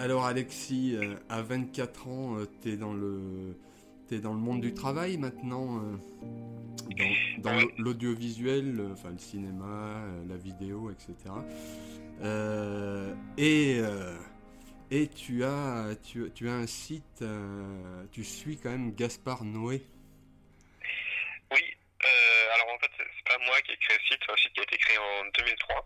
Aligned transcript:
alors 0.00 0.24
Alexis, 0.24 0.96
euh, 0.96 1.14
à 1.28 1.42
24 1.42 2.08
ans, 2.08 2.36
tu 2.62 2.72
es 2.72 2.76
dans 2.76 2.92
le 2.92 3.56
dans 4.10 4.32
le 4.32 4.40
monde 4.40 4.60
du 4.60 4.74
travail 4.74 5.18
maintenant, 5.18 5.80
dans, 7.38 7.60
l'audiovisuel, 7.78 8.84
enfin 8.90 9.10
le 9.10 9.18
cinéma, 9.18 10.02
la 10.28 10.36
vidéo, 10.36 10.90
etc. 10.90 11.14
et 13.38 13.80
et 14.90 15.06
tu 15.06 15.44
as, 15.44 15.94
tu, 16.02 16.28
tu 16.34 16.48
as 16.48 16.54
un 16.54 16.66
site, 16.66 17.24
tu 18.10 18.24
suis 18.24 18.56
quand 18.56 18.70
même 18.70 18.92
Gaspard 18.96 19.44
Noé. 19.44 19.80
moi 23.46 23.60
qui 23.62 23.72
ai 23.72 23.76
créé 23.76 23.96
le 23.96 24.04
site, 24.04 24.20
c'est 24.24 24.32
un 24.32 24.36
site 24.36 24.52
qui 24.52 24.60
a 24.60 24.62
été 24.62 24.78
créé 24.78 24.98
en 24.98 25.24
2003. 25.24 25.84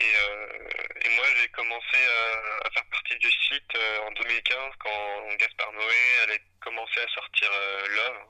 Et, 0.00 0.04
euh, 0.04 0.68
et 1.04 1.08
moi, 1.10 1.26
j'ai 1.40 1.48
commencé 1.48 1.96
à, 1.96 2.66
à, 2.66 2.70
faire 2.70 2.84
partie 2.90 3.16
du 3.16 3.30
site 3.30 3.74
euh, 3.74 3.98
en 4.06 4.10
2015 4.12 4.72
quand 4.78 5.36
Gaspard 5.36 5.72
Noé 5.72 6.20
allait 6.24 6.42
commencer 6.60 7.00
à 7.00 7.08
sortir 7.08 7.50
euh, 7.52 7.88
Love. 7.88 8.26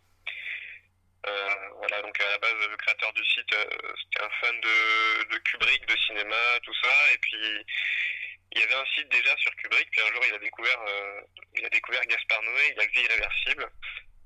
Euh, 1.26 1.54
voilà, 1.76 2.00
donc 2.02 2.18
à 2.20 2.30
la 2.30 2.38
base, 2.38 2.68
le 2.70 2.76
créateur 2.76 3.12
du 3.12 3.24
site, 3.24 3.50
c'était 3.50 4.24
un 4.24 4.30
fan 4.40 4.60
de, 4.60 5.24
de, 5.34 5.38
Kubrick, 5.38 5.84
de 5.84 5.96
cinéma, 6.06 6.36
tout 6.62 6.74
ça. 6.82 7.12
Et 7.12 7.18
puis, 7.18 7.66
il 8.52 8.60
y 8.60 8.62
avait 8.62 8.74
un 8.74 8.86
site 8.94 9.08
déjà 9.10 9.36
sur 9.36 9.54
Kubrick. 9.56 9.90
Puis 9.90 10.00
un 10.00 10.12
jour, 10.14 10.24
il 10.26 10.34
a 10.34 10.38
découvert, 10.38 10.78
il 11.56 11.66
a 11.66 11.68
découvert 11.68 12.06
Gaspard 12.06 12.42
Noé. 12.42 12.72
Il 12.74 12.80
a 12.80 12.86
vu 12.86 13.00
Irréversible. 13.00 13.70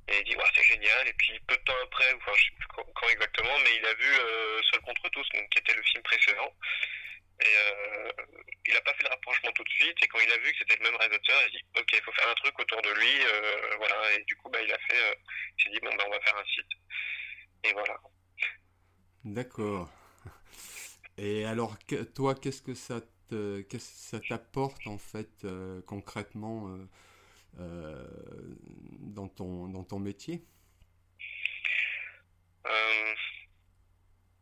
Et 0.08 0.18
il 0.18 0.24
dit, 0.24 0.36
ouais, 0.36 0.50
c'est 0.54 0.64
génial. 0.64 1.08
Et 1.08 1.12
puis, 1.14 1.38
peu 1.46 1.56
de 1.56 1.62
temps 1.62 1.76
après, 1.84 2.12
enfin, 2.14 2.32
je 2.34 2.44
sais 2.44 2.50
plus 2.58 2.66
quand, 2.68 3.08
exactement, 3.08 3.58
mais 3.64 3.76
il 3.76 3.86
a 3.86 3.94
vu 3.94 4.08
euh, 4.08 4.60
Seul 4.70 4.80
contre 4.80 5.08
tous, 5.10 5.28
donc, 5.34 5.48
qui 5.50 5.58
était 5.58 5.74
le 5.74 5.82
film 5.82 6.02
précédent. 6.02 6.52
Et 7.40 7.56
euh, 7.56 8.12
il 8.66 8.74
n'a 8.74 8.80
pas 8.82 8.94
fait 8.94 9.04
le 9.04 9.10
rapprochement 9.10 9.52
tout 9.52 9.64
de 9.64 9.68
suite. 9.68 9.96
Et 10.02 10.08
quand 10.08 10.18
il 10.18 10.32
a 10.32 10.38
vu 10.38 10.52
que 10.52 10.58
c'était 10.58 10.76
le 10.76 10.90
même 10.90 10.96
réalisateur, 10.96 11.36
il 11.40 11.46
a 11.46 11.50
dit, 11.50 11.64
ok, 11.78 11.88
il 11.92 12.02
faut 12.02 12.12
faire 12.12 12.28
un 12.28 12.34
truc 12.34 12.58
autour 12.58 12.82
de 12.82 12.90
lui. 12.90 13.24
Euh, 13.24 13.76
voilà. 13.78 14.12
Et 14.14 14.24
du 14.24 14.36
coup, 14.36 14.50
bah, 14.50 14.60
il 14.60 14.72
a 14.72 14.78
fait, 14.78 14.98
euh, 14.98 15.14
il 15.58 15.64
s'est 15.64 15.70
dit, 15.70 15.80
bon, 15.80 15.94
bah, 15.96 16.04
on 16.06 16.10
va 16.10 16.20
faire 16.20 16.36
un 16.36 16.44
site. 16.44 16.72
Et 17.64 17.72
voilà. 17.72 17.96
D'accord. 19.24 19.88
Et 21.16 21.44
alors, 21.44 21.76
toi, 22.14 22.34
qu'est-ce 22.34 22.62
que 22.62 22.74
ça 22.74 23.00
te, 23.28 23.60
qu'est-ce 23.62 23.90
que 23.90 24.18
ça 24.18 24.20
t'apporte 24.20 24.86
en 24.86 24.98
fait 24.98 25.44
euh, 25.44 25.80
concrètement 25.86 26.68
euh, 27.58 28.06
dans, 29.00 29.28
ton, 29.28 29.68
dans 29.68 29.84
ton 29.84 29.98
métier? 29.98 30.44
Euh, 32.66 33.14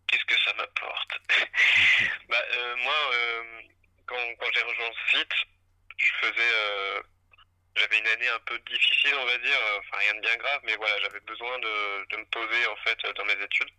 Qu'est-ce 0.06 0.24
que 0.24 0.40
ça 0.44 0.54
m'apporte? 0.54 1.18
Bah, 2.28 2.36
euh, 2.54 2.76
Moi, 2.76 2.94
quand, 4.06 4.16
quand 4.38 4.46
j'ai 4.54 4.62
rejoint 4.62 4.88
le 4.88 5.18
site, 5.18 5.32
je 5.96 6.12
faisais 6.20 7.02
j'avais 7.76 7.98
une 7.98 8.06
année 8.08 8.28
un 8.28 8.40
peu 8.40 8.58
difficile, 8.58 9.14
on 9.14 9.26
va 9.26 9.38
dire, 9.38 9.58
enfin 9.78 9.98
rien 9.98 10.14
de 10.14 10.20
bien 10.20 10.36
grave, 10.36 10.60
mais 10.64 10.76
voilà, 10.76 11.00
j'avais 11.02 11.20
besoin 11.20 11.58
de, 11.60 12.08
de, 12.08 12.16
me 12.16 12.24
poser 12.26 12.66
en 12.66 12.76
fait 12.76 12.98
dans 13.16 13.24
mes 13.24 13.44
études. 13.44 13.70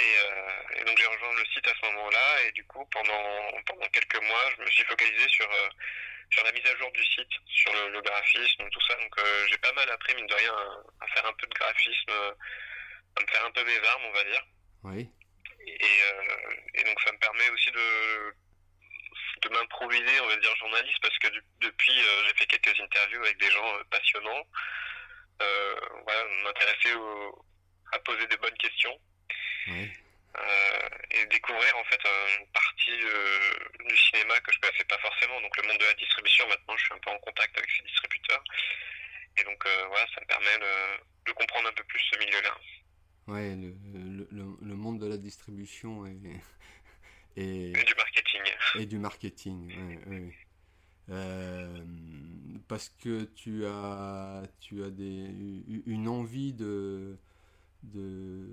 Et, 0.00 0.80
et 0.80 0.84
donc 0.84 0.96
j'ai 0.98 1.06
rejoint 1.06 1.32
le 1.32 1.44
site 1.46 1.66
à 1.68 1.74
ce 1.80 1.86
moment-là, 1.86 2.42
et 2.46 2.52
du 2.52 2.64
coup 2.64 2.84
pendant 2.92 3.62
pendant 3.66 3.86
quelques 3.88 4.22
mois, 4.22 4.50
je 4.56 4.62
me 4.62 4.70
suis 4.70 4.84
focalisé 4.84 5.28
sur 5.28 5.48
sur 6.30 6.44
la 6.44 6.52
mise 6.52 6.66
à 6.66 6.76
jour 6.76 6.90
du 6.92 7.04
site, 7.04 7.32
sur 7.46 7.72
le, 7.72 8.00
graphisme, 8.00 8.68
tout 8.70 8.80
ça. 8.86 8.94
Donc 8.96 9.18
euh, 9.18 9.46
j'ai 9.48 9.58
pas 9.58 9.72
mal 9.72 9.90
appris, 9.90 10.14
mine 10.14 10.26
de 10.26 10.34
rien, 10.34 10.54
à, 11.00 11.06
faire 11.08 11.26
un 11.26 11.32
peu 11.32 11.46
de 11.46 11.54
graphisme, 11.54 12.10
à 12.10 13.20
me 13.20 13.26
faire 13.26 13.44
un 13.44 13.50
peu 13.50 13.64
mes 13.64 13.86
armes, 13.88 14.04
on 14.04 14.12
va 14.12 14.24
dire. 14.24 14.44
Oui. 14.84 15.10
Et, 15.66 16.02
euh, 16.04 16.54
et 16.74 16.84
donc 16.84 17.00
ça 17.02 17.12
me 17.12 17.18
permet 17.18 17.50
aussi 17.50 17.70
de, 17.70 18.34
de 19.42 19.48
m'improviser, 19.50 20.20
on 20.20 20.28
va 20.28 20.36
dire, 20.36 20.56
journaliste, 20.56 21.00
parce 21.02 21.18
que 21.18 21.28
depuis, 21.60 22.00
euh, 22.00 22.24
j'ai 22.26 22.34
fait 22.34 22.46
quelques 22.46 22.80
interviews 22.80 23.22
avec 23.24 23.38
des 23.38 23.50
gens 23.50 23.78
passionnants. 23.90 24.46
voilà, 26.04 26.24
m'intéresser 26.44 26.94
à 27.92 27.98
poser 28.00 28.26
des 28.28 28.36
bonnes 28.36 28.56
questions. 28.58 28.98
Oui. 29.68 29.90
Euh, 30.36 30.88
et 31.10 31.26
découvrir 31.26 31.76
en 31.76 31.84
fait 31.84 32.00
une 32.38 32.46
partie 32.52 33.02
euh, 33.02 33.84
du 33.88 33.96
cinéma 33.96 34.38
que 34.40 34.52
je 34.52 34.60
connaissais 34.60 34.84
pas 34.84 34.98
forcément. 34.98 35.40
Donc 35.40 35.56
le 35.56 35.68
monde 35.68 35.78
de 35.78 35.84
la 35.84 35.94
distribution, 35.94 36.46
maintenant 36.48 36.76
je 36.76 36.84
suis 36.84 36.94
un 36.94 36.98
peu 36.98 37.10
en 37.10 37.18
contact 37.18 37.56
avec 37.58 37.68
ces 37.70 37.82
distributeurs. 37.82 38.44
Et 39.36 39.44
donc 39.44 39.64
euh, 39.66 39.86
voilà, 39.88 40.06
ça 40.14 40.20
me 40.20 40.26
permet 40.26 40.58
de, 40.58 41.30
de, 41.30 41.32
comprendre 41.32 41.68
un 41.68 41.72
peu 41.72 41.84
plus 41.84 42.00
ce 42.12 42.18
milieu-là. 42.18 42.58
Ouais, 43.26 43.56
le, 43.56 43.74
le, 44.30 44.56
le, 44.60 44.74
monde 44.76 45.00
de 45.00 45.08
la 45.08 45.16
distribution 45.16 46.06
et, 46.06 46.16
et, 47.36 47.70
et 47.70 47.84
du 47.84 47.94
marketing. 47.94 48.42
Et 48.76 48.86
du 48.86 48.98
marketing, 48.98 49.68
ouais, 49.68 49.98
ouais. 50.06 50.34
Euh, 51.10 51.84
parce 52.68 52.88
que 52.88 53.24
tu 53.24 53.66
as, 53.66 54.42
tu 54.60 54.84
as 54.84 54.90
des, 54.90 55.28
une 55.86 56.06
envie 56.06 56.52
de, 56.52 57.18
de, 57.82 58.46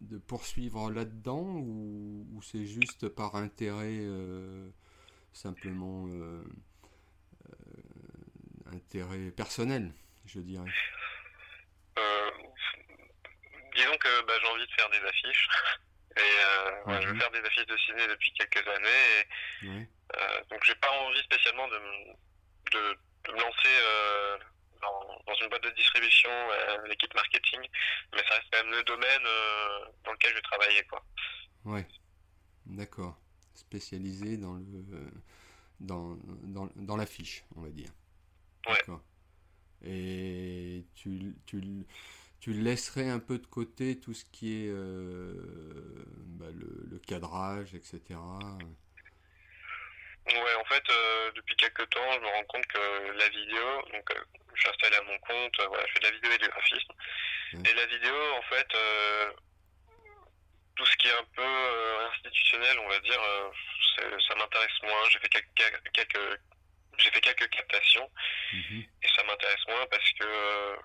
de 0.00 0.18
poursuivre 0.18 0.90
là-dedans 0.90 1.42
ou, 1.42 2.26
ou 2.32 2.42
c'est 2.42 2.64
juste 2.64 3.08
par 3.08 3.36
intérêt 3.36 3.98
euh, 4.00 4.68
simplement 5.32 6.06
euh, 6.08 6.44
euh, 7.48 8.76
intérêt 8.76 9.30
personnel, 9.30 9.92
je 10.26 10.40
dirais? 10.40 10.70
Disons 13.76 13.96
que 13.98 14.26
bah, 14.26 14.34
j'ai 14.40 14.48
envie 14.48 14.66
de 14.66 14.72
faire 14.72 14.88
des 14.90 15.04
affiches. 15.08 15.48
Et 16.16 16.90
ouais, 16.90 17.02
je 17.02 17.08
veux 17.08 17.18
faire 17.18 17.30
des 17.32 17.40
affiches 17.40 17.66
de 17.66 17.76
ciné 17.76 18.06
depuis 18.06 18.32
quelques 18.34 18.68
années. 18.68 19.26
Et, 19.62 19.66
ouais. 19.66 19.88
donc 20.48 20.62
j'ai 20.64 20.76
pas 20.76 20.92
envie 20.92 21.18
spécialement 21.24 21.66
de, 21.66 21.78
de, 22.70 22.96
de 23.24 23.32
me 23.32 23.40
lancer 23.40 23.74
dans, 25.26 25.34
une 25.34 25.48
boîte 25.48 25.64
de 25.64 25.70
distribution, 25.70 26.30
euh, 26.30 26.86
l'équipe 26.88 27.14
marketing, 27.14 27.60
mais 28.12 28.22
ça 28.28 28.34
reste 28.34 28.46
quand 28.52 28.64
même 28.64 28.72
le 28.72 28.82
domaine 28.84 29.26
euh, 29.26 29.84
dans 30.04 30.12
lequel 30.12 30.30
je 30.30 30.36
vais 30.36 30.42
travailler. 30.42 30.82
Quoi. 30.84 31.04
Ouais, 31.64 31.86
d'accord. 32.66 33.16
Spécialisé 33.54 34.36
dans 34.36 34.54
le 34.54 35.10
dans, 35.80 36.16
dans, 36.44 36.68
dans 36.76 36.96
l'affiche, 36.96 37.44
on 37.56 37.62
va 37.62 37.70
dire. 37.70 37.90
D'accord. 38.66 39.02
Et 39.82 40.84
tu, 40.94 41.36
tu, 41.46 41.86
tu 42.40 42.52
laisserais 42.54 43.08
un 43.08 43.18
peu 43.18 43.38
de 43.38 43.46
côté 43.46 43.98
tout 43.98 44.14
ce 44.14 44.24
qui 44.26 44.54
est 44.54 44.68
euh, 44.68 45.34
bah, 46.26 46.46
le, 46.52 46.86
le, 46.90 46.98
cadrage, 46.98 47.74
etc. 47.74 48.18
Ouais, 50.26 50.54
en 50.58 50.64
fait, 50.64 50.82
euh, 50.88 51.32
depuis 51.32 51.54
quelques 51.56 51.88
temps, 51.90 52.12
je 52.12 52.18
me 52.20 52.26
rends 52.26 52.44
compte 52.44 52.66
que 52.66 53.12
la 53.18 53.28
vidéo, 53.28 53.82
donc 53.92 54.10
euh, 54.10 54.24
je 54.54 54.60
suis 54.60 54.70
installé 54.70 54.96
à 54.96 55.02
mon 55.02 55.18
compte, 55.18 55.60
euh, 55.60 55.66
voilà, 55.68 55.84
je 55.86 55.92
fais 55.92 56.00
de 56.00 56.04
la 56.04 56.10
vidéo 56.12 56.32
et 56.32 56.38
du 56.38 56.48
graphisme. 56.48 56.92
Mmh. 57.52 57.66
Et 57.66 57.74
la 57.74 57.86
vidéo, 57.86 58.34
en 58.38 58.42
fait, 58.42 58.74
euh, 58.74 59.32
tout 60.76 60.86
ce 60.86 60.96
qui 60.96 61.08
est 61.08 61.12
un 61.12 61.28
peu 61.36 61.42
euh, 61.42 62.08
institutionnel, 62.08 62.78
on 62.78 62.88
va 62.88 63.00
dire, 63.00 63.20
ça 64.26 64.34
m'intéresse 64.34 64.82
moins. 64.82 65.08
J'ai 65.10 65.18
fait 65.18 65.28
quelques, 65.28 65.92
quelques 65.92 66.40
j'ai 66.98 67.10
fait 67.10 67.20
quelques 67.20 67.50
captations 67.50 68.08
mmh. 68.52 68.80
et 69.02 69.08
ça 69.16 69.24
m'intéresse 69.24 69.66
moins 69.68 69.84
parce 69.90 70.10
que 70.12 70.78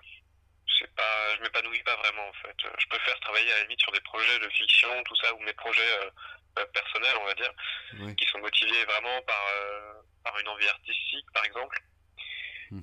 c'est 0.78 0.94
pas, 0.94 1.36
je 1.36 1.42
m'épanouis 1.42 1.82
pas 1.82 1.96
vraiment 1.96 2.28
en 2.28 2.32
fait. 2.32 2.56
Je 2.78 2.86
préfère 2.86 3.18
travailler 3.20 3.52
à 3.52 3.56
la 3.56 3.62
limite 3.62 3.80
sur 3.80 3.92
des 3.92 4.00
projets 4.00 4.38
de 4.38 4.48
fiction, 4.50 5.02
tout 5.04 5.16
ça, 5.16 5.34
ou 5.34 5.40
mes 5.40 5.52
projets 5.54 5.90
euh, 6.58 6.66
personnels, 6.72 7.16
on 7.20 7.26
va 7.26 7.34
dire, 7.34 7.52
qui 8.16 8.24
sont 8.26 8.38
motivés 8.38 8.84
vraiment 8.84 9.22
par, 9.22 9.46
euh, 9.54 9.92
par 10.24 10.38
une 10.38 10.48
envie 10.48 10.68
artistique, 10.68 11.26
par 11.32 11.44
exemple. 11.44 11.80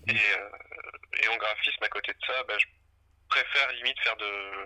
Et, 0.07 0.11
euh, 0.11 0.49
et, 1.23 1.27
en 1.29 1.37
graphisme, 1.37 1.83
à 1.83 1.87
côté 1.87 2.11
de 2.11 2.19
ça, 2.25 2.43
bah, 2.43 2.57
je 2.57 2.65
préfère 3.29 3.71
limite 3.71 3.99
faire 4.01 4.17
de. 4.17 4.65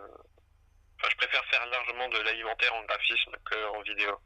Enfin, 0.98 1.10
je 1.12 1.16
préfère 1.18 1.46
faire 1.46 1.66
largement 1.68 2.10
de 2.10 2.20
l'alimentaire 2.20 2.74
en 2.74 2.84
graphisme 2.84 3.36
qu'en 3.46 3.82
vidéo. 3.82 4.20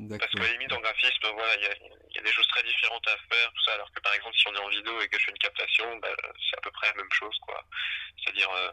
Euh, 0.00 0.18
parce 0.18 0.32
que 0.32 0.52
limite 0.52 0.72
en 0.72 0.80
graphisme, 0.80 1.28
voilà, 1.34 1.56
il 1.56 1.62
y 1.62 1.66
a, 1.66 1.74
y 2.14 2.18
a, 2.18 2.22
des 2.22 2.32
choses 2.32 2.46
très 2.48 2.62
différentes 2.62 3.06
à 3.06 3.16
faire, 3.28 3.52
tout 3.52 3.62
ça, 3.64 3.74
alors 3.74 3.92
que 3.92 4.00
par 4.00 4.14
exemple, 4.14 4.36
si 4.36 4.48
on 4.48 4.54
est 4.54 4.58
en 4.58 4.68
vidéo 4.68 5.00
et 5.00 5.08
que 5.08 5.18
je 5.18 5.24
fais 5.26 5.30
une 5.30 5.38
captation, 5.38 5.96
bah, 5.98 6.08
c'est 6.48 6.56
à 6.56 6.60
peu 6.62 6.70
près 6.70 6.88
la 6.88 6.94
même 6.94 7.12
chose, 7.12 7.36
quoi. 7.40 7.62
C'est-à-dire 8.16 8.50
euh, 8.50 8.70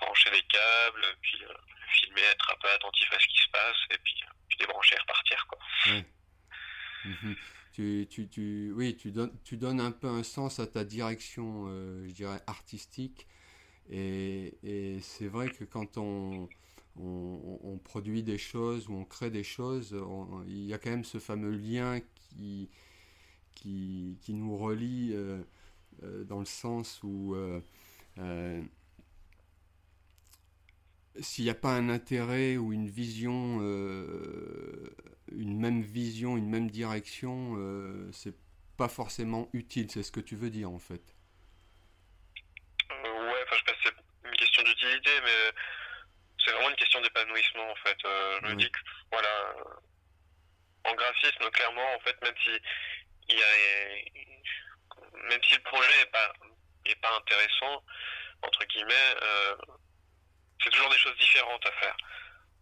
brancher 0.00 0.30
les 0.30 0.42
câbles, 0.42 1.06
puis 1.22 1.44
euh, 1.44 1.54
filmer, 1.92 2.22
être 2.22 2.52
un 2.52 2.58
peu 2.60 2.68
attentif 2.68 3.12
à 3.12 3.18
ce 3.18 3.26
qui 3.28 3.38
se 3.38 3.48
passe, 3.50 3.76
et 3.90 3.98
puis, 3.98 4.24
puis 4.48 4.58
débrancher 4.58 4.96
et 4.96 5.00
repartir. 5.00 5.46
Quoi. 5.46 5.58
Oui. 5.86 6.04
Mmh. 7.04 7.34
Tu, 7.74 8.08
tu, 8.10 8.28
tu, 8.28 8.72
oui, 8.74 8.96
tu 8.96 9.12
donnes, 9.12 9.38
tu 9.44 9.56
donnes 9.56 9.80
un 9.80 9.92
peu 9.92 10.08
un 10.08 10.24
sens 10.24 10.58
à 10.58 10.66
ta 10.66 10.82
direction, 10.82 11.66
euh, 11.68 12.08
je 12.08 12.12
dirais, 12.12 12.40
artistique. 12.48 13.28
Et, 13.88 14.58
et 14.64 15.00
c'est 15.00 15.28
vrai 15.28 15.48
que 15.48 15.62
quand 15.62 15.96
on, 15.96 16.48
on, 17.00 17.78
produit 17.84 18.22
des 18.22 18.38
choses 18.38 18.88
ou 18.88 18.94
on 18.94 19.04
crée 19.04 19.30
des 19.30 19.44
choses, 19.44 19.96
il 20.46 20.64
y 20.64 20.74
a 20.74 20.78
quand 20.78 20.90
même 20.90 21.04
ce 21.04 21.18
fameux 21.18 21.50
lien 21.50 22.00
qui, 22.36 22.68
nous 24.28 24.56
relie 24.56 25.12
euh, 25.12 25.42
euh, 26.02 26.24
dans 26.24 26.38
le 26.40 26.46
sens 26.46 27.00
où 27.02 27.34
euh, 27.34 27.60
s'il 31.20 31.44
n'y 31.44 31.50
a 31.50 31.54
pas 31.54 31.74
un 31.74 31.88
intérêt 31.88 32.56
ou 32.56 32.72
une 32.72 32.88
vision 32.88 33.60
une 35.30 35.58
même 35.58 35.82
vision, 35.82 36.36
une 36.36 36.48
même 36.48 36.70
direction, 36.70 37.56
c'est 38.12 38.34
pas 38.76 38.88
forcément 38.88 39.48
utile. 39.52 39.90
C'est 39.90 40.02
ce 40.02 40.12
que 40.12 40.20
tu 40.20 40.36
veux 40.36 40.50
dire 40.50 40.70
en 40.70 40.78
fait. 40.78 41.02
Euh, 42.90 43.30
ouais, 43.30 43.42
enfin, 43.44 43.56
je 43.58 43.64
pense 43.64 43.76
que 43.76 43.90
c'est 44.22 44.28
une 44.28 44.36
question 44.36 44.62
d'utilité, 44.62 45.10
mais 45.24 45.52
c'est 46.38 46.52
vraiment 46.52 46.70
une 46.70 46.76
question 46.76 47.00
d'épanouissement 47.02 47.70
en 47.70 47.76
fait. 47.76 47.98
je 48.02 48.48
me 48.48 48.54
dis 48.54 48.70
que 48.70 48.78
voilà, 49.12 49.54
en 50.84 50.94
clairement, 51.50 51.94
en 51.94 52.00
fait, 52.00 52.20
même 52.22 52.34
si 52.42 52.50
il 53.28 53.38
y 53.38 53.42
a, 53.42 55.28
même 55.28 55.42
si 55.44 55.56
le 55.56 55.62
projet 55.62 56.00
est 56.02 56.10
pas 56.12 56.32
est 56.86 57.00
pas 57.00 57.14
intéressant 57.16 57.82
entre 58.42 58.64
guillemets, 58.66 59.14
c'est 60.62 60.70
toujours 60.70 60.88
des 60.90 60.98
choses 60.98 61.16
différentes 61.18 61.66
à 61.66 61.72
faire 61.72 61.96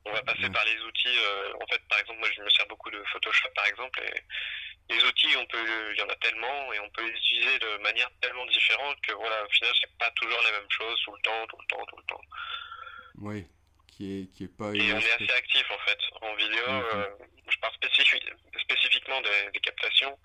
on 0.06 0.12
va 0.12 0.22
passer 0.22 0.48
par 0.50 0.64
les 0.64 0.80
outils. 0.82 1.18
Euh, 1.18 1.52
en 1.60 1.66
fait, 1.66 1.82
par 1.88 1.98
exemple, 1.98 2.20
moi, 2.20 2.28
je 2.34 2.42
me 2.42 2.50
sers 2.50 2.66
beaucoup 2.66 2.90
de 2.90 3.02
Photoshop, 3.12 3.48
par 3.54 3.66
exemple, 3.66 4.00
et 4.02 4.94
les 4.94 5.04
outils, 5.04 5.36
on 5.36 5.46
peut, 5.46 5.92
il 5.92 5.98
y 5.98 6.02
en 6.02 6.08
a 6.08 6.16
tellement, 6.16 6.72
et 6.72 6.80
on 6.80 6.88
peut 6.90 7.04
les 7.04 7.16
utiliser 7.16 7.58
de 7.58 7.82
manière 7.82 8.08
tellement 8.20 8.46
différente 8.46 8.96
que, 9.02 9.12
voilà, 9.12 9.44
au 9.44 9.48
final, 9.48 9.72
c'est 9.80 9.98
pas 9.98 10.10
toujours 10.12 10.40
la 10.42 10.52
même 10.52 10.70
chose 10.70 11.00
tout 11.04 11.14
le 11.14 11.22
temps, 11.22 11.46
tout 11.48 11.58
le 11.58 11.66
temps, 11.66 11.84
tout 11.86 11.96
le 11.96 12.04
temps. 12.04 12.20
Oui, 13.18 13.46
qui 13.96 14.20
est, 14.20 14.26
qui 14.32 14.44
est 14.44 14.56
pas. 14.56 14.72
Et 14.74 14.92
on 14.92 14.98
est 14.98 15.12
assez 15.12 15.32
actif, 15.32 15.64
en 15.70 15.78
fait, 15.78 15.98
en 16.20 16.34
vidéo. 16.36 16.68
Mhm. 16.68 16.84
Euh, 16.94 17.06
je 17.48 17.58
parle 17.58 17.74
spécifiquement 17.74 19.20
des, 19.22 19.50
des, 19.52 19.60
captations. 19.60 20.18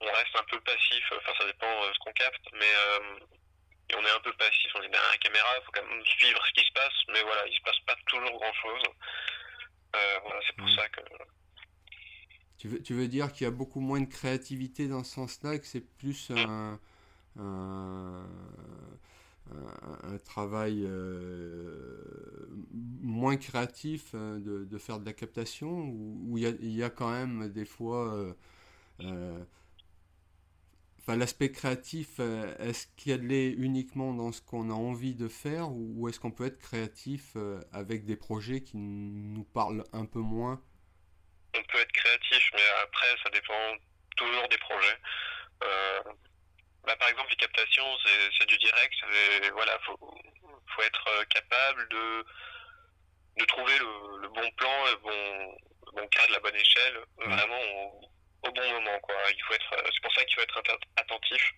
On 0.00 0.06
reste 0.06 0.34
un 0.34 0.44
peu 0.50 0.60
passif. 0.60 1.04
Enfin, 1.12 1.32
ça 1.38 1.46
dépend 1.46 1.86
de 1.86 1.92
ce 1.92 1.98
qu'on 2.00 2.12
capte, 2.12 2.42
mais 2.52 2.66
euh, 2.66 3.18
et 3.90 3.94
on 3.94 4.04
est 4.04 4.10
un 4.10 4.20
peu 4.20 4.32
passif, 4.32 4.70
on 4.74 4.82
est 4.82 4.88
derrière 4.90 5.10
la 5.10 5.16
caméra, 5.16 5.48
il 5.58 5.64
faut 5.64 5.72
quand 5.72 5.88
même 5.88 6.04
suivre 6.04 6.40
ce 6.46 6.52
qui 6.60 6.66
se 6.66 6.72
passe, 6.72 6.92
mais 7.10 7.22
voilà, 7.22 7.46
il 7.46 7.54
se 7.54 7.62
passe 7.62 7.80
pas 7.86 7.96
toujours 8.06 8.38
grand 8.38 8.52
chose. 8.52 8.82
Euh, 9.96 10.18
voilà, 10.24 10.40
c'est 10.46 10.56
pour 10.56 10.66
mm. 10.66 10.76
ça 10.76 10.88
que. 10.88 11.00
Tu 12.58 12.68
veux, 12.68 12.82
tu 12.82 12.92
veux 12.92 13.08
dire 13.08 13.32
qu'il 13.32 13.44
y 13.44 13.48
a 13.48 13.52
beaucoup 13.52 13.80
moins 13.80 14.00
de 14.00 14.12
créativité 14.12 14.88
dans 14.88 15.04
ce 15.04 15.14
sens-là, 15.14 15.58
que 15.58 15.66
c'est 15.66 15.86
plus 15.96 16.28
mm. 16.30 16.36
un, 16.36 16.80
un, 17.38 18.26
un, 20.02 20.18
travail 20.18 20.84
euh, 20.84 21.47
moins 23.18 23.36
créatif 23.36 24.12
euh, 24.14 24.38
de, 24.66 24.78
faire 24.78 24.98
de 25.00 25.06
la 25.06 25.12
captation, 25.12 25.68
ou 25.68 26.38
il 26.38 26.72
y 26.74 26.82
a, 26.82 26.90
quand 26.90 27.10
même 27.10 27.48
des 27.48 27.64
fois. 27.66 28.34
Euh, 29.00 29.44
l'aspect 31.16 31.50
créatif, 31.50 32.20
euh, 32.20 32.54
est-ce 32.58 32.86
qu'il 32.96 33.32
est 33.32 33.50
uniquement 33.50 34.12
dans 34.12 34.32
ce 34.32 34.40
qu'on 34.40 34.70
a 34.70 34.74
envie 34.74 35.14
de 35.14 35.28
faire 35.28 35.70
ou 35.70 36.08
est-ce 36.08 36.20
qu'on 36.20 36.30
peut 36.30 36.46
être 36.46 36.58
créatif 36.58 37.32
euh, 37.36 37.60
avec 37.72 38.04
des 38.04 38.16
projets 38.16 38.62
qui 38.62 38.76
nous 38.76 39.44
parlent 39.44 39.84
un 39.92 40.06
peu 40.06 40.20
moins? 40.20 40.60
On 41.54 41.62
peut 41.62 41.78
être 41.78 41.92
créatif, 41.92 42.50
mais 42.54 42.68
après, 42.82 43.08
ça 43.22 43.30
dépend 43.30 43.76
toujours 44.16 44.48
des 44.48 44.58
projets. 44.58 44.98
Euh, 45.64 46.00
bah, 46.84 46.96
par 46.96 47.08
exemple, 47.08 47.30
les 47.30 47.36
captations, 47.36 47.86
c'est 48.38 48.46
du 48.46 48.58
direct. 48.58 48.94
Il 49.42 49.52
voilà, 49.52 49.78
faut, 49.86 49.98
faut 49.98 50.82
être 50.82 51.24
capable 51.28 51.88
de, 51.88 52.24
de 53.36 53.44
trouver 53.44 53.78
le, 53.78 54.28
bon 54.28 54.50
plan, 54.52 54.84
le 54.86 54.96
bon, 54.96 55.56
le 55.86 55.92
bon 55.92 56.08
cadre, 56.08 56.32
la 56.32 56.40
bonne 56.40 56.56
échelle, 56.56 56.98
vraiment 57.16 57.60
au 58.42 58.52
bon 58.52 58.72
moment. 58.72 58.98
Quoi. 59.00 59.14
Il 59.36 59.42
faut 59.42 59.54
être, 59.54 59.74
c'est 59.92 60.02
pour 60.02 60.14
ça 60.14 60.24
qu'il 60.24 60.34
faut 60.34 60.42
être 60.42 60.62
attentif. 60.96 61.54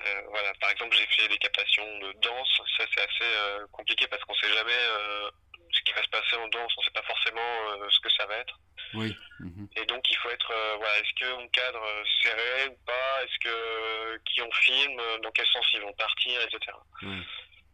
Euh, 0.00 0.22
voilà, 0.28 0.52
par 0.60 0.70
exemple, 0.70 0.94
j'ai 0.96 1.06
fait 1.06 1.28
des 1.28 1.38
captations 1.38 1.98
de 1.98 2.12
danse. 2.20 2.60
Ça, 2.76 2.84
c'est 2.94 3.00
assez 3.00 3.36
euh, 3.36 3.66
compliqué 3.72 4.06
parce 4.08 4.22
qu'on 4.24 4.34
sait 4.34 4.52
jamais 4.52 4.72
euh, 4.72 5.30
ce 5.72 5.80
qui 5.82 5.92
va 5.92 6.02
se 6.02 6.08
passer 6.08 6.36
en 6.36 6.48
danse. 6.48 6.72
On 6.76 6.82
sait 6.82 6.90
pas 6.90 7.02
forcément 7.02 7.88
ce 7.88 8.00
que 8.00 8.10
ça 8.10 8.26
va 8.26 8.36
être. 8.36 8.58
Oui. 8.94 9.16
Mhm. 9.40 9.68
Et 9.76 9.86
donc, 9.86 10.02
il 10.10 10.16
faut 10.16 10.30
être, 10.30 10.52
voilà, 10.78 10.98
est-ce 10.98 11.24
qu'on 11.24 11.48
cadre 11.48 11.82
serré 12.22 12.68
ou 12.68 12.76
pas? 12.84 13.24
Est-ce 13.24 13.38
que 13.40 14.18
qui 14.24 14.42
on 14.42 14.52
filme? 14.52 15.00
Dans 15.22 15.30
quel 15.32 15.46
sens 15.46 15.64
ils 15.72 15.80
vont 15.80 15.94
partir, 15.94 16.40
etc. 16.42 16.76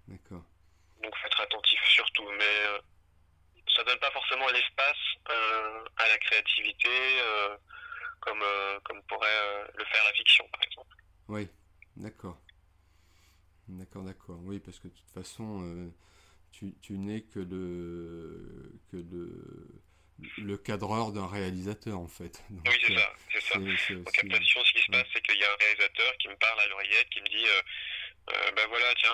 D'accord. 0.08 0.41
Donc, 1.02 1.16
faut 1.16 1.26
être 1.26 1.40
attentif 1.40 1.80
surtout. 1.84 2.28
Mais 2.38 2.80
ça 3.76 3.84
donne 3.84 3.98
pas 3.98 4.10
forcément 4.10 4.48
l'espace 4.48 4.96
euh, 5.30 5.84
à 5.96 6.08
la 6.08 6.18
créativité 6.18 6.88
euh, 6.88 7.56
comme, 8.20 8.42
euh, 8.42 8.78
comme 8.84 9.02
pourrait 9.04 9.70
le 9.76 9.84
faire 9.84 10.04
la 10.04 10.12
fiction, 10.12 10.46
par 10.52 10.62
exemple. 10.62 10.96
Oui, 11.28 11.48
d'accord. 11.96 12.38
D'accord, 13.68 14.02
d'accord. 14.02 14.38
Oui, 14.42 14.60
parce 14.60 14.78
que 14.78 14.88
de 14.88 14.92
toute 14.92 15.10
façon, 15.10 15.92
tu, 16.50 16.74
tu 16.82 16.98
n'es 16.98 17.22
que 17.22 17.38
le, 17.38 18.72
que 18.90 18.96
le, 18.96 19.68
le 20.38 20.56
cadreur 20.58 21.12
d'un 21.12 21.26
réalisateur, 21.26 21.98
en 21.98 22.08
fait. 22.08 22.42
oui, 22.50 22.58
c'est 22.86 22.94
ça. 22.94 23.12
C'est 23.32 23.40
ça. 23.40 23.58
En 23.58 24.04
captation, 24.04 24.64
ce 24.64 24.72
qui 24.72 24.82
se 24.82 24.90
passe, 24.90 25.06
c'est 25.14 25.22
qu'il 25.22 25.38
y 25.38 25.44
a 25.44 25.52
un 25.52 25.56
réalisateur 25.56 26.16
qui 26.18 26.28
me 26.28 26.36
parle 26.36 26.60
à 26.60 26.66
l'oreillette, 26.66 27.08
qui 27.10 27.20
me 27.22 27.28
dit 27.28 27.46
ben 28.26 28.66
voilà, 28.68 28.94
tiens, 28.96 29.10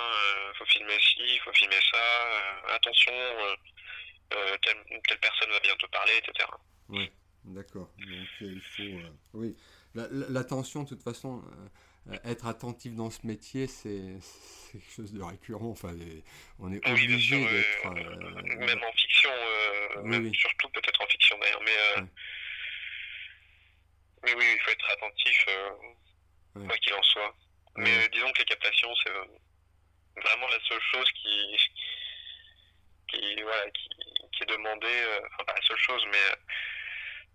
il 0.53 0.59
faut 0.59 0.67
filmer 0.67 0.99
ci, 1.01 1.21
il 1.21 1.41
faut 1.41 1.53
filmer 1.53 1.81
ça, 1.91 2.75
attention 2.75 3.13
euh, 4.35 4.57
telle, 4.63 5.19
personne 5.21 5.51
va 5.51 5.61
bientôt 5.61 5.89
parler, 5.89 6.13
etc. 6.19 6.49
Oui, 6.89 7.11
d'accord. 7.45 7.91
Donc 7.99 8.29
euh, 8.43 8.53
il 8.53 8.61
faut. 8.61 8.83
Euh, 8.83 9.11
oui, 9.33 9.57
l'attention, 9.95 10.83
de 10.83 10.89
toute 10.89 11.03
façon, 11.03 11.43
être 12.25 12.47
attentif 12.47 12.95
dans 12.95 13.11
ce 13.11 13.27
métier, 13.27 13.67
c'est 13.67 14.19
quelque 14.73 14.93
chose 14.95 15.13
de 15.13 15.23
récurrent. 15.23 15.71
Enfin, 15.71 15.95
on 16.59 16.73
est 16.73 16.87
obligé 16.87 17.41
d'être. 17.41 17.91
même 17.91 18.83
en 18.83 18.93
fiction, 18.93 19.31
même 20.05 20.35
surtout 20.35 20.69
peut-être 20.71 21.01
en 21.01 21.07
fiction 21.07 21.39
d'ailleurs, 21.39 21.63
mais. 21.65 22.03
Mais 24.25 24.35
oui, 24.35 24.45
il 24.53 24.61
faut 24.61 24.71
être 24.73 24.91
attentif, 24.91 25.47
quoi 26.55 26.77
qu'il 26.79 26.93
en 26.93 27.03
soit. 27.03 27.35
Mais 27.79 28.09
disons 28.13 28.31
que 28.33 28.39
les 28.39 28.45
captations, 28.45 28.89
c'est 29.05 29.11
vraiment 29.11 30.49
la 30.49 30.61
seule 30.69 30.81
chose 30.93 31.07
qui, 31.13 31.57
qui, 33.09 33.43
voilà, 33.43 33.71
qui, 33.71 34.43
est 34.43 34.47
demandé, 34.47 34.87
euh, 34.87 35.21
enfin 35.27 35.45
pas 35.45 35.55
la 35.55 35.63
seule 35.63 35.79
chose, 35.79 36.03
mais, 36.11 36.17
euh, 36.17 36.37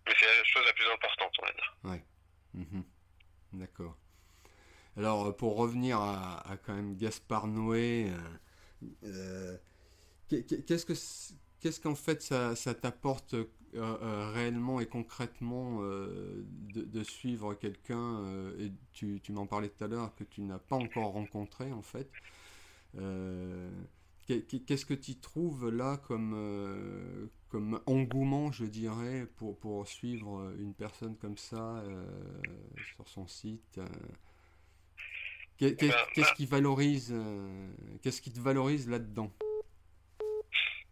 mais 0.07 0.13
c'est 0.19 0.25
la 0.25 0.43
chose 0.43 0.65
la 0.65 0.73
plus 0.73 0.89
importante, 0.91 1.33
on 1.39 1.45
va 1.45 1.51
dire. 1.51 1.77
Ouais. 1.83 2.03
Mhm. 2.53 2.83
D'accord. 3.53 3.97
Alors, 4.97 5.27
euh, 5.27 5.31
pour 5.31 5.57
revenir 5.57 5.99
à, 5.99 6.43
quand 6.65 6.73
même 6.73 6.95
Gaspard 6.97 7.47
Noé, 7.47 8.11
qu'est-ce 10.29 10.85
que 10.85 10.93
qu'est-ce 11.59 11.79
qu'en 11.79 11.95
fait 11.95 12.21
ça, 12.21 12.55
ça 12.55 12.73
t'apporte 12.73 13.35
réellement 13.75 14.79
et 14.79 14.85
concrètement 14.85 15.81
de, 15.81 16.81
de, 16.81 17.03
suivre 17.03 17.53
quelqu'un 17.55 18.23
et 18.59 18.71
tu, 18.93 19.19
tu 19.23 19.31
m'en 19.31 19.45
parlais 19.47 19.69
tout 19.69 19.83
à 19.83 19.87
l'heure 19.87 20.13
que 20.15 20.23
tu 20.23 20.41
n'as 20.41 20.59
pas 20.59 20.75
encore 20.75 21.11
rencontré 21.13 21.71
en 21.71 21.81
fait 21.81 22.09
Qu'est-ce 24.25 24.85
que 24.85 24.93
tu 24.93 25.19
trouves 25.19 25.69
là 25.69 25.97
comme, 25.97 26.33
euh, 26.33 27.25
comme 27.49 27.81
engouement, 27.85 28.53
je 28.53 28.63
dirais, 28.63 29.27
pour, 29.35 29.59
pour 29.59 29.85
suivre 29.85 30.53
une 30.57 30.73
personne 30.73 31.17
comme 31.17 31.37
ça 31.37 31.79
euh, 31.79 32.05
sur 32.95 33.07
son 33.09 33.27
site 33.27 33.79
euh? 33.79 33.87
ben, 35.59 35.75
Qu'est-ce 35.75 36.21
ben 36.21 36.35
qui 36.37 36.45
valorise 36.45 37.13
Qu'est-ce 38.01 38.21
qui 38.21 38.31
te 38.31 38.39
valorise 38.39 38.87
là-dedans? 38.87 39.29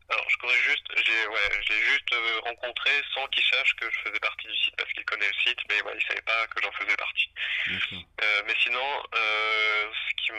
Alors, 0.10 0.30
je 0.30 0.38
connais 0.40 0.54
juste, 0.54 0.81
j'ai 1.12 1.27
ouais, 1.27 1.82
juste 1.82 2.15
rencontré 2.44 2.91
sans 3.13 3.27
qu'il 3.27 3.44
sache 3.44 3.75
que 3.75 3.89
je 3.89 4.00
faisais 4.00 4.20
partie 4.20 4.48
du 4.48 4.56
site 4.56 4.75
parce 4.77 4.91
qu'il 4.94 5.06
connaît 5.06 5.27
le 5.27 5.50
site, 5.50 5.60
mais 5.70 5.82
ouais, 5.84 5.94
il 5.96 6.08
savait 6.08 6.22
pas 6.22 6.48
que 6.48 6.62
j'en 6.62 6.72
faisais 6.72 6.96
partie. 6.96 7.30
mais 8.46 8.56
sinon, 8.63 9.03
ce, 9.13 10.13
qui 10.15 10.32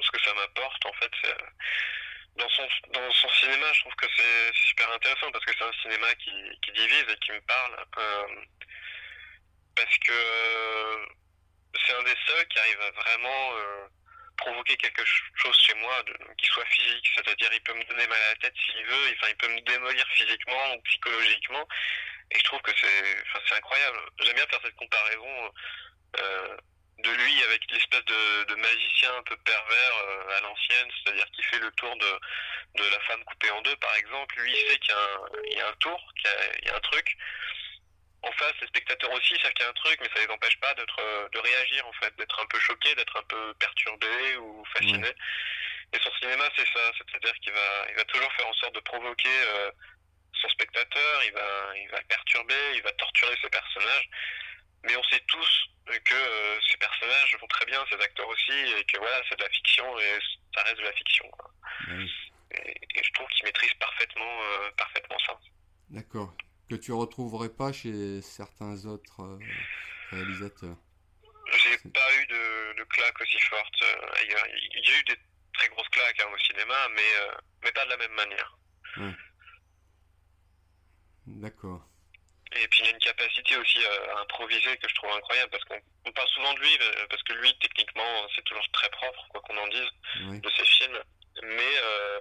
ce 0.00 0.10
que 0.10 0.22
ça 0.22 0.34
m'apporte, 0.34 0.86
en 0.86 0.92
fait, 0.94 1.10
c'est 1.22 1.36
dans 2.36 2.48
son, 2.48 2.66
dans 2.92 3.12
son 3.12 3.28
cinéma, 3.28 3.66
je 3.72 3.80
trouve 3.80 3.94
que 3.94 4.06
c'est 4.16 4.52
super 4.54 4.90
intéressant 4.92 5.30
parce 5.32 5.44
que 5.44 5.52
c'est 5.56 5.64
un 5.64 5.82
cinéma 5.82 6.14
qui, 6.14 6.32
qui, 6.62 6.72
divise 6.72 7.04
et 7.08 7.16
qui 7.16 7.32
me 7.32 7.40
parle. 7.42 7.84
Euh, 7.98 8.26
parce 9.76 9.98
que 9.98 10.12
euh, 10.12 11.06
c'est 11.84 11.94
un 11.94 12.02
des 12.02 12.16
seuls 12.26 12.46
qui 12.48 12.58
arrive 12.58 12.80
à 12.80 12.90
vraiment 12.90 13.52
euh, 13.56 13.86
provoquer 14.44 14.76
quelque 14.76 15.04
chose 15.04 15.56
chez 15.66 15.74
moi 15.74 16.02
qui 16.38 16.46
soit 16.46 16.64
physique. 16.66 17.08
C'est-à-dire, 17.14 17.50
il 17.52 17.62
peut 17.62 17.74
me 17.74 17.84
donner 17.84 18.06
mal 18.06 18.18
à 18.18 18.28
la 18.30 18.36
tête 18.36 18.54
s'il 18.64 18.84
veut, 18.84 19.14
enfin, 19.16 19.28
il 19.30 19.36
peut 19.36 19.48
me 19.48 19.60
démolir 19.60 20.06
physiquement 20.14 20.74
ou 20.74 20.82
psychologiquement. 20.82 21.66
Et 22.30 22.38
je 22.38 22.44
trouve 22.44 22.60
que 22.62 22.72
c'est 22.80 23.54
incroyable. 23.54 23.98
J'aime 24.20 24.36
bien 24.36 24.46
faire 24.46 24.60
cette 24.62 24.76
comparaison. 24.76 25.52
Euh, 26.20 26.56
de 26.98 27.10
lui 27.10 27.42
avec 27.44 27.60
l'espèce 27.70 28.04
de, 28.04 28.54
magicien 28.54 29.10
un 29.16 29.22
peu 29.22 29.36
pervers 29.38 29.96
euh, 30.06 30.38
à 30.38 30.40
l'ancienne, 30.42 30.88
c'est-à-dire 31.02 31.26
qui 31.32 31.42
fait 31.42 31.58
le 31.58 31.70
tour 31.72 31.96
de, 31.96 32.18
la 32.78 33.00
femme 33.00 33.24
coupée 33.24 33.50
en 33.50 33.60
deux, 33.62 33.76
par 33.76 33.94
exemple. 33.96 34.38
Lui, 34.40 34.52
il 34.52 34.70
sait 34.70 34.78
qu'il 34.78 35.56
y, 35.56 35.60
a 35.60 35.68
un 35.68 35.72
tour, 35.80 36.12
qu'il 36.16 36.66
y, 36.66 36.68
a 36.68 36.76
un 36.76 36.80
truc. 36.80 37.16
En 38.22 38.32
face, 38.32 38.54
les 38.60 38.66
spectateurs 38.68 39.10
aussi 39.12 39.34
savent 39.42 39.52
qu'il 39.52 39.64
y 39.64 39.68
a 39.68 39.70
un 39.70 39.74
truc, 39.74 39.98
mais 40.00 40.08
ça 40.14 40.24
les 40.24 40.32
empêche 40.32 40.58
pas 40.60 40.72
d'être, 40.74 41.30
de 41.32 41.38
réagir, 41.38 41.86
en 41.86 41.92
fait, 41.94 42.14
d'être 42.16 42.40
un 42.40 42.46
peu 42.46 42.58
choqué, 42.60 42.94
d'être 42.94 43.16
un 43.16 43.24
peu 43.24 43.54
perturbé 43.54 44.36
ou 44.36 44.64
fasciné. 44.74 45.12
Et 45.92 45.98
son 45.98 46.10
cinéma, 46.20 46.44
c'est 46.56 46.66
ça, 46.72 46.90
c'est-à-dire 46.96 47.34
qu'il 47.40 47.52
va, 47.52 47.86
il 47.90 47.96
va 47.96 48.04
toujours 48.04 48.32
faire 48.32 48.48
en 48.48 48.54
sorte 48.54 48.74
de 48.74 48.80
provoquer 48.80 49.28
euh, 49.28 49.70
son 50.40 50.48
spectateur, 50.48 51.24
il 51.24 51.32
va, 51.32 51.76
il 51.76 51.88
va 51.90 51.98
le 51.98 52.06
perturber, 52.06 52.76
il 52.76 52.82
va 52.82 52.92
torturer 52.92 53.36
ses 53.42 53.50
personnages. 53.50 54.08
Mais 54.84 54.96
on 54.96 55.02
sait 55.04 55.20
tous 55.28 55.68
que 55.86 56.58
ces 56.70 56.78
personnages 56.78 57.36
vont 57.40 57.46
très 57.48 57.66
bien, 57.66 57.84
ces 57.90 58.00
acteurs 58.02 58.28
aussi, 58.28 58.52
et 58.78 58.84
que 58.84 58.98
voilà, 58.98 59.20
c'est 59.28 59.38
de 59.38 59.44
la 59.44 59.50
fiction 59.50 59.98
et 59.98 60.18
ça 60.54 60.62
reste 60.62 60.78
de 60.78 60.84
la 60.84 60.92
fiction. 60.92 61.30
Et, 62.52 63.02
je 63.02 63.12
trouve 63.12 63.28
qu'il 63.28 63.44
maîtrise 63.44 63.72
parfaitement, 63.74 64.40
parfaitement 64.76 65.18
ça. 65.26 65.38
D'accord. 65.90 66.34
Que 66.68 66.76
tu 66.76 66.92
retrouverais 66.92 67.50
pas 67.50 67.72
chez 67.72 68.22
certains 68.22 68.86
autres 68.86 69.38
réalisateurs. 70.10 70.76
J'ai 71.52 71.90
pas 71.90 72.14
eu 72.14 72.26
de, 72.26 72.78
de 72.78 72.84
claque 72.84 73.20
aussi 73.20 73.38
forte 73.40 73.84
ailleurs. 74.20 74.46
Il 74.74 74.88
y 74.88 74.92
a 74.92 75.00
eu 75.00 75.04
des 75.04 75.16
très 75.52 75.68
grosses 75.68 75.88
claques 75.88 76.20
hein, 76.20 76.30
au 76.32 76.38
cinéma, 76.38 76.88
mais, 76.94 77.36
mais 77.62 77.72
pas 77.72 77.84
de 77.84 77.90
la 77.90 77.96
même 77.98 78.12
manière. 78.12 78.58
D'accord. 81.26 81.82
Et 82.54 82.68
puis 82.68 82.80
il 82.82 82.86
y 82.86 82.88
a 82.88 82.92
une 82.92 82.98
capacité 82.98 83.56
aussi 83.56 83.78
à, 83.84 84.20
improviser 84.20 84.76
que 84.76 84.88
je 84.88 84.94
trouve 84.96 85.10
incroyable 85.12 85.50
parce 85.50 85.64
qu'on 85.64 86.12
parle 86.12 86.28
souvent 86.28 86.52
de 86.54 86.60
lui 86.60 86.76
euh, 86.80 87.06
parce 87.08 87.22
que 87.22 87.32
lui 87.34 87.56
techniquement 87.58 88.28
c'est 88.34 88.44
toujours 88.44 88.66
très 88.72 88.90
propre 88.90 89.26
quoi 89.30 89.40
qu'on 89.40 89.56
en 89.56 89.68
dise 89.68 90.40
de 90.40 90.50
ses 90.50 90.64
films. 90.64 91.00
Mais 91.42 91.76
euh, 91.82 92.20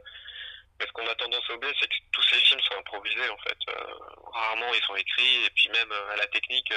ce 0.87 0.91
qu'on 0.93 1.07
a 1.07 1.15
tendance 1.15 1.43
à 1.49 1.53
oublier 1.53 1.73
c'est 1.79 1.87
que 1.87 1.95
tous 2.11 2.23
ces 2.23 2.39
films 2.39 2.61
sont 2.61 2.77
improvisés 2.77 3.29
en 3.29 3.37
fait. 3.37 3.57
Euh, 3.69 3.93
rarement 4.33 4.73
ils 4.73 4.83
sont 4.83 4.95
écrits 4.95 5.45
et 5.45 5.49
puis 5.55 5.69
même 5.69 5.91
à 5.91 6.15
la 6.15 6.27
technique. 6.27 6.73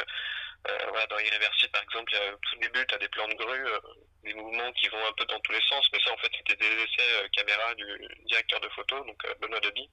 voilà, 0.88 1.06
dans 1.06 1.18
Irréversible 1.18 1.72
par 1.72 1.82
exemple, 1.82 2.14
au 2.32 2.36
tout 2.36 2.56
début 2.60 2.86
tu 2.86 2.94
as 2.94 2.98
des 2.98 3.08
plans 3.08 3.28
de 3.28 3.34
grue, 3.34 3.66
des 4.22 4.34
mouvements 4.34 4.72
qui 4.72 4.88
vont 4.88 5.06
un 5.06 5.12
peu 5.12 5.24
dans 5.26 5.40
tous 5.40 5.52
les 5.52 5.60
sens, 5.68 5.86
mais 5.92 6.00
ça 6.00 6.12
en 6.12 6.16
fait 6.18 6.30
c'était 6.36 6.56
des 6.56 6.82
essais 6.82 7.28
caméra 7.32 7.74
du 7.74 7.86
directeur 8.26 8.60
de 8.60 8.68
photo, 8.70 9.04
donc 9.04 9.20
Benoît 9.40 9.60
Deby. 9.60 9.88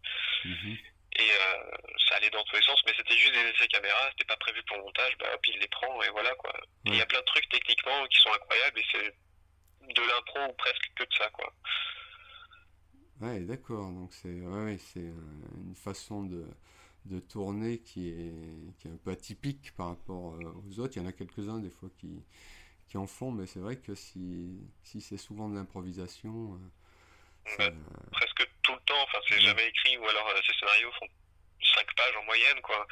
Mm 0.46 0.76
et 1.18 1.30
euh, 1.30 1.72
ça 2.08 2.16
allait 2.16 2.30
dans 2.30 2.44
tous 2.44 2.56
les 2.56 2.62
sens, 2.62 2.80
mais 2.86 2.94
c'était 2.96 3.18
juste 3.18 3.34
des 3.34 3.50
essais 3.50 3.68
caméra, 3.68 4.08
c'était 4.12 4.26
pas 4.26 4.38
prévu 4.38 4.64
pour 4.64 4.78
le 4.78 4.84
montage, 4.84 5.18
bah, 5.20 5.28
puis 5.42 5.52
il 5.54 5.60
les 5.60 5.68
prend 5.68 6.02
et 6.02 6.10
voilà 6.10 6.34
quoi. 6.36 6.54
Il 6.86 6.96
y 6.96 7.02
a 7.02 7.06
plein 7.06 7.20
de 7.20 7.26
trucs 7.26 7.50
techniquement 7.50 8.08
qui 8.08 8.20
sont 8.20 8.34
incroyables 8.34 8.80
et 8.80 8.86
c'est 8.92 9.14
de 9.94 10.02
l'impro 10.02 10.40
ou 10.50 10.54
presque 10.54 10.90
que 10.96 11.04
de 11.04 11.14
ça 11.18 11.30
quoi. 11.30 11.52
Ouais, 13.22 13.40
d'accord, 13.42 13.92
donc 13.92 14.14
c'est 14.14 14.42
ouais, 14.42 14.78
c'est 14.80 15.00
une 15.00 15.76
façon 15.76 16.24
de, 16.24 16.46
de 17.06 17.20
tourner 17.20 17.80
qui 17.80 18.10
est, 18.10 18.34
qui 18.80 18.88
est 18.88 18.92
un 18.92 18.98
peu 18.98 19.12
atypique 19.12 19.74
par 19.76 19.90
rapport 19.90 20.36
euh, 20.36 20.54
aux 20.68 20.80
autres. 20.80 20.98
Il 20.98 21.04
y 21.04 21.06
en 21.06 21.08
a 21.08 21.12
quelques-uns 21.12 21.60
des 21.60 21.70
fois 21.70 21.90
qui, 22.00 22.24
qui 22.88 22.98
en 22.98 23.08
font, 23.08 23.32
mais 23.32 23.46
c'est 23.46 23.60
vrai 23.60 23.78
que 23.78 23.96
si, 23.96 24.60
si 24.84 25.02
c'est 25.02 25.18
souvent 25.18 25.50
de 25.50 25.56
l'improvisation. 25.56 26.60
Euh, 27.60 27.72
presque 28.12 28.48
tout 28.64 28.74
le 28.74 28.80
temps. 28.86 29.02
Enfin, 29.04 29.20
c'est 29.28 29.40
jamais 29.40 29.68
écrit, 29.68 29.98
ou 29.98 30.08
alors 30.08 30.28
euh, 30.30 30.40
ces 30.46 30.54
scénarios 30.60 30.92
font 31.00 31.08
5 31.76 31.96
pages 31.96 32.16
en 32.18 32.24
moyenne, 32.26 32.62
quoi. 32.62 32.88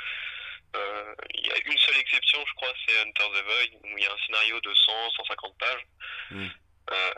Euh, 0.75 1.15
il 1.33 1.47
y 1.47 1.51
a 1.51 1.57
une 1.65 1.77
seule 1.77 1.97
exception, 1.97 2.39
je 2.47 2.53
crois, 2.53 2.73
c'est 2.85 2.99
Hunter 3.01 3.29
the 3.33 3.43
Void, 3.43 3.91
où 3.91 3.97
il 3.97 4.03
y 4.03 4.07
a 4.07 4.13
un 4.13 4.17
scénario 4.25 4.59
de 4.61 4.73
100, 4.73 4.91
150 5.17 5.57
pages. 5.57 5.87
Euh, 6.31 7.13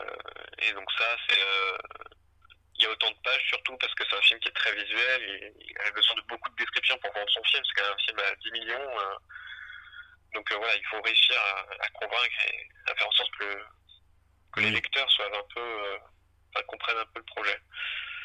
et 0.58 0.72
donc 0.72 0.90
ça, 0.98 1.16
c'est... 1.28 1.38
il 2.82 2.86
y 2.86 2.88
a 2.88 2.90
autant 2.90 3.10
de 3.10 3.16
pages, 3.22 3.46
surtout 3.48 3.76
parce 3.78 3.94
que 3.94 4.04
c'est 4.08 4.16
un 4.16 4.22
film 4.22 4.40
qui 4.40 4.48
est 4.48 4.52
très 4.52 4.74
visuel, 4.74 5.22
et 5.22 5.52
il 5.60 5.78
a 5.86 5.90
besoin 5.92 6.16
de 6.16 6.22
beaucoup 6.28 6.50
de 6.50 6.56
descriptions 6.56 6.98
pour 6.98 7.12
vendre 7.12 7.30
son 7.30 7.42
film, 7.44 7.62
c'est 7.64 7.74
quand 7.80 7.88
même 7.88 7.94
un 7.94 8.04
film 8.04 8.18
à 8.18 8.34
10 8.36 8.50
millions. 8.52 8.90
donc 10.34 10.52
voilà, 10.52 10.74
il 10.76 10.86
faut 10.86 11.00
réussir 11.02 11.36
à, 11.80 11.88
convaincre 11.90 12.46
et 12.48 12.68
à 12.90 12.94
faire 12.94 13.08
en 13.08 13.12
sorte 13.12 13.30
que, 13.38 13.58
que 14.52 14.60
les 14.60 14.70
lecteurs 14.70 15.10
soient 15.10 15.26
un 15.26 15.46
peu... 15.54 16.62
comprennent 16.66 16.98
un 16.98 17.06
peu 17.14 17.20
le 17.20 17.24
projet. 17.24 17.58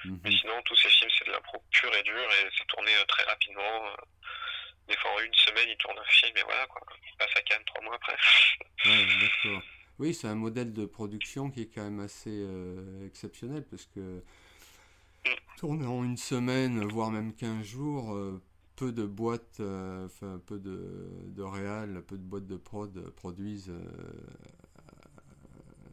Mhm. 0.05 0.19
Mais 0.23 0.31
sinon, 0.31 0.61
tous 0.65 0.75
ces 0.75 0.89
films, 0.89 1.11
c'est 1.17 1.25
de 1.27 1.31
l'impro 1.31 1.63
pure 1.71 1.93
et 1.95 2.03
dure 2.03 2.15
et 2.15 2.49
c'est 2.57 2.67
tourné 2.67 2.91
euh, 2.95 3.05
très 3.05 3.23
rapidement. 3.23 3.87
Euh. 3.87 3.95
Des 4.87 4.95
fois, 4.97 5.11
en 5.11 5.19
une 5.19 5.33
semaine, 5.33 5.67
ils 5.67 5.77
tournent 5.77 5.99
un 5.99 6.05
film 6.05 6.37
et 6.37 6.43
voilà, 6.43 6.65
quoi. 6.67 6.81
Il 7.05 7.17
passe 7.17 7.35
à 7.35 7.41
Cannes 7.41 7.63
trois 7.65 7.83
mois 7.83 7.95
après. 7.95 8.15
d'accord. 8.85 9.61
Oui, 9.99 10.13
c'est 10.13 10.27
un 10.27 10.35
modèle 10.35 10.73
de 10.73 10.85
production 10.85 11.49
qui 11.49 11.63
est 11.63 11.73
quand 11.73 11.83
même 11.83 11.99
assez 11.99 12.29
euh, 12.31 13.05
exceptionnel 13.05 13.65
parce 13.69 13.85
que. 13.85 14.23
Tourner 15.57 15.85
en 15.85 16.03
une 16.03 16.17
semaine, 16.17 16.83
voire 16.87 17.11
même 17.11 17.33
15 17.35 17.65
jours, 17.65 18.17
peu 18.75 18.91
de 18.91 19.05
boîtes, 19.05 19.59
enfin 19.59 20.41
peu 20.45 20.59
de, 20.59 21.09
de 21.27 21.43
réal, 21.43 22.03
peu 22.07 22.17
de 22.17 22.23
boîtes 22.23 22.47
de 22.47 22.57
prod 22.57 23.09
produisent 23.15 23.73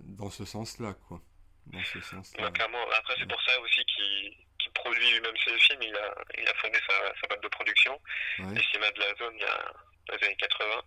dans 0.04 0.30
ce 0.30 0.44
sens-là, 0.44 0.94
quoi 1.08 1.20
dans 1.66 1.84
ce 1.84 2.00
sens-là. 2.00 2.50
clairement. 2.50 2.84
Après, 2.98 3.14
c'est 3.18 3.28
pour 3.28 3.40
ça 3.42 3.58
aussi 3.60 3.84
qu'il 3.86 4.72
produit 4.74 5.10
lui-même 5.12 5.36
ses 5.44 5.58
films. 5.58 5.82
Il 5.82 5.96
a, 5.96 6.14
il 6.38 6.48
a 6.48 6.54
fondé 6.54 6.78
sa, 6.88 7.14
sa 7.20 7.26
boîte 7.28 7.42
de 7.42 7.48
production, 7.48 8.00
ouais. 8.40 8.58
Estima 8.58 8.90
de 8.90 9.00
la 9.00 9.14
zone, 9.16 9.34
il 9.36 9.42
y 9.42 9.44
a 9.44 9.72
dans 10.08 10.16
les 10.16 10.26
années 10.26 10.36
80. 10.36 10.82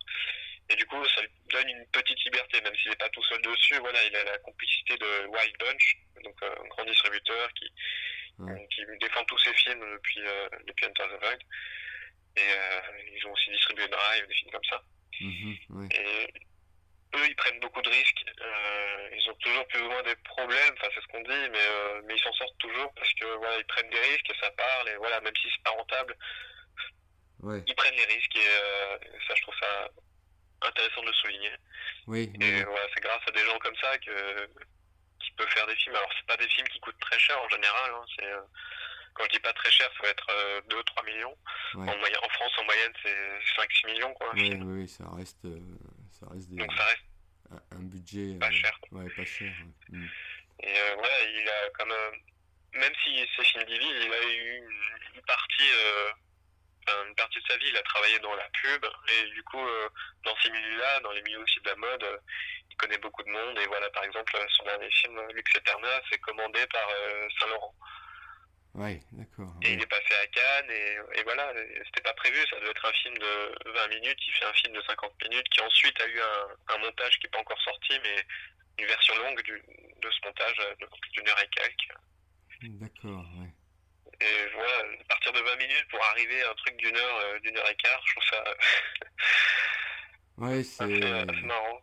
Et 0.70 0.76
du 0.76 0.84
coup, 0.86 1.02
ça 1.14 1.22
lui 1.22 1.30
donne 1.50 1.68
une 1.68 1.86
petite 1.92 2.22
liberté, 2.24 2.60
même 2.60 2.74
s'il 2.76 2.90
n'est 2.90 2.96
pas 2.96 3.08
tout 3.08 3.22
seul 3.24 3.40
dessus. 3.42 3.78
Voilà, 3.80 4.04
il 4.04 4.14
a 4.14 4.24
la 4.24 4.38
complicité 4.38 4.96
de 4.98 5.26
Wild 5.26 5.56
Bunch, 5.58 5.96
donc 6.22 6.36
euh, 6.42 6.54
un 6.62 6.68
grand 6.68 6.84
distributeur 6.84 7.48
qui, 7.54 7.72
qui 8.70 8.82
défend 9.00 9.24
tous 9.24 9.38
ses 9.38 9.52
films 9.54 9.80
depuis, 9.80 10.20
euh, 10.20 10.48
depuis 10.66 10.86
Enter 10.86 11.04
the 11.04 11.20
Void. 11.20 11.38
Et 12.36 12.40
euh, 12.40 12.80
ils 13.16 13.26
ont 13.26 13.32
aussi 13.32 13.50
distribué 13.50 13.88
Drive, 13.88 14.26
des 14.26 14.34
films 14.34 14.50
comme 14.52 14.64
ça. 14.64 14.82
Mm-hmm, 15.20 15.92
et 15.94 16.32
eux, 17.16 17.26
ils 17.26 17.36
prennent 17.36 17.60
beaucoup 17.60 17.82
de 17.82 17.88
risques. 17.88 18.24
Euh, 18.40 19.10
ils 19.12 19.30
ont 19.30 19.34
toujours 19.34 19.66
plus 19.68 19.80
ou 19.80 19.90
moins 19.90 20.02
des 20.02 20.16
problèmes, 20.16 20.74
enfin 20.74 20.88
c'est 20.94 21.00
ce 21.00 21.06
qu'on 21.08 21.22
dit, 21.22 21.48
mais, 21.50 21.58
euh, 21.58 22.02
mais 22.04 22.14
ils 22.14 22.22
s'en 22.22 22.32
sortent 22.34 22.58
toujours 22.58 22.92
parce 22.94 23.12
que 23.14 23.24
voilà, 23.24 23.58
ils 23.58 23.64
prennent 23.64 23.90
des 23.90 23.98
risques 23.98 24.30
et 24.30 24.38
ça 24.40 24.50
parle 24.52 24.88
et 24.90 24.96
voilà, 24.96 25.20
même 25.20 25.34
si 25.36 25.48
c'est 25.50 25.62
pas 25.62 25.70
rentable, 25.70 26.16
ils 27.66 27.74
prennent 27.74 27.96
les 27.96 28.14
risques 28.14 28.36
et 28.36 28.48
euh, 28.48 28.98
ça, 29.26 29.34
je 29.34 29.42
trouve 29.42 29.54
ça 29.60 29.88
intéressant 30.62 31.02
de 31.02 31.06
le 31.06 31.12
souligner. 31.14 31.52
Oui. 32.06 32.32
Et 32.40 32.62
voilà, 32.62 32.86
c'est 32.94 33.02
grâce 33.02 33.22
à 33.26 33.30
des 33.30 33.44
gens 33.44 33.58
comme 33.58 33.76
ça 33.76 33.96
que 33.98 34.48
peuvent 35.38 35.54
faire 35.54 35.66
des 35.66 35.76
films. 35.76 35.96
Alors 35.96 36.10
c'est 36.16 36.26
pas 36.26 36.36
des 36.36 36.48
films 36.48 36.68
qui 36.68 36.80
coûtent 36.80 37.00
très 37.00 37.18
cher 37.18 37.40
en 37.40 37.48
général. 37.48 37.90
Hein, 37.94 38.04
c'est 38.16 38.30
quand 39.14 39.24
je 39.24 39.30
dis 39.30 39.40
pas 39.40 39.52
très 39.52 39.70
cher, 39.70 39.90
ça 39.96 40.02
va 40.02 40.10
être 40.10 40.28
2-3 40.68 41.06
millions. 41.06 41.36
En, 41.74 41.88
en, 41.88 42.28
France, 42.30 42.52
en 42.58 42.64
moyenne, 42.64 42.92
c'est 43.02 43.38
5-6 43.56 43.86
millions. 43.86 44.14
Quoi, 44.14 44.30
oui, 44.34 44.54
oui, 44.62 44.88
ça 44.88 45.04
reste 45.16 45.46
ça 46.12 46.26
reste, 46.30 46.50
Donc 46.54 46.72
ça 46.72 46.84
reste 46.84 47.04
un, 47.72 47.82
budget 47.82 48.38
pas 48.38 48.50
cher. 48.50 48.78
Ouais, 48.92 49.08
pas 49.10 49.24
cher. 49.24 49.52
Mm. 49.88 50.06
Et 50.60 50.78
euh, 50.78 50.96
ouais, 50.96 51.34
il 51.34 51.48
a 51.48 51.70
comme 51.70 51.92
même 52.74 52.92
si 53.04 53.26
c'est 53.36 53.44
film 53.44 53.64
divisé, 53.64 54.06
il 54.06 54.12
a 54.12 54.24
eu 54.24 54.62
une, 55.14 55.22
partie 55.22 55.70
euh, 55.72 57.04
une 57.08 57.14
partie 57.14 57.38
de 57.40 57.46
sa 57.48 57.56
vie, 57.56 57.68
il 57.68 57.76
a 57.76 57.82
travaillé 57.82 58.18
dans 58.20 58.34
la 58.34 58.48
pub 58.62 58.86
et 59.08 59.30
du 59.30 59.42
coup 59.44 59.66
euh, 59.66 59.88
dans 60.24 60.34
ces 60.42 60.50
milieux-là, 60.50 61.00
dans 61.00 61.12
les 61.12 61.22
milieux 61.22 61.42
aussi 61.42 61.60
de 61.60 61.68
la 61.68 61.76
mode, 61.76 62.20
connaît 62.78 62.98
beaucoup 62.98 63.22
de 63.22 63.30
monde 63.30 63.58
et 63.58 63.66
voilà 63.66 63.90
par 63.90 64.04
exemple 64.04 64.32
son 64.56 64.64
dernier 64.64 64.90
film 64.90 65.20
Lux 65.34 65.56
Eterna, 65.56 66.00
c'est 66.10 66.18
commandé 66.18 66.66
par 66.68 66.88
Saint 67.38 67.46
Laurent. 67.48 67.74
Ouais, 68.74 69.00
d'accord. 69.12 69.52
Et 69.62 69.72
il 69.72 69.82
est 69.82 69.86
passé 69.86 70.14
à 70.22 70.26
Cannes 70.28 70.70
et, 70.70 71.22
voilà, 71.24 71.52
c'était 71.86 72.02
pas 72.02 72.12
prévu, 72.14 72.38
ça 72.48 72.60
devait 72.60 72.70
être 72.70 72.86
un 72.86 72.92
film 72.92 73.18
de 73.18 73.70
20 73.72 73.88
minutes, 73.88 74.18
il 74.26 74.32
fait 74.34 74.44
un 74.44 74.52
film 74.52 74.74
de 74.74 74.82
50 74.82 75.12
minutes 75.24 75.48
qui 75.50 75.60
ensuite 75.60 76.00
a 76.00 76.06
eu 76.06 76.20
un, 76.20 76.78
montage 76.78 77.18
qui 77.18 77.26
n'est 77.26 77.30
pas 77.30 77.40
encore 77.40 77.60
sorti, 77.60 77.98
mais 78.04 78.24
une 78.78 78.86
version 78.86 79.16
longue 79.18 79.42
de 79.42 80.10
ce 80.10 80.26
montage 80.26 80.56
d'une 81.12 81.28
heure 81.28 81.42
et 81.42 81.48
quelques. 81.48 81.98
D'accord, 82.62 83.24
ouais. 83.40 83.48
Et 84.20 84.48
voilà, 84.52 84.78
à 85.00 85.04
partir 85.08 85.32
de 85.32 85.40
20 85.40 85.56
minutes 85.56 85.88
pour 85.90 86.04
arriver 86.06 86.42
à 86.42 86.50
un 86.50 86.54
truc 86.54 86.76
d'une 86.76 86.96
heure, 86.96 87.16
euh, 87.18 87.38
d'une 87.40 87.56
heure 87.56 87.70
et 87.70 87.76
quart, 87.76 88.00
je 88.04 88.12
trouve 88.12 88.24
ça. 88.30 88.44
ouais, 90.38 90.64
c'est. 90.64 90.86
marrant. 91.44 91.80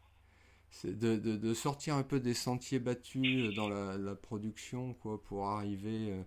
De, 0.84 1.16
de, 1.16 1.54
sortir 1.54 1.96
un 1.96 2.04
peu 2.04 2.20
des 2.20 2.34
sentiers 2.34 2.80
battus 2.80 3.56
dans 3.56 3.70
la, 3.70 4.16
production, 4.16 4.94
quoi, 4.94 5.22
pour 5.24 5.48
arriver. 5.48 6.12
Euh, 6.12 6.22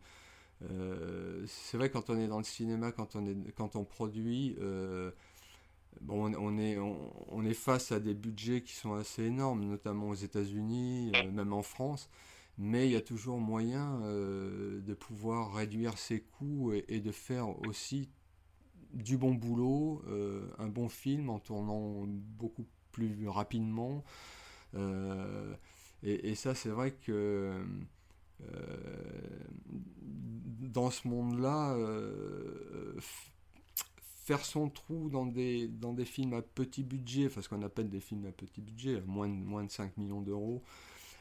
euh, 0.62 1.44
c'est 1.46 1.76
vrai 1.76 1.90
quand 1.90 2.10
on 2.10 2.18
est 2.18 2.26
dans 2.26 2.38
le 2.38 2.44
cinéma, 2.44 2.92
quand 2.92 3.16
on, 3.16 3.26
est, 3.26 3.52
quand 3.54 3.76
on 3.76 3.84
produit, 3.84 4.56
euh, 4.60 5.10
bon, 6.00 6.34
on, 6.36 6.58
est, 6.58 6.78
on, 6.78 7.44
est 7.44 7.54
face 7.54 7.92
à 7.92 8.00
des 8.00 8.14
budgets 8.14 8.62
qui 8.62 8.74
sont 8.74 8.94
assez 8.94 9.24
énormes, 9.24 9.64
notamment 9.64 10.08
aux 10.08 10.14
États-Unis, 10.14 11.12
euh, 11.14 11.30
même 11.30 11.52
en 11.52 11.62
France. 11.62 12.08
Mais 12.60 12.86
il 12.86 12.92
y 12.92 12.96
a 12.96 13.00
toujours 13.00 13.38
moyen 13.38 14.00
de 14.00 14.94
pouvoir 14.94 15.54
réduire 15.54 15.96
ses 15.96 16.22
coûts 16.22 16.72
et, 16.72 16.98
de 16.98 17.12
faire 17.12 17.48
aussi 17.68 18.08
du 18.92 19.16
bon 19.16 19.32
boulot, 19.32 20.02
un 20.58 20.66
bon 20.66 20.88
film 20.88 21.30
en 21.30 21.38
tournant 21.38 22.04
beaucoup 22.08 22.66
plus 22.90 23.28
rapidement. 23.28 24.02
Et, 24.74 26.30
et, 26.30 26.34
ça, 26.34 26.54
c'est 26.54 26.68
vrai 26.68 26.92
que 26.92 27.52
dans 30.68 30.90
ce 30.90 31.08
monde-là, 31.08 31.74
euh, 31.74 32.94
faire 34.24 34.44
son 34.44 34.68
trou 34.68 35.08
dans 35.10 35.26
des, 35.26 35.68
dans 35.68 35.92
des 35.92 36.04
films 36.04 36.34
à 36.34 36.42
petit 36.42 36.84
budget, 36.84 37.26
enfin 37.26 37.42
ce 37.42 37.48
qu'on 37.48 37.62
appelle 37.62 37.88
des 37.88 38.00
films 38.00 38.26
à 38.26 38.32
petit 38.32 38.60
budget, 38.60 39.02
moins 39.06 39.28
de, 39.28 39.34
moins 39.34 39.64
de 39.64 39.70
5 39.70 39.96
millions 39.96 40.20
d'euros, 40.20 40.62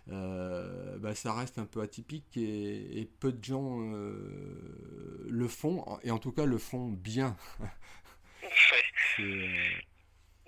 bah, 0.07 1.15
ça 1.15 1.33
reste 1.33 1.59
un 1.59 1.65
peu 1.65 1.81
atypique 1.81 2.37
et, 2.37 3.09
peu 3.19 3.31
de 3.31 3.43
gens 3.43 3.79
le 3.79 5.47
font, 5.47 5.85
et 6.03 6.11
en 6.11 6.19
tout 6.19 6.31
cas 6.31 6.45
le 6.45 6.57
font 6.57 6.89
bien. 6.89 7.35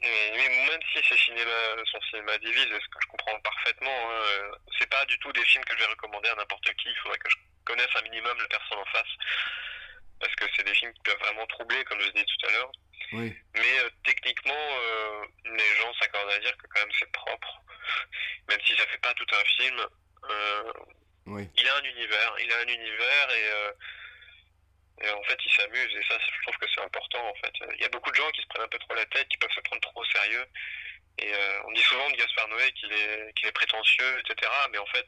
même 0.02 0.82
si 0.94 1.00
c'est 1.08 1.18
cinéma, 1.18 1.52
son 1.92 2.02
cinéma 2.10 2.38
divise, 2.38 2.66
ce 2.66 2.90
que 2.90 3.00
je 3.02 3.08
comprends 3.08 3.40
parfaitement, 3.42 4.12
hein, 4.12 4.52
c'est 4.78 4.90
pas 4.90 5.06
du 5.06 5.18
tout 5.20 5.32
des 5.34 5.46
films 5.46 5.64
que 5.66 5.74
je 5.74 5.80
vais 5.80 5.90
recommander 5.90 6.30
à 6.30 6.36
n'importe 6.36 6.74
qui. 6.76 6.90
Il 6.90 6.96
faudrait 7.04 7.18
que 7.18 7.30
je 7.30 7.38
connaisse 7.66 7.96
un 7.96 8.02
minimum 8.04 8.38
la 8.38 8.48
personne 8.48 8.80
en 8.80 8.86
face 8.86 9.16
parce 10.20 10.36
que 10.36 10.46
c'est 10.56 10.66
des 10.66 10.74
films 10.74 10.94
qui 10.94 11.02
peuvent 11.04 11.20
vraiment 11.20 11.46
troubler, 11.48 11.84
comme 11.86 12.00
je 12.02 12.10
disais 12.10 12.26
tout 12.26 12.48
à 12.48 12.52
l'heure. 12.52 12.72
Oui. 13.14 13.36
Mais 13.56 13.80
euh, 13.80 13.90
techniquement, 14.04 14.54
euh, 14.54 15.26
les 15.46 15.76
gens 15.78 15.94
s'accordent 16.00 16.32
à 16.32 16.40
dire 16.40 16.56
que 16.58 16.68
quand 16.68 16.82
même 16.82 16.96
c'est 17.00 17.12
propre, 17.12 17.62
même 18.50 18.60
si 18.66 18.76
ça 18.76 18.86
fait 18.88 19.00
pas 19.00 19.14
tout 19.14 19.26
un 19.34 19.46
film. 19.58 19.80
Euh, 20.30 20.74
oui. 21.28 21.50
Il 21.58 21.68
a 21.68 21.76
un 21.78 21.84
univers, 21.84 22.36
il 22.40 22.52
a 22.52 22.58
un 22.58 22.68
univers 22.68 23.32
et, 23.32 23.50
et 25.02 25.10
en 25.12 25.24
fait 25.24 25.38
il 25.46 25.52
s'amuse 25.52 25.96
et 25.96 26.04
ça, 26.08 26.18
je 26.20 26.42
trouve 26.44 26.58
que 26.58 26.68
c'est 26.74 26.82
important 26.82 27.28
en 27.28 27.34
fait. 27.36 27.54
Il 27.76 27.82
y 27.82 27.86
a 27.86 27.90
beaucoup 27.90 28.12
de 28.12 28.16
gens 28.16 28.30
qui 28.32 28.42
se 28.42 28.48
prennent 28.48 28.64
un 28.66 28.68
peu 28.68 28.80
trop 28.80 28.96
la 28.96 29.06
tête, 29.06 29.28
qui 29.30 29.38
peuvent 29.38 29.54
se 29.56 29.62
prendre 29.62 29.82
trop 29.82 30.02
au 30.02 30.06
sérieux. 30.06 30.46
Et 31.22 31.32
on 31.68 31.72
dit 31.74 31.82
souvent 31.82 32.10
de 32.10 32.16
Gaspard 32.16 32.48
Noé 32.48 32.72
qu'il 32.80 32.92
est, 32.94 33.34
qu'il 33.36 33.48
est 33.50 33.52
prétentieux, 33.52 34.20
etc. 34.20 34.50
Mais 34.72 34.78
en 34.78 34.86
fait, 34.86 35.06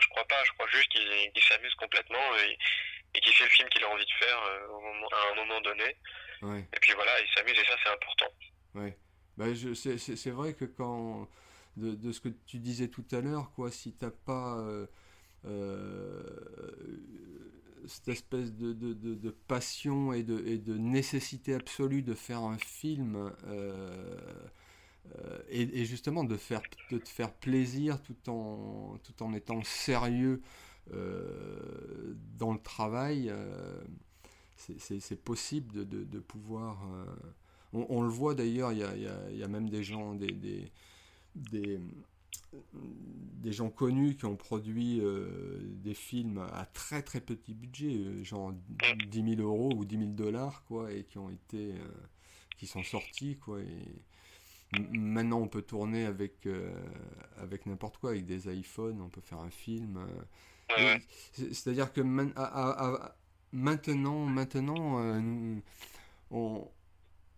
je 0.00 0.08
crois 0.08 0.24
pas. 0.24 0.42
Je 0.44 0.52
crois 0.52 0.66
juste 0.68 0.88
qu'il 0.88 1.42
s'amuse 1.42 1.74
complètement 1.74 2.36
et, 2.36 2.56
et 3.14 3.20
qui 3.20 3.32
fait 3.32 3.44
le 3.44 3.50
film 3.50 3.68
qu'il 3.68 3.84
a 3.84 3.88
envie 3.88 4.04
de 4.04 4.12
faire 4.18 4.42
euh, 4.42 5.06
à 5.12 5.32
un 5.32 5.34
moment 5.34 5.60
donné. 5.60 5.96
Et 6.42 6.80
puis 6.80 6.92
voilà, 6.94 7.12
il 7.20 7.28
s'amuse 7.34 7.58
et 7.58 7.64
ça 7.66 7.76
c'est 7.84 7.90
important. 7.90 8.32
Ouais. 8.74 8.96
Bah, 9.36 9.46
c'est 9.74 10.30
vrai 10.30 10.54
que 10.54 10.64
quand 10.64 11.28
de, 11.76 11.94
de, 11.94 12.12
ce 12.12 12.20
que 12.20 12.28
tu 12.46 12.58
disais 12.58 12.88
tout 12.88 13.04
à 13.12 13.20
l'heure, 13.20 13.52
quoi, 13.54 13.70
si 13.70 13.92
t'as 13.92 14.10
pas 14.10 14.56
euh, 14.58 14.86
euh, 15.46 16.22
cette 17.90 18.08
espèce 18.08 18.52
de, 18.54 18.72
de, 18.72 18.94
de, 18.94 19.30
passion 19.30 20.12
et 20.12 20.22
de, 20.22 20.42
et 20.46 20.58
de 20.58 20.76
nécessité 20.76 21.54
absolue 21.54 22.02
de 22.02 22.14
faire 22.14 22.40
un 22.40 22.58
film 22.58 23.30
et, 25.48 25.80
et, 25.80 25.84
justement 25.84 26.24
de, 26.24 26.36
faire, 26.36 26.62
de 26.90 26.98
te 26.98 27.08
faire 27.08 27.32
plaisir 27.32 28.00
tout 28.02 28.30
en, 28.30 28.96
tout 29.02 29.22
en 29.22 29.34
étant 29.34 29.62
sérieux 29.64 30.40
euh, 30.92 32.14
dans 32.38 32.52
le 32.52 32.58
travail, 32.58 33.28
euh, 33.30 33.80
c'est 34.56 35.22
possible 35.22 35.86
de, 35.86 36.04
de, 36.04 36.18
pouvoir... 36.18 36.78
Euh, 36.92 37.04
on, 37.72 38.02
le 38.02 38.08
voit 38.08 38.34
d'ailleurs, 38.34 38.72
il 38.72 38.78
y 38.78 38.82
a, 38.82 39.30
y 39.30 39.42
a, 39.42 39.48
même 39.48 39.68
des 39.68 39.84
gens, 39.84 40.14
des, 40.14 40.32
des, 40.32 41.80
des 42.52 43.52
gens 43.52 43.70
connus 43.70 44.16
qui 44.16 44.26
ont 44.26 44.36
produit 44.36 45.00
des 45.82 45.94
films 45.94 46.38
à 46.52 46.66
très 46.66 47.02
très 47.02 47.20
petit 47.20 47.54
budget, 47.54 48.22
genre 48.24 48.52
10 49.06 49.36
000 49.36 49.40
euros 49.40 49.72
ou 49.74 49.84
10 49.84 49.98
000 49.98 50.10
dollars, 50.10 50.64
quoi, 50.64 50.92
et 50.92 51.04
qui 51.04 51.18
ont 51.18 51.30
été, 51.30 51.74
qui 52.56 52.66
sont 52.66 52.82
sortis, 52.82 53.36
quoi. 53.36 53.60
Et 53.60 54.78
maintenant, 54.92 55.40
on 55.40 55.48
peut 55.48 55.62
tourner 55.62 56.04
avec 56.06 56.48
avec 57.36 57.66
n'importe 57.66 57.98
quoi, 57.98 58.10
avec 58.10 58.26
des 58.26 58.52
iPhones, 58.52 59.00
on 59.00 59.08
peut 59.08 59.22
faire 59.22 59.40
un 59.40 59.50
film. 59.50 60.06
C'est-à-dire 61.32 61.92
que 61.92 62.00
maintenant, 63.52 64.26
maintenant 64.26 65.00
euh, 65.00 66.58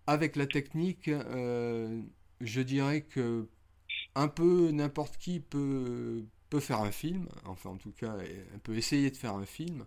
avec 0.07 0.37
la 0.37 0.47
technique, 0.47 1.09
euh, 1.09 2.03
je 2.41 2.61
dirais 2.61 3.03
que 3.03 3.49
un 4.15 4.29
peu 4.29 4.71
n'importe 4.71 5.17
qui 5.17 5.41
peut, 5.41 6.25
peut 6.51 6.61
faire 6.61 6.81
un 6.81 6.93
film, 6.93 7.29
enfin 7.45 7.71
en 7.71 7.77
tout 7.77 7.93
cas, 7.93 8.17
peut 8.63 8.77
essayer 8.77 9.11
de 9.11 9.17
faire 9.17 9.35
un 9.35 9.47
film. 9.47 9.85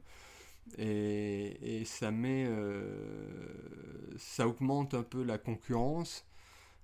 Et, 0.78 1.84
ça 1.86 2.12
met, 2.12 2.46
euh, 2.48 2.98
ça 4.18 4.48
augmente 4.48 4.96
un 4.96 5.04
peu 5.04 5.24
la 5.24 5.38
concurrence 5.38 6.26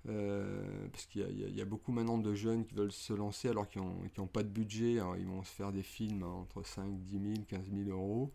euh, 0.08 0.88
parce 0.92 1.06
qu'il 1.06 1.22
y, 1.30 1.58
y, 1.58 1.60
a 1.60 1.64
beaucoup 1.64 1.92
maintenant 1.92 2.18
de 2.18 2.34
jeunes 2.34 2.64
qui 2.64 2.74
veulent 2.74 2.92
se 2.92 3.12
lancer 3.12 3.48
alors 3.48 3.68
qu'ils 3.68 3.82
n'ont 3.82 4.26
pas 4.26 4.42
de 4.42 4.48
budget. 4.48 4.98
Alors 5.00 5.16
ils 5.16 5.26
vont 5.26 5.42
se 5.42 5.50
faire 5.50 5.72
des 5.72 5.82
films 5.82 6.22
entre 6.22 6.64
5, 6.64 7.04
10 7.04 7.12
000, 7.20 7.34
15 7.48 7.60
000 7.72 7.90
euros. 7.90 8.32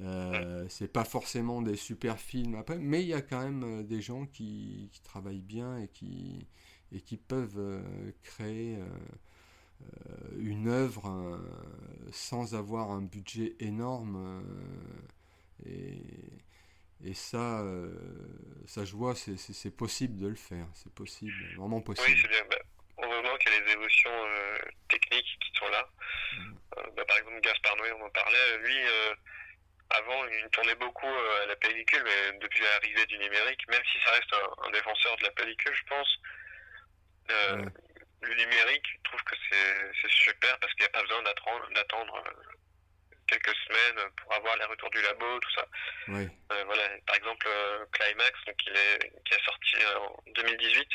Euh, 0.00 0.66
c'est 0.68 0.92
pas 0.92 1.04
forcément 1.04 1.62
des 1.62 1.76
super 1.76 2.18
films 2.18 2.54
après, 2.56 2.78
mais 2.78 3.02
il 3.02 3.08
y 3.08 3.14
a 3.14 3.22
quand 3.22 3.42
même 3.42 3.62
euh, 3.64 3.82
des 3.82 4.02
gens 4.02 4.26
qui, 4.26 4.90
qui 4.92 5.00
travaillent 5.00 5.40
bien 5.40 5.78
et 5.78 5.88
qui, 5.88 6.46
et 6.92 7.00
qui 7.00 7.16
peuvent 7.16 7.58
euh, 7.58 7.82
créer 8.22 8.78
une 10.38 10.68
œuvre 10.68 11.38
sans 12.12 12.54
avoir 12.54 12.90
un 12.90 13.02
budget 13.02 13.54
énorme. 13.60 14.42
et, 15.66 16.00
et 17.04 17.14
ça, 17.14 17.60
euh, 17.60 17.92
ça 18.66 18.84
je 18.84 18.92
vois, 18.92 19.14
c'est 19.14 19.76
possible 19.76 20.18
de 20.18 20.28
le 20.28 20.34
faire. 20.34 20.66
C'est 20.74 20.92
possible, 20.94 21.34
vraiment 21.56 21.80
possible. 21.80 22.08
Oui, 22.08 22.18
c'est 22.20 22.28
bien. 22.28 22.44
Bah, 22.50 22.56
au 22.96 23.06
moment 23.06 23.36
qu'il 23.36 23.52
y 23.52 23.56
a 23.56 23.60
les 23.60 23.72
évolutions 23.72 24.10
euh, 24.10 24.58
techniques 24.88 25.38
qui 25.40 25.58
sont 25.58 25.68
là, 25.68 25.86
mm. 26.38 26.54
euh, 26.78 26.82
bah, 26.96 27.04
par 27.04 27.18
exemple 27.18 27.40
Gaspard 27.42 27.76
Noé, 27.76 27.92
on 27.92 28.04
en 28.04 28.10
parlait, 28.10 28.58
lui, 28.58 28.76
avant, 29.90 30.24
il 30.26 30.48
tournait 30.50 30.74
beaucoup 30.76 31.06
à 31.06 31.46
la 31.46 31.56
pellicule, 31.56 32.02
mais 32.04 32.38
depuis 32.38 32.62
l'arrivée 32.62 33.06
du 33.06 33.18
numérique, 33.18 33.68
même 33.68 33.82
si 33.92 33.98
ça 34.04 34.12
reste 34.12 34.34
un, 34.66 34.70
défenseur 34.70 35.16
de 35.18 35.24
la 35.24 35.30
pellicule, 35.30 35.74
je 35.74 35.84
pense, 35.88 36.18
le 37.28 38.34
numérique, 38.34 38.86
je 38.96 39.02
trouve 39.04 39.22
que 39.24 39.34
c'est 40.00 40.10
super 40.10 40.58
parce 40.58 40.72
qu'il 40.74 40.82
n'y 40.82 40.88
a 40.88 40.90
pas 40.90 41.02
besoin 41.02 41.22
d'attendre 41.22 42.22
quelques 43.26 43.54
semaines 43.66 44.10
pour 44.16 44.32
avoir 44.34 44.56
les 44.56 44.64
retours 44.64 44.90
du 44.90 45.02
labo, 45.02 45.38
tout 45.40 45.50
ça. 45.52 45.66
Oui. 46.08 46.28
Euh, 46.52 46.64
voilà, 46.64 46.88
par 47.06 47.16
exemple, 47.16 47.46
euh, 47.48 47.84
Climax, 47.92 48.44
donc 48.46 48.56
il 48.66 48.76
est, 48.76 49.12
qui 49.24 49.34
est 49.34 49.44
sorti 49.44 49.76
euh, 49.76 49.98
en 49.98 50.22
2018, 50.34 50.88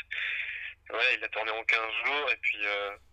ouais, 0.90 1.14
il 1.16 1.24
a 1.24 1.28
tourné 1.28 1.50
en 1.50 1.64
15 1.64 1.78
jours, 2.04 2.30
et 2.30 2.36
puis, 2.36 2.58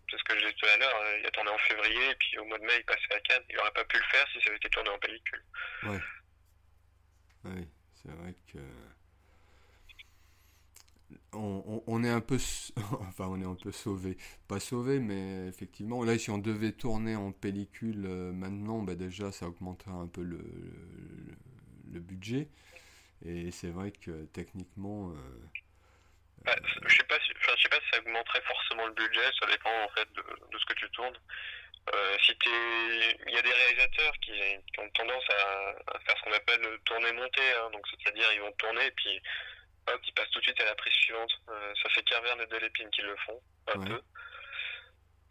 c'est 0.10 0.18
ce 0.18 0.24
que 0.24 0.36
je 0.36 0.40
disais 0.40 0.54
tout 0.54 0.66
à 0.66 0.78
l'heure, 0.78 1.04
il 1.20 1.26
a 1.26 1.32
tourné 1.32 1.52
en 1.52 1.58
février, 1.58 2.10
et 2.10 2.16
puis 2.16 2.38
au 2.40 2.46
mois 2.46 2.58
de 2.58 2.64
mai, 2.64 2.78
il 2.78 2.86
passait 2.86 3.14
à 3.14 3.20
Cannes. 3.20 3.44
Il 3.50 3.56
n'aurait 3.56 3.72
pas 3.72 3.86
pu 3.86 3.98
le 3.98 4.04
faire 4.12 4.28
si 4.32 4.40
ça 4.42 4.48
avait 4.48 4.58
été 4.58 4.70
tourné 4.70 4.90
en 4.90 5.00
pellicule. 5.00 5.44
Oui. 5.84 5.98
Oui, 7.46 7.68
c'est 7.96 8.12
vrai 8.12 8.34
que 8.52 8.60
on, 11.34 11.69
est 12.04 12.10
un 12.10 12.22
peu, 12.22 12.38
enfin 13.02 13.28
on 13.28 13.42
est 13.42 13.46
un 13.46 13.56
peu 13.56 13.72
sauvé, 13.72 14.18
pas 14.48 14.60
sauvé, 14.60 15.00
mais 15.00 15.48
effectivement 15.48 16.04
là 16.04 16.18
si 16.18 16.30
on 16.30 16.38
devait 16.38 16.72
tourner 16.72 17.16
en 17.16 17.32
pellicule 17.32 18.06
euh, 18.06 18.32
maintenant, 18.32 18.82
bah, 18.82 18.96
déjà 18.96 19.32
ça 19.32 19.48
augmenterait 19.48 19.92
un 19.92 20.08
peu 20.08 20.22
le, 20.22 20.40
le, 21.92 22.00
budget, 22.00 22.48
et 23.26 23.52
c'est 23.52 23.72
vrai 23.72 23.92
que 23.92 24.26
techniquement. 24.26 25.12
Euh, 25.12 25.16
bah, 26.46 26.56
je 26.64 26.96
sais 26.96 27.04
pas, 27.04 27.18
je 27.20 27.62
sais 27.62 27.70
pas 27.70 27.80
si 27.80 27.90
ça 27.92 28.00
augmenterait 28.00 28.42
forcément 28.42 28.86
le 28.88 28.94
budget, 28.94 29.30
ça 29.40 29.48
dépend 29.48 29.84
en 29.84 29.90
fait 29.90 30.08
de, 30.14 30.58
ce 30.58 30.66
que 30.66 30.74
tu 30.74 30.90
tournes. 30.92 31.18
Euh, 31.94 32.18
si 32.24 32.36
il 32.46 33.34
y 33.34 33.38
a 33.38 33.42
des 33.42 33.52
réalisateurs 33.52 34.14
qui, 34.22 34.32
ont 34.78 34.90
tendance 34.90 35.24
à, 35.30 36.00
faire 36.06 36.16
ce 36.18 36.24
qu'on 36.24 36.34
appelle 36.34 36.62
tourner 36.86 37.12
monter, 37.14 37.42
hein, 37.58 37.70
donc 37.72 37.84
c'est-à-dire 37.88 38.32
ils 38.34 38.42
vont 38.42 38.52
tourner 38.54 38.86
et 38.86 38.92
puis 38.92 39.22
qui 40.04 40.12
passe 40.12 40.30
tout 40.32 40.40
de 40.40 40.46
suite 40.46 40.60
à 40.62 40.66
la 40.66 40.76
prise 40.76 40.94
suivante. 40.94 41.32
Euh, 41.50 41.74
ça 41.82 41.90
fait 41.90 42.04
Carverne 42.04 42.42
et 42.42 42.48
Delépine 42.48 42.90
qui 42.92 43.02
le 43.02 43.16
font, 43.26 43.42
un 43.68 43.80
peu. 43.86 44.02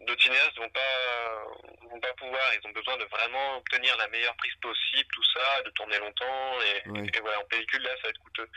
D'autres 0.01 0.23
cinéastes 0.23 0.57
vont 0.57 0.71
pas, 0.71 1.45
vont 1.91 2.01
pas 2.01 2.13
pouvoir, 2.15 2.43
ils 2.55 2.67
ont 2.69 2.73
besoin 2.73 2.97
de 2.97 3.05
vraiment 3.07 3.57
obtenir 3.57 3.97
la 3.97 4.07
meilleure 4.09 4.37
prise 4.37 4.55
possible, 4.63 5.09
tout 5.13 5.25
ça, 5.35 5.63
de 5.63 5.71
tourner 5.71 5.99
longtemps, 5.99 6.61
et, 6.63 7.21
voilà, 7.21 7.41
en 7.41 7.45
pellicule, 7.47 7.83
là, 7.83 7.91
ça 7.97 8.03
va 8.05 8.09
être 8.11 8.19
coûteux. 8.19 8.49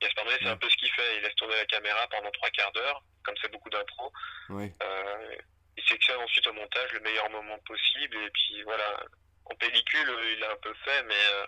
Gaspard 0.00 0.26
Noé, 0.26 0.36
c'est 0.40 0.48
un 0.48 0.56
peu 0.56 0.68
ce 0.68 0.76
qu'il 0.76 0.90
fait, 0.92 1.16
il 1.16 1.22
laisse 1.22 1.34
tourner 1.36 1.56
la 1.56 1.64
caméra 1.64 2.06
pendant 2.08 2.30
trois 2.32 2.50
quarts 2.50 2.72
d'heure, 2.72 3.02
comme 3.24 3.34
c'est 3.40 3.50
beaucoup 3.50 3.70
d'impro. 3.70 4.12
Euh, 4.50 5.36
il 5.76 5.84
sélectionne 5.84 6.20
ensuite 6.20 6.46
au 6.46 6.52
montage 6.52 6.92
le 6.92 7.00
meilleur 7.00 7.30
moment 7.30 7.58
possible, 7.60 8.16
et 8.18 8.30
puis 8.30 8.62
voilà, 8.64 9.02
en 9.46 9.54
pellicule, 9.54 10.14
il 10.36 10.44
a 10.44 10.52
un 10.52 10.56
peu 10.56 10.74
fait, 10.84 11.02
mais, 11.04 11.14
euh, 11.14 11.46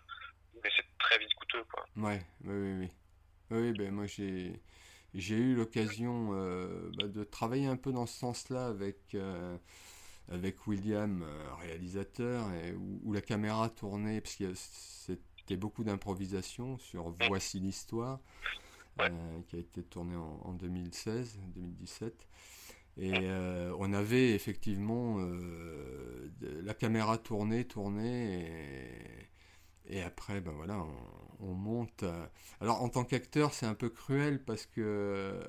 mais 0.64 0.70
c'est 0.74 0.86
très 0.98 1.18
vite 1.18 1.34
coûteux, 1.34 1.64
quoi. 1.64 1.84
Ouais, 1.96 2.20
oui, 2.44 2.54
oui, 2.54 2.72
oui. 2.80 2.90
Oui, 3.52 3.72
ben 3.72 3.92
moi 3.92 4.06
j'ai 4.06 4.60
j'ai 5.14 5.36
eu 5.36 5.54
l'occasion 5.54 6.30
euh, 6.32 6.90
bah, 6.96 7.06
de 7.06 7.22
travailler 7.22 7.66
un 7.66 7.76
peu 7.76 7.92
dans 7.92 8.06
ce 8.06 8.18
sens-là 8.18 8.66
avec 8.66 9.14
euh, 9.14 9.56
avec 10.28 10.66
William, 10.66 11.22
euh, 11.22 11.54
réalisateur, 11.60 12.50
et 12.54 12.72
où, 12.74 13.12
la 13.12 13.20
caméra 13.20 13.68
tournait 13.68 14.22
parce 14.22 14.36
que 14.36 14.54
c'était 14.54 15.56
beaucoup 15.56 15.84
d'improvisation 15.84 16.78
sur 16.78 17.14
Voici 17.28 17.60
l'histoire, 17.60 18.20
qui 19.48 19.56
a 19.56 19.58
été 19.58 19.82
tourné 19.82 20.16
en, 20.16 20.54
2016, 20.54 21.38
2017. 21.54 22.28
Et 22.98 23.12
on 23.78 23.92
avait 23.92 24.34
effectivement 24.34 25.18
la 26.40 26.74
caméra 26.74 27.18
tournée, 27.18 27.64
tournée, 27.64 29.28
et, 29.88 30.02
après, 30.02 30.40
ben 30.40 30.52
voilà, 30.52 30.84
on, 31.40 31.54
monte. 31.54 32.04
Alors 32.60 32.82
en 32.82 32.88
tant 32.88 33.04
qu'acteur, 33.04 33.52
c'est 33.52 33.66
un 33.66 33.74
peu 33.74 33.88
cruel 33.88 34.42
parce 34.42 34.66
que 34.66 35.40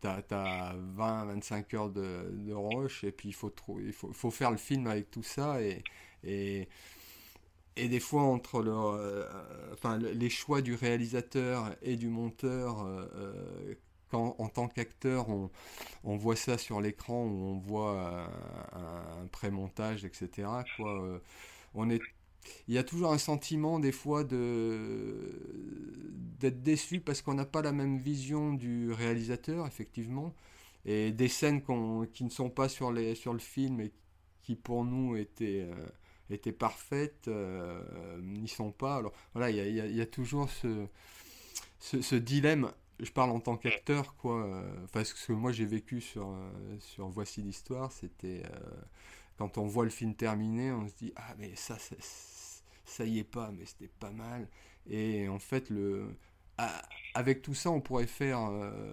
tu 0.00 0.06
as, 0.06 0.74
20-25 0.96 1.76
heures 1.76 1.90
de, 1.90 2.30
de 2.30 2.52
rush 2.52 3.04
et 3.04 3.12
puis 3.12 3.30
il 3.30 3.34
faut, 3.34 4.30
faire 4.30 4.50
le 4.50 4.56
film 4.56 4.86
avec 4.86 5.10
tout 5.10 5.22
ça 5.22 5.58
et, 5.62 6.68
des 7.76 8.00
fois 8.00 8.22
entre 8.22 8.62
enfin, 9.72 9.98
les 9.98 10.30
choix 10.30 10.60
du 10.60 10.74
réalisateur 10.74 11.74
et 11.82 11.96
du 11.96 12.08
monteur, 12.08 12.86
quand 14.10 14.36
en 14.38 14.48
tant 14.48 14.68
qu'acteur 14.68 15.28
on, 15.28 15.50
on, 16.04 16.16
voit 16.16 16.36
ça 16.36 16.58
sur 16.58 16.80
l'écran 16.80 17.14
on 17.14 17.58
voit 17.58 18.28
un, 18.72 19.22
un 19.22 19.26
pré-montage, 19.28 20.04
etc. 20.04 20.48
On 21.74 21.90
est 21.90 22.00
il 22.68 22.74
y 22.74 22.78
a 22.78 22.84
toujours 22.84 23.12
un 23.12 23.18
sentiment 23.18 23.78
des 23.78 23.92
fois 23.92 24.24
de 24.24 25.32
d'être 26.38 26.62
déçu 26.62 27.00
parce 27.00 27.22
qu'on 27.22 27.34
n'a 27.34 27.44
pas 27.44 27.62
la 27.62 27.72
même 27.72 27.98
vision 27.98 28.52
du 28.52 28.92
réalisateur 28.92 29.66
effectivement. 29.66 30.34
Et 30.84 31.12
des 31.12 31.28
scènes 31.28 31.62
qui 32.12 32.24
ne 32.24 32.30
sont 32.30 32.50
pas 32.50 32.68
sur 32.68 32.92
les 32.92 33.14
sur 33.14 33.32
le 33.32 33.38
film 33.40 33.80
et 33.80 33.92
qui 34.42 34.54
pour 34.56 34.84
nous 34.84 35.16
étaient 35.16 35.66
euh, 35.70 35.86
étaient 36.30 36.52
parfaites 36.52 37.28
euh, 37.28 37.82
n'y 38.22 38.48
sont 38.48 38.70
pas. 38.72 38.96
Alors 38.96 39.12
voilà 39.34 39.50
il 39.50 39.96
y 39.96 40.00
a, 40.00 40.06
toujours 40.06 40.48
ce, 40.50 40.86
ce, 41.80 42.14
dilemme. 42.14 42.72
Je 43.00 43.10
parle 43.10 43.30
en 43.30 43.40
tant 43.40 43.56
qu'acteur 43.56 44.14
quoi 44.16 44.44
euh, 44.44 44.86
parce 44.92 45.12
que 45.12 45.32
moi 45.32 45.52
j'ai 45.52 45.66
vécu 45.66 46.00
sur 46.00 46.32
sur 46.80 47.08
voici 47.08 47.42
l'histoire 47.42 47.92
c'était 47.92 48.42
quand 49.36 49.58
on 49.58 49.66
voit 49.66 49.84
le 49.84 49.90
film 49.90 50.14
terminé 50.14 50.72
on 50.72 50.88
se 50.88 50.94
dit 50.94 51.12
ah 51.16 51.34
mais 51.38 51.54
ça 51.54 51.76
c'est 51.78 52.02
ça 52.88 53.04
y 53.04 53.18
est 53.18 53.24
pas, 53.24 53.50
mais 53.56 53.64
c'était 53.66 53.90
pas 54.00 54.10
mal. 54.10 54.48
Et 54.88 55.28
en 55.28 55.38
fait, 55.38 55.70
le, 55.70 56.16
avec 57.14 57.42
tout 57.42 57.54
ça, 57.54 57.70
on 57.70 57.80
pourrait 57.80 58.06
faire 58.06 58.40
euh, 58.50 58.92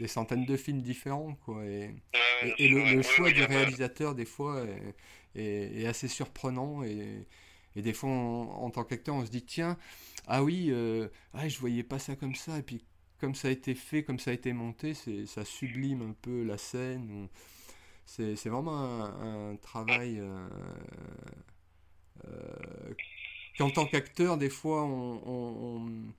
des 0.00 0.08
centaines 0.08 0.44
de 0.44 0.56
films 0.56 0.82
différents, 0.82 1.34
quoi. 1.44 1.64
Et, 1.64 1.94
et, 2.58 2.68
le, 2.68 3.02
choix 3.02 3.30
du 3.30 3.44
réalisateur, 3.44 4.14
des 4.14 4.24
fois, 4.24 4.64
est, 5.34 5.86
assez 5.86 6.08
surprenant. 6.08 6.82
Et, 6.82 7.26
et 7.76 7.82
des 7.82 7.92
fois, 7.92 8.10
en 8.10 8.70
tant 8.70 8.84
qu'acteur, 8.84 9.14
on 9.14 9.24
se 9.24 9.30
dit, 9.30 9.44
tiens, 9.44 9.76
ah 10.26 10.42
oui, 10.42 10.68
euh, 10.70 11.08
ah, 11.34 11.48
je 11.48 11.58
voyais 11.58 11.82
pas 11.82 11.98
ça 11.98 12.16
comme 12.16 12.34
ça. 12.34 12.58
Et 12.58 12.62
puis, 12.62 12.84
comme 13.18 13.34
ça 13.34 13.48
a 13.48 13.50
été 13.50 13.74
fait, 13.74 14.02
comme 14.02 14.18
ça 14.18 14.30
a 14.30 14.34
été 14.34 14.52
monté, 14.52 14.94
ça 15.26 15.44
sublime 15.44 16.02
un 16.02 16.12
peu 16.12 16.42
la 16.42 16.58
scène. 16.58 17.28
C'est 18.04 18.48
vraiment 18.48 19.04
un, 19.04 19.56
travail. 19.56 20.18
Euh, 20.20 20.48
qu'en 23.58 23.70
tant 23.70 23.86
qu'acteur, 23.86 24.36
des 24.36 24.50
fois, 24.50 24.84
on, 24.84 26.10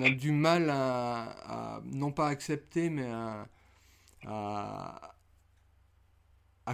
a 0.00 0.10
du 0.10 0.32
mal 0.32 0.70
à, 0.70 1.80
non 1.84 2.12
pas 2.12 2.28
accepter, 2.28 2.90
mais 2.90 3.10
à, 4.26 5.08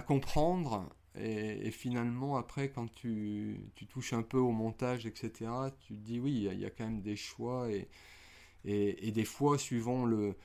comprendre. 0.05 0.89
Et, 1.15 1.71
finalement, 1.71 2.37
après, 2.37 2.69
quand 2.69 2.91
tu, 2.93 3.71
touches 3.89 4.13
un 4.13 4.23
peu 4.23 4.37
au 4.37 4.51
montage, 4.51 5.05
etc., 5.05 5.51
tu 5.79 5.93
te 5.95 5.99
dis 5.99 6.19
oui, 6.19 6.47
il 6.51 6.59
y, 6.59 6.65
a 6.65 6.69
quand 6.69 6.85
même 6.85 7.01
des 7.01 7.15
choix. 7.15 7.69
Et, 8.65 9.11
des 9.11 9.25
fois, 9.25 9.57
suivant 9.57 10.05
le, 10.05 10.35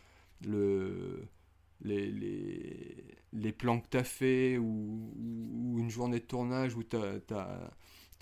les, 1.82 2.06
les, 2.06 2.96
les, 3.32 3.52
plans 3.52 3.80
que 3.80 3.88
tu 3.88 3.96
as 3.96 4.04
fait 4.04 4.58
ou, 4.58 5.76
une 5.78 5.90
journée 5.90 6.18
de 6.18 6.24
tournage 6.24 6.74
où 6.74 6.82
tu 6.82 6.96
as, 6.96 7.70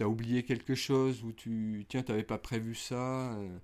as, 0.01 0.09
oublié 0.09 0.45
quelque 0.45 0.75
chose, 0.75 1.23
ou 1.25 1.33
tu 1.33 1.87
tiens, 1.89 2.03
tu 2.03 2.13
n'avais 2.13 2.25
pas 2.25 2.39
prévu 2.39 2.75
ça. 2.75 3.35
Euh, 3.35 3.59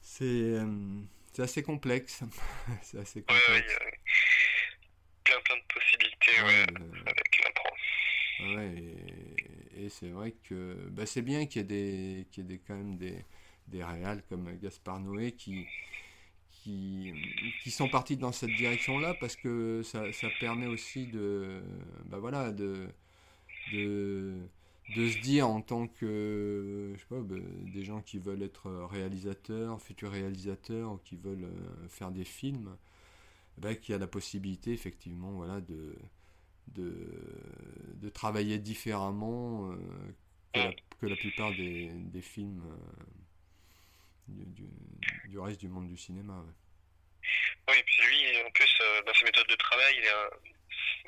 c'est 0.00 0.24
euh, 0.24 1.00
c'est 1.32 1.42
assez 1.42 1.62
complexe. 1.62 2.22
c'est 2.82 2.98
assez 2.98 3.22
complexe. 3.22 3.48
Ouais, 3.48 3.58
y 3.58 5.32
a 5.32 5.40
plein, 5.40 5.40
plein 5.40 5.56
de 5.56 5.62
possibilités 5.72 6.38
avec 7.06 7.40
l'impro. 7.44 7.68
Et, 8.60 9.84
et 9.84 9.88
c'est 9.88 10.08
vrai 10.08 10.32
que 10.48 10.88
bah, 10.90 11.06
c'est 11.06 11.22
bien 11.22 11.46
qu'il 11.46 11.62
y 11.62 11.64
ait, 11.64 11.68
des, 11.68 12.26
qu'il 12.30 12.44
y 12.44 12.46
ait 12.46 12.56
des, 12.56 12.58
quand 12.58 12.74
même 12.74 12.96
des, 12.96 13.24
des 13.68 13.82
réals 13.82 14.22
comme 14.28 14.56
Gaspard 14.58 15.00
Noé 15.00 15.32
qui, 15.32 15.66
qui, 16.64 17.70
sont 17.70 17.88
partis 17.88 18.16
dans 18.16 18.32
cette 18.32 18.54
direction-là 18.54 19.14
parce 19.14 19.36
que 19.36 19.82
ça, 19.82 20.02
permet 20.40 20.66
aussi 20.66 21.06
de, 21.06 21.62
bah 22.06 22.18
voilà, 22.18 22.52
de, 22.52 22.88
de, 23.72 24.38
se 24.96 25.20
dire 25.20 25.48
en 25.48 25.60
tant 25.60 25.86
que, 25.86 26.92
je 26.94 27.00
sais 27.00 27.06
pas, 27.08 27.20
bah, 27.20 27.36
des 27.72 27.84
gens 27.84 28.00
qui 28.00 28.18
veulent 28.18 28.42
être 28.42 28.70
réalisateurs, 28.90 29.80
futurs 29.80 30.10
réalisateurs, 30.10 30.92
ou 30.92 30.96
qui 30.98 31.16
veulent 31.16 31.44
euh, 31.44 31.88
faire 31.88 32.10
des 32.10 32.24
films, 32.24 32.76
bah, 33.58 33.74
qu'il 33.74 33.92
y 33.92 33.96
a 33.96 33.98
la 33.98 34.06
possibilité 34.06 34.72
effectivement, 34.72 35.32
voilà, 35.32 35.60
de, 35.60 35.94
de, 36.68 38.08
travailler 38.10 38.58
différemment 38.58 39.70
euh, 39.70 39.76
que, 40.52 40.58
la, 40.60 40.72
que, 41.00 41.06
la, 41.06 41.16
plupart 41.16 41.50
des, 41.50 41.90
des 41.92 42.22
films. 42.22 42.62
Euh, 42.64 43.23
du, 44.28 45.38
reste 45.38 45.60
du 45.60 45.68
monde 45.68 45.88
du 45.88 45.96
cinéma. 45.96 46.44
Oui, 47.68 47.82
puis 47.84 48.02
lui, 48.02 48.42
en 48.42 48.50
plus, 48.50 48.78
euh, 48.80 49.02
dans 49.02 49.14
ses 49.14 49.24
méthodes 49.24 49.48
de 49.48 49.56
travail, 49.56 49.94
il 49.96 50.04
est, 50.04 50.10
un, 50.10 50.30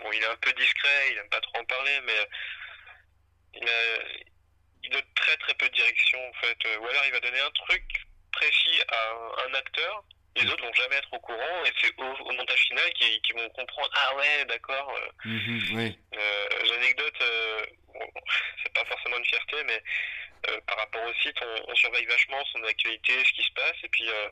bon, 0.02 0.12
il 0.12 0.22
est 0.22 0.26
un 0.26 0.36
peu 0.36 0.52
discret, 0.54 1.10
il 1.10 1.16
n'aime 1.16 1.28
pas 1.28 1.40
trop 1.40 1.58
en 1.58 1.64
parler, 1.64 2.00
mais 2.04 2.28
il, 3.54 3.68
a, 3.68 4.26
il 4.82 4.90
donne 4.90 5.04
très 5.14 5.36
très 5.36 5.54
peu 5.54 5.68
de 5.68 5.74
direction 5.74 6.18
en 6.28 6.32
fait. 6.34 6.58
Euh, 6.66 6.78
ou 6.78 6.86
alors 6.86 7.04
il 7.06 7.12
va 7.12 7.20
donner 7.20 7.40
un 7.40 7.50
truc 7.50 8.06
précis 8.32 8.82
à 8.88 9.48
un, 9.48 9.54
acteur, 9.54 10.04
les 10.36 10.44
mm. 10.44 10.50
autres 10.50 10.64
vont 10.64 10.72
jamais 10.74 10.96
être 10.96 11.12
au 11.12 11.18
courant 11.18 11.64
et 11.64 11.72
c'est 11.80 11.92
au, 11.98 12.32
montage 12.32 12.60
final 12.68 12.92
qu'ils 12.94 13.20
qui 13.22 13.32
vont 13.32 13.48
comprendre 13.50 13.90
ah 13.94 14.16
ouais 14.16 14.44
d'accord 14.46 14.94
euh, 14.96 15.28
mm-hmm, 15.28 15.76
oui. 15.76 15.98
euh, 16.14 16.48
l'anecdote 16.70 17.20
euh, 17.20 17.66
bon, 17.94 18.10
c'est 18.62 18.72
pas 18.72 18.84
forcément 18.84 19.16
une 19.18 19.24
fierté 19.24 19.56
mais 19.64 19.82
euh, 20.48 20.60
par 20.66 20.76
rapport 20.78 21.02
au 21.02 21.14
site, 21.14 21.36
on, 21.66 21.74
surveille 21.74 22.04
vachement 22.06 22.44
son 22.52 22.62
actualité, 22.64 23.12
ce 23.24 23.32
qui 23.32 23.42
se 23.42 23.52
passe. 23.52 23.76
Et 23.82 23.88
puis, 23.88 24.08
euh, 24.08 24.28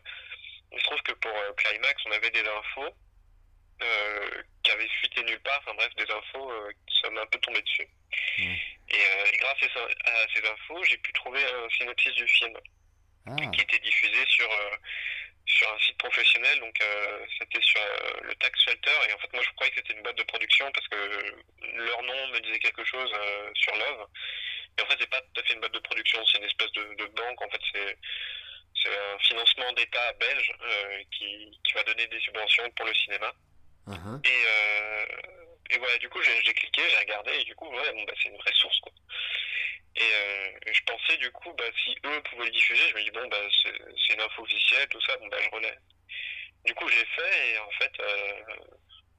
il 0.73 0.79
se 0.79 0.85
trouve 0.85 1.03
que 1.03 1.13
pour 1.13 1.33
Climax, 1.57 2.03
on 2.07 2.13
avait 2.13 2.31
des 2.31 2.47
infos 2.47 2.95
qui 4.63 4.71
avaient 4.71 4.89
fuité 5.01 5.23
nulle 5.25 5.41
part. 5.41 5.61
Enfin 5.61 5.75
bref, 5.75 5.95
des 5.97 6.11
infos 6.11 6.53
qui 6.87 6.97
sont 6.97 7.17
un 7.17 7.27
peu 7.27 7.39
tombées 7.41 7.63
dessus. 7.63 7.89
Et, 8.39 9.37
grâce 9.39 9.63
à, 9.63 10.35
ces 10.35 10.47
infos, 10.49 10.83
j'ai 10.85 10.97
pu 10.99 11.13
trouver 11.13 11.45
un 11.45 11.69
synopsis 11.71 12.15
du 12.15 12.27
film 12.29 12.57
ah. 13.27 13.37
qui 13.53 13.61
était 13.61 13.79
diffusé 13.81 14.25
sur 14.27 14.49
sur 15.47 15.73
un 15.73 15.79
site 15.79 15.99
professionnel, 15.99 16.59
donc 16.61 16.79
c'était 17.39 17.61
sur 17.61 17.81
le 18.23 18.35
Tax 18.37 18.61
Shelter, 18.65 18.97
et 19.09 19.13
en 19.13 19.19
fait 19.19 19.33
moi 19.33 19.43
je 19.47 19.51
croyais 19.55 19.71
que 19.73 19.77
c'était 19.77 19.93
une 19.93 20.03
boîte 20.03 20.17
de 20.17 20.23
production 20.23 20.71
parce 20.73 20.89
que 20.89 20.97
leur 21.77 22.03
nom 22.03 22.29
me 22.29 22.41
disait 22.41 22.59
quelque 22.59 22.85
chose 22.85 23.13
sur 23.55 23.77
Love, 23.77 24.09
et 24.79 24.83
en 24.83 24.87
fait, 24.87 24.97
c'est 24.99 25.11
pas 25.11 25.21
tout 25.21 25.41
à 25.41 25.43
fait 25.45 25.55
une 25.55 25.61
boîte 25.61 25.75
de 25.75 25.79
production, 25.79 26.25
c'est 26.27 26.39
une 26.39 26.45
espèce 26.45 26.73
de, 26.73 27.07
banque. 27.15 27.43
En 27.43 27.51
fait, 27.51 27.61
c'est 27.73 27.99
c'est 28.83 28.91
un 28.91 29.19
financement 29.21 29.73
d'État 29.73 30.13
belge 30.15 30.53
euh, 30.61 31.03
qui, 31.13 31.59
qui, 31.63 31.73
va 31.75 31.85
donner 31.85 32.07
des 32.09 32.21
subventions 32.21 32.69
pour 32.73 32.85
le 32.85 32.93
cinéma. 32.93 33.33
Uh-huh. 33.87 34.21
Et, 34.27 34.45
euh, 34.47 35.07
et 35.71 35.79
voilà, 35.79 35.97
du 35.99 36.09
coup, 36.09 36.21
j'ai 36.21 36.53
cliqué, 36.53 36.83
j'ai 36.91 36.97
regardé, 36.99 37.33
et 37.33 37.45
du 37.45 37.55
coup, 37.55 37.69
ouais, 37.69 37.93
bon, 37.93 38.03
bah, 38.03 38.13
c'est 38.21 38.29
une 38.29 38.37
vraie 38.37 38.53
source, 38.53 38.79
quoi. 38.81 38.93
Et 39.97 40.03
euh, 40.03 40.51
je 40.73 40.81
pensais, 40.83 41.17
du 41.19 41.31
coup, 41.31 41.53
bah, 41.55 41.65
si 41.85 41.97
eux 42.05 42.23
pouvaient 42.31 42.47
le 42.47 42.51
diffuser, 42.51 42.89
je 42.89 42.95
me 42.97 43.03
dis, 43.03 43.11
bon, 43.11 43.27
bah, 43.29 43.37
c'est 43.63 44.15
une 44.15 44.21
info 44.21 44.43
officielle, 44.43 44.89
tout 44.89 45.01
ça, 45.03 45.17
bon, 45.19 45.29
bah, 45.29 45.39
je 45.41 45.51
relais. 45.51 45.79
Du 46.65 46.75
coup, 46.75 46.89
j'ai 46.89 47.05
fait, 47.05 47.53
et 47.53 47.59
en 47.59 47.71
fait, 47.73 47.93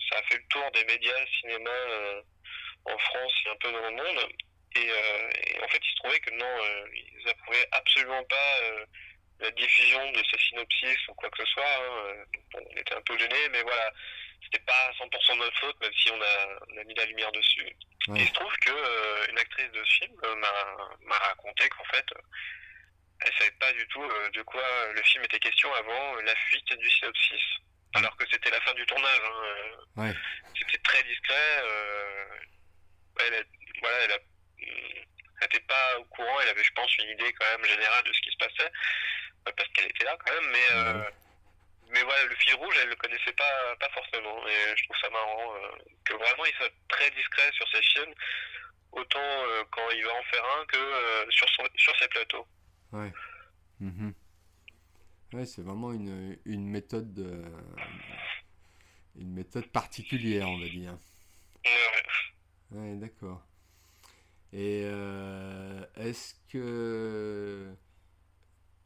ça 0.10 0.18
a 0.18 0.24
fait 0.24 0.38
le 0.38 0.48
tour 0.50 0.70
des 0.72 0.84
médias 0.86 1.26
cinéma 1.40 1.72
en 2.86 2.98
France 2.98 3.34
et 3.46 3.50
un 3.50 3.56
peu 3.58 3.72
dans 3.72 3.90
le 3.90 3.96
monde. 3.96 4.30
Euh, 4.78 5.32
et, 5.48 5.64
en 5.64 5.68
fait, 5.68 5.80
il 5.82 5.92
se 5.92 5.96
trouvait 5.98 6.20
que 6.20 6.32
non, 6.32 6.46
euh, 6.46 6.88
ils 6.94 7.30
approuvaient 7.30 7.68
absolument 7.72 8.24
pas 8.26 8.62
euh, 8.64 8.86
la 9.40 9.52
diffusion 9.52 10.12
de 10.12 10.22
ces 10.30 10.38
synopsis 10.50 11.08
ou 11.08 11.14
quoi 11.14 11.30
que 11.30 11.44
ce 11.44 11.52
soit. 11.52 11.64
Hein. 11.64 12.26
on 12.56 12.78
était 12.78 12.96
un 12.96 13.02
peu 13.02 13.18
gênés, 13.18 13.50
mais 13.52 13.62
voilà, 13.62 13.92
c'était 14.46 14.64
pas 14.66 14.92
100% 15.00 15.34
de 15.34 15.40
notre 15.40 15.60
faute, 15.60 15.80
même 15.82 15.94
si 15.94 16.10
on 16.12 16.22
a, 16.22 16.84
mis 16.86 16.94
la 16.94 17.06
lumière 17.06 17.32
dessus. 17.32 17.68
Et 17.68 18.22
il 18.22 18.28
se 18.28 18.34
trouve 18.34 18.54
que 18.58 19.30
une 19.32 19.38
actrice 19.40 19.72
de 19.72 19.84
ce 19.84 20.06
film 20.06 20.16
m'a 21.06 21.18
raconté 21.18 21.68
qu'en 21.70 21.84
fait, 21.86 22.06
elle 23.22 23.34
savait 23.40 23.58
pas 23.60 23.74
du 23.74 23.88
tout 23.88 24.08
de 24.34 24.42
quoi 24.44 24.64
le 24.94 25.02
film 25.02 25.24
était 25.24 25.40
question 25.40 25.74
avant 25.74 26.16
la 26.22 26.36
fuite 26.36 26.78
du 26.78 26.90
synopsis. 26.90 27.44
Alors 27.96 28.16
que 28.18 28.26
c'était 28.30 28.52
la 28.52 28.62
fin 28.62 28.74
du 28.74 28.86
tournage. 28.86 29.22
Hein. 29.98 30.14
C'était 30.60 30.82
très 30.84 31.04
discret. 31.04 31.64
elle, 33.22 33.46
voilà, 33.82 33.98
elle 34.04 34.12
a 34.12 34.20
n'était 35.42 35.66
pas 35.68 36.00
au 36.00 36.06
courant, 36.06 36.40
elle 36.42 36.50
avait, 36.50 36.64
je 36.64 36.72
pense, 36.74 36.98
une 36.98 37.10
idée 37.10 37.34
quand 37.34 37.46
même 37.58 37.66
générale 37.66 38.04
de 38.04 38.14
ce 38.14 38.22
qui 38.22 38.32
se 38.32 38.38
passait, 38.38 38.72
euh, 39.48 39.52
parce 39.56 39.70
qu'elle 39.70 39.86
était 39.86 40.06
là 40.06 40.18
quand 40.24 40.34
même, 40.34 40.52
mais, 40.52 40.68
euh, 40.72 41.04
mais 41.91 42.02
voilà, 42.04 42.26
le 42.26 42.36
fil 42.36 42.56
rouge, 42.56 42.76
elle 42.82 42.89
le 42.89 42.95
connaissait 42.95 43.34
pas, 43.34 43.76
pas 43.80 43.89
forcément, 43.89 44.48
et 44.48 44.76
je 44.78 44.84
trouve 44.86 44.98
ça 45.02 45.10
marrant 45.10 45.56
euh, 45.56 45.78
que 46.04 46.13
vraiment 46.13 46.45
il 46.45 46.54
soit 46.56 46.71
très 46.88 47.10
discret 47.12 47.52
sur 47.54 47.67
ses 47.69 47.82
films. 47.82 48.13
Autant 48.91 49.19
quand 49.71 49.89
il 49.89 50.06
va 50.06 50.13
en 50.13 50.24
faire 50.24 50.45
un 50.58 50.65
que 50.67 51.32
sur, 51.32 51.48
sur 51.76 52.00
ses 52.00 52.08
plateaux. 52.08 52.48
Ouais. 52.93 53.12
Mhm. 53.82 54.13
Ouais, 55.34 55.45
c'est 55.45 55.63
vraiment 55.63 55.91
une, 55.91 56.38
une 56.45 56.65
méthode 56.65 57.19
une 59.17 59.34
méthode 59.34 59.67
particulière, 59.67 60.48
on 60.50 60.60
va 60.60 60.67
dire. 60.67 60.98
Ouais, 62.71 62.80
ouais 62.80 62.95
d'accord. 62.95 63.41
Et 64.54 64.84
euh, 64.86 65.86
est-ce 65.98 66.36
que 66.50 67.74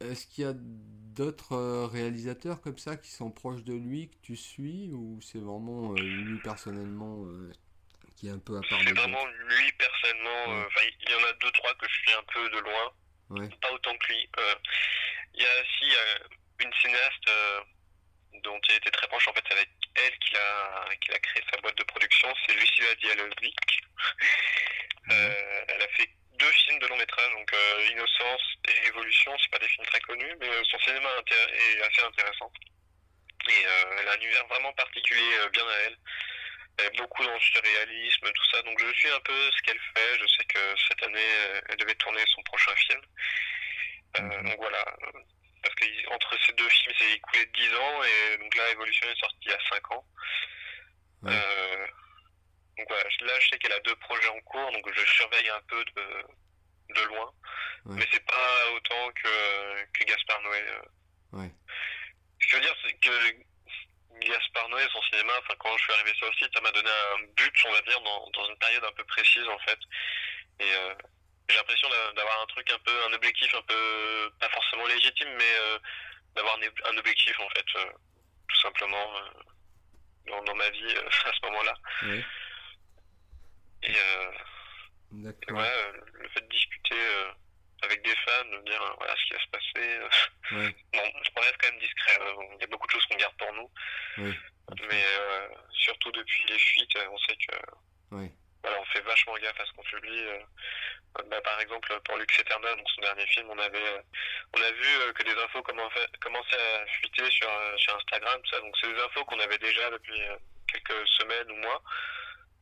est-ce 0.00 0.26
qu'il 0.26 0.44
y 0.44 0.46
a 0.46 0.54
d'autres 0.54 1.86
réalisateurs 1.86 2.60
comme 2.60 2.78
ça 2.78 2.96
qui 2.96 3.10
sont 3.10 3.30
proches 3.30 3.62
de 3.64 3.74
lui 3.74 4.08
que 4.08 4.16
tu 4.22 4.36
suis 4.36 4.90
ou 4.92 5.20
c'est 5.20 5.40
vraiment 5.40 5.92
euh, 5.92 6.00
lui 6.00 6.38
personnellement 6.40 7.24
euh, 7.26 7.52
qui 8.16 8.28
est 8.28 8.30
un 8.30 8.38
peu 8.38 8.56
à 8.56 8.60
part 8.60 8.80
C'est 8.86 8.92
vraiment 8.92 9.26
lui 9.26 9.72
personnellement. 9.72 10.64
il 11.02 11.10
y 11.10 11.14
en 11.14 11.28
a 11.28 11.32
deux 11.40 11.50
trois 11.52 11.74
que 11.74 11.86
je 11.88 11.94
suis 11.94 12.12
un 12.12 12.24
peu 12.32 12.50
de 12.50 12.58
loin, 12.58 13.48
pas 13.60 13.72
autant 13.72 13.96
que 13.96 14.12
lui. 14.12 14.28
Il 15.34 15.42
y 15.42 15.46
a 15.46 15.62
aussi 15.62 15.96
une 16.60 16.72
cinéaste 16.80 17.30
dont 18.42 18.60
il 18.68 18.74
était 18.76 18.90
très 18.90 19.08
proche 19.08 19.28
en 19.28 19.32
fait 19.32 19.44
avec 19.52 19.68
elle 19.94 20.18
qu'il 20.18 20.36
a, 20.36 20.88
qu'il 21.00 21.14
a 21.14 21.18
créé 21.18 21.42
sa 21.52 21.60
boîte 21.60 21.76
de 21.76 21.84
production, 21.84 22.28
c'est 22.46 22.54
Lucilla 22.54 22.94
Dialogic. 23.00 23.56
Euh, 25.10 25.64
elle 25.68 25.82
a 25.82 25.88
fait 25.88 26.08
deux 26.40 26.52
films 26.52 26.78
de 26.78 26.86
long 26.88 26.96
métrage, 26.96 27.32
donc 27.32 27.52
euh, 27.52 27.86
Innocence 27.92 28.42
et 28.68 28.88
Évolution, 28.88 29.36
c'est 29.40 29.50
pas 29.50 29.58
des 29.58 29.68
films 29.68 29.86
très 29.86 30.00
connus, 30.00 30.34
mais 30.40 30.48
euh, 30.48 30.62
son 30.64 30.78
cinéma 30.80 31.08
est 31.28 31.82
assez 31.82 32.02
intéressant. 32.02 32.52
Et 33.48 33.62
elle 33.98 34.08
a 34.08 34.12
un 34.12 34.16
univers 34.16 34.46
vraiment 34.48 34.72
particulier 34.74 35.48
bien 35.52 35.66
à 35.66 35.76
elle. 35.86 35.96
Elle 36.78 36.86
est 36.86 36.98
beaucoup 36.98 37.24
dans 37.24 37.32
le 37.32 37.40
surréalisme, 37.40 38.30
tout 38.32 38.50
ça, 38.52 38.62
donc 38.62 38.78
je 38.78 38.92
suis 38.92 39.10
un 39.10 39.20
peu 39.20 39.50
ce 39.50 39.62
qu'elle 39.62 39.80
fait. 39.94 40.18
Je 40.20 40.26
sais 40.26 40.44
que 40.44 40.74
cette 40.88 41.02
année, 41.02 41.30
elle 41.68 41.76
devait 41.76 41.94
tourner 41.94 42.22
son 42.34 42.42
prochain 42.42 42.74
film. 42.76 43.00
Mhm. 44.18 44.44
Donc 44.44 44.56
voilà, 44.58 44.84
parce 45.62 45.74
qu'entre 45.74 46.36
ces 46.46 46.52
deux 46.52 46.68
films, 46.68 46.94
c'est 46.98 47.12
écoulé 47.12 47.46
10 47.46 47.74
ans, 47.74 48.02
et 48.04 48.38
donc 48.38 48.54
là, 48.56 48.70
Evolution 48.70 49.08
est 49.08 49.20
sorti 49.20 49.38
il 49.42 49.50
y 49.50 49.54
a 49.54 49.58
5 49.70 49.90
ans. 49.92 50.04
Euh, 51.26 51.86
donc 52.80 52.88
voilà, 52.88 53.04
là, 53.04 53.32
je 53.40 53.48
sais 53.50 53.58
qu'elle 53.58 53.72
a 53.72 53.80
deux 53.80 53.96
projets 53.96 54.28
en 54.28 54.40
cours, 54.40 54.72
donc 54.72 54.90
je 54.90 55.04
surveille 55.04 55.50
un 55.50 55.60
peu 55.68 55.84
de, 55.84 56.94
de 56.94 57.02
loin, 57.08 57.30
mais 57.84 58.06
c'est 58.10 58.24
pas 58.24 58.70
autant 58.74 59.10
que, 59.12 59.84
que 59.92 60.04
Gaspard 60.04 60.40
Noé. 60.42 60.64
Euh. 60.68 61.48
Ce 62.40 62.46
que 62.46 62.52
je 62.52 62.56
veux 62.56 62.62
dire, 62.62 62.76
c'est 62.82 62.94
que 62.94 64.26
Gaspard 64.26 64.68
Noé, 64.70 64.82
son 64.90 65.02
cinéma, 65.02 65.32
enfin, 65.40 65.54
quand 65.58 65.76
je 65.76 65.82
suis 65.82 65.92
arrivé 65.92 66.14
sur 66.14 66.26
le 66.26 66.32
site, 66.34 66.50
ça 66.54 66.60
m'a 66.62 66.70
donné 66.70 66.88
un 66.88 67.22
but, 67.36 67.54
on 67.66 67.72
va 67.72 67.82
dire, 67.82 68.00
dans, 68.00 68.30
dans 68.30 68.48
une 68.48 68.56
période 68.56 68.84
un 68.84 68.92
peu 68.92 69.04
précise, 69.04 69.46
en 69.46 69.58
fait. 69.58 69.78
Et 70.60 70.72
euh, 70.72 70.94
j'ai 71.50 71.56
l'impression 71.56 71.88
d'avoir 72.16 72.40
un 72.42 72.46
truc 72.46 72.70
un 72.70 72.78
peu, 72.78 73.04
un 73.10 73.12
objectif 73.12 73.54
un 73.54 73.62
peu, 73.62 74.32
pas 74.40 74.48
forcément 74.48 74.86
légitime, 74.86 75.28
mais 75.36 75.54
euh, 75.60 75.78
d'avoir 76.34 76.56
un, 76.56 76.96
objectif 76.96 77.38
en 77.40 77.48
fait, 77.50 77.66
euh, 77.76 77.92
tout 78.48 78.60
simplement 78.60 79.20
dans, 80.26 80.54
ma 80.54 80.70
vie 80.70 80.96
à 81.26 81.32
ce 81.32 81.46
moment-là. 81.46 81.74
Et 83.82 83.92
ouais, 85.52 85.92
le 86.12 86.28
fait 86.28 86.40
de 86.40 86.48
discuter 86.48 86.96
avec 87.82 88.02
des 88.02 88.14
fans, 88.26 88.44
de 88.44 88.62
dire 88.64 88.94
voilà 88.98 89.14
ce 89.16 89.24
qui 89.24 89.32
va 89.32 89.40
se 89.40 89.48
passer. 89.48 89.98
bon, 90.92 91.00
on 91.36 91.40
reste 91.40 91.56
quand 91.58 91.70
même 91.70 91.80
discret. 91.80 92.18
Il 92.54 92.60
y 92.60 92.64
a 92.64 92.66
beaucoup 92.66 92.86
de 92.86 92.92
choses 92.92 93.06
qu'on 93.06 93.16
garde 93.16 93.36
pour 93.38 93.52
nous. 93.54 93.70
mais 94.88 95.04
surtout 95.72 96.12
depuis 96.12 96.44
les 96.48 96.58
fuites, 96.58 96.98
on 97.10 97.18
sait 97.18 97.36
que 97.36 97.56
voilà, 98.62 98.78
on 98.78 98.84
fait 98.86 99.00
vachement 99.00 99.34
gaffe 99.38 99.60
à 99.60 99.64
ce 99.64 99.72
qu'on 99.72 99.82
publie. 99.82 100.26
Bah, 101.28 101.40
par 101.42 101.60
exemple, 101.60 101.92
pour 102.04 102.16
Lux 102.16 102.38
Eterna, 102.38 102.74
donc 102.76 102.88
son 102.94 103.02
dernier 103.02 103.26
film, 103.26 103.48
on 103.50 103.58
avait, 103.58 103.78
euh, 103.78 104.02
on 104.56 104.62
a 104.62 104.70
vu 104.70 104.88
euh, 105.00 105.12
que 105.12 105.24
des 105.24 105.32
infos 105.32 105.62
commençaient 105.62 106.82
à 106.82 106.86
fuiter 106.86 107.28
sur, 107.30 107.48
euh, 107.48 107.76
sur 107.78 107.96
Instagram, 107.96 108.40
ça. 108.50 108.60
Donc, 108.60 108.74
c'est 108.80 108.92
des 108.92 109.00
infos 109.00 109.24
qu'on 109.24 109.40
avait 109.40 109.58
déjà 109.58 109.90
depuis 109.90 110.20
quelques 110.68 111.08
semaines 111.18 111.50
ou 111.50 111.56
mois. 111.56 111.82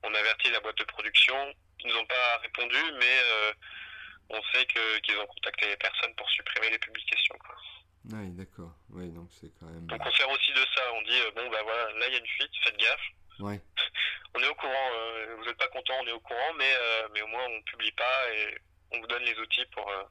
On 0.02 0.14
avertit 0.14 0.50
la 0.50 0.60
boîte 0.60 0.78
de 0.78 0.84
production. 0.84 1.54
Ils 1.80 1.88
nous 1.88 1.96
ont 1.96 2.06
pas 2.06 2.38
répondu, 2.42 2.78
mais 2.98 3.54
on 4.30 4.42
sait 4.52 4.66
qu'ils 4.66 5.18
ont 5.18 5.26
contacté 5.26 5.68
les 5.68 5.76
personnes 5.76 6.14
pour 6.16 6.28
supprimer 6.30 6.70
les 6.70 6.78
publications. 6.78 7.36
Quoi. 7.38 7.56
Oui, 8.12 8.30
d'accord. 8.30 8.72
Oui, 8.90 9.10
donc 9.10 9.28
c'est 9.32 9.50
quand 9.58 9.66
même. 9.66 9.86
Donc 9.86 10.00
on 10.04 10.10
sert 10.12 10.30
aussi 10.30 10.52
de 10.52 10.64
ça. 10.74 10.82
On 10.94 11.02
dit 11.02 11.20
bon 11.36 11.48
bah 11.50 11.62
voilà, 11.62 11.92
là 11.98 12.06
il 12.08 12.12
y 12.12 12.16
a 12.16 12.18
une 12.18 12.26
fuite, 12.26 12.50
faites 12.64 12.76
gaffe. 12.76 13.08
Ouais. 13.40 13.60
on 14.34 14.40
est 14.40 14.48
au 14.48 14.54
courant. 14.54 14.90
Euh, 14.94 15.36
vous 15.38 15.44
n'êtes 15.44 15.56
pas 15.56 15.68
content, 15.68 15.94
on 16.02 16.06
est 16.06 16.12
au 16.12 16.20
courant, 16.20 16.54
mais, 16.56 16.72
euh, 16.72 17.08
mais 17.12 17.22
au 17.22 17.26
moins 17.26 17.44
on 17.48 17.62
publie 17.62 17.92
pas 17.92 18.32
et 18.34 18.58
on 18.92 19.00
vous 19.00 19.06
donne 19.06 19.22
les 19.22 19.38
outils 19.38 19.66
pour, 19.72 19.88
euh, 19.90 20.04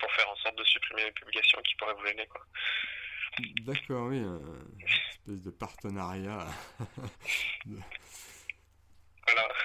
pour 0.00 0.12
faire 0.12 0.28
en 0.30 0.36
sorte 0.36 0.58
de 0.58 0.64
supprimer 0.64 1.04
les 1.04 1.12
publications 1.12 1.60
qui 1.62 1.74
pourraient 1.76 1.94
vous 1.94 2.06
gêner. 2.06 2.26
Quoi. 2.26 2.44
D'accord, 3.66 4.08
oui, 4.08 4.18
une 4.18 4.82
espèce 4.82 5.42
de 5.42 5.50
partenariat. 5.50 6.46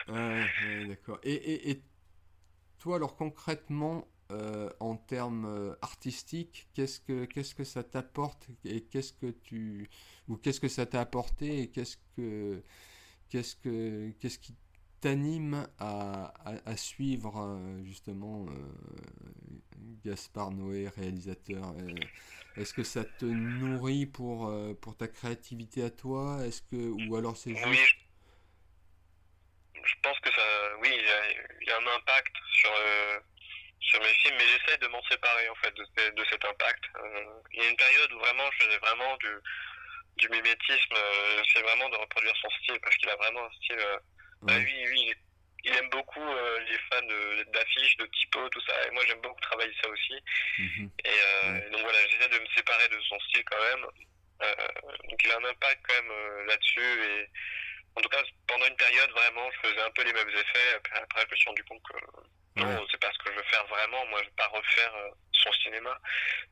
Voilà. 0.08 0.46
Ouais, 0.46 0.88
d'accord. 0.88 1.20
Et, 1.24 1.34
et, 1.34 1.72
et, 1.72 1.84
toi, 2.80 2.98
alors 2.98 3.16
concrètement, 3.16 4.08
en 4.80 4.96
termes 4.96 5.78
artistiques, 5.84 6.68
qu'est-ce 6.74 7.00
que 7.00 7.26
qu'est-ce 7.26 7.54
que 7.54 7.64
ça 7.64 7.84
t'apporte 7.84 8.48
et 8.66 8.82
qu'est-ce 8.82 9.14
que 9.14 9.28
tu 9.28 9.92
ou 10.28 10.38
qu'est-ce 10.38 10.60
que 10.60 10.68
ça 10.68 10.88
t'a 10.88 11.02
apporté 11.02 11.62
et 11.62 11.70
qu'est-ce 11.70 11.98
que 12.16 12.64
qu'est-ce 13.30 13.56
que 13.56 14.10
qu'est-ce 14.20 14.40
qui 14.40 14.56
t'anime 15.04 15.68
à, 15.80 16.34
à, 16.66 16.78
suivre 16.78 17.38
euh, 17.38 17.84
justement 17.84 18.46
euh, 18.46 18.54
Gaspard 20.06 20.52
Noé, 20.52 20.88
réalisateur 20.88 21.76
euh, 21.78 21.94
Est-ce 22.56 22.74
que 22.74 22.84
ça 22.84 23.04
te 23.04 23.26
nourrit 23.26 24.06
pour, 24.06 24.50
pour 24.80 24.96
ta 24.96 25.10
créativité 25.10 25.84
à 25.84 25.90
toi? 25.90 26.46
Est-ce 26.46 26.62
que 26.62 27.10
ou 27.10 27.18
alors 27.18 27.36
c'est 27.36 27.54
juste 27.54 27.68
oui. 27.68 27.78
Je 29.86 29.94
pense 30.02 30.20
que 30.20 30.32
ça, 30.32 30.42
oui, 30.80 30.90
il 30.92 31.68
y, 31.68 31.72
a, 31.72 31.78
un 31.78 31.88
impact 31.88 32.36
sur 32.54 32.72
sur 33.82 34.00
mes 34.02 34.14
films, 34.14 34.36
mais 34.38 34.46
j'essaie 34.46 34.78
de 34.78 34.88
m'en 34.88 35.04
séparer 35.04 35.50
en 35.50 35.56
fait 35.56 35.74
de, 35.76 36.10
de 36.16 36.26
cet 36.30 36.46
impact. 36.46 36.84
il 37.52 37.64
y 37.64 37.66
a 37.66 37.70
une 37.70 37.76
période 37.76 38.14
où 38.14 38.20
vraiment 38.20 38.50
je 38.52 38.66
faisais 38.66 38.78
vraiment 38.78 39.18
du 39.18 39.30
du 40.18 40.30
mimétisme, 40.30 40.94
euh, 40.96 41.42
c'est 41.52 41.62
vraiment 41.62 41.90
de 41.90 41.96
reproduire 41.96 42.36
son 42.42 42.50
style 42.62 42.80
parce 42.82 42.96
qu'il 42.98 43.10
a 43.10 43.16
vraiment 43.16 43.46
un 43.46 43.52
style. 43.52 43.80
Euh, 43.80 43.98
bah, 44.44 44.58
lui, 44.58 44.86
lui 44.86 45.14
il, 45.64 45.74
aime 45.76 45.90
beaucoup 45.90 46.22
euh, 46.22 46.60
les 46.60 46.78
fans 46.90 47.52
d'affiches, 47.54 47.98
de, 47.98 48.06
typos, 48.06 48.50
tout 48.50 48.62
ça. 48.68 48.74
Et 48.86 48.92
moi, 48.92 49.04
j'aime 49.08 49.22
beaucoup 49.22 49.40
travailler 49.42 49.74
ça 49.82 49.90
aussi. 49.90 50.14
Mhm. 50.60 50.92
Et 51.06 51.70
donc 51.72 51.82
voilà, 51.82 51.98
j'essaie 52.10 52.30
de 52.30 52.40
me 52.40 52.48
séparer 52.56 52.88
de 52.90 53.00
son 53.02 53.20
style 53.22 53.44
quand 53.46 53.62
même. 53.62 53.86
donc 55.10 55.24
il 55.24 55.32
a 55.32 55.38
un 55.38 55.46
impact 55.46 55.82
quand 55.88 56.04
même 56.04 56.48
là-dessus. 56.48 57.04
Et 57.06 57.30
en 57.96 58.02
tout 58.02 58.10
cas, 58.10 58.24
pendant 58.48 58.66
une 58.66 58.76
période, 58.76 59.10
vraiment, 59.12 59.50
je 59.52 59.70
faisais 59.70 59.82
un 59.82 59.92
peu 59.92 60.04
les 60.04 60.14
mêmes 60.14 60.30
effets. 60.30 60.76
Après, 60.94 61.22
je 61.26 61.32
me 61.32 61.36
suis 61.36 61.50
rendu 61.50 61.64
compte 61.66 61.84
que 61.84 61.98
non, 62.56 62.86
c'est 62.92 63.00
pas 63.00 63.12
ce 63.12 63.18
que 63.20 63.32
je 63.32 63.38
veux 63.38 63.44
faire 63.44 63.66
vraiment. 63.68 64.06
Moi, 64.08 64.20
je 64.22 64.26
veux 64.30 64.36
pas 64.36 64.48
refaire 64.48 64.94
son 65.32 65.52
cinéma. 65.64 66.00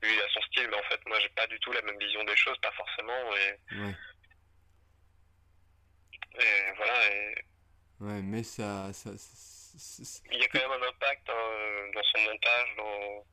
Lui, 0.01 0.13
il 0.13 0.21
a 0.21 0.30
son 0.30 0.41
style, 0.41 0.67
mais 0.69 0.77
en 0.77 0.84
fait, 0.84 0.99
moi, 1.06 1.19
j'ai 1.19 1.30
pas 1.30 1.47
du 1.47 1.60
tout 1.60 1.71
la 1.71 1.82
même 1.84 1.97
vision 1.99 2.23
des 2.23 2.36
choses, 2.36 2.58
pas 2.60 2.71
forcément. 2.71 3.36
Et, 3.36 3.58
et 6.41 6.71
voilà. 6.75 7.13
Et... 7.13 7.36
Ouais, 7.99 8.21
mais 8.23 8.43
ça, 8.43 8.91
ça, 8.93 9.12
Il 10.32 10.39
y 10.39 10.43
a 10.43 10.47
quand 10.47 10.60
même 10.60 10.84
un 10.84 10.88
impact 10.88 11.30
hein, 11.30 11.91
dans 11.93 12.04
son 12.04 12.21
montage, 12.21 12.75
dans... 12.77 13.25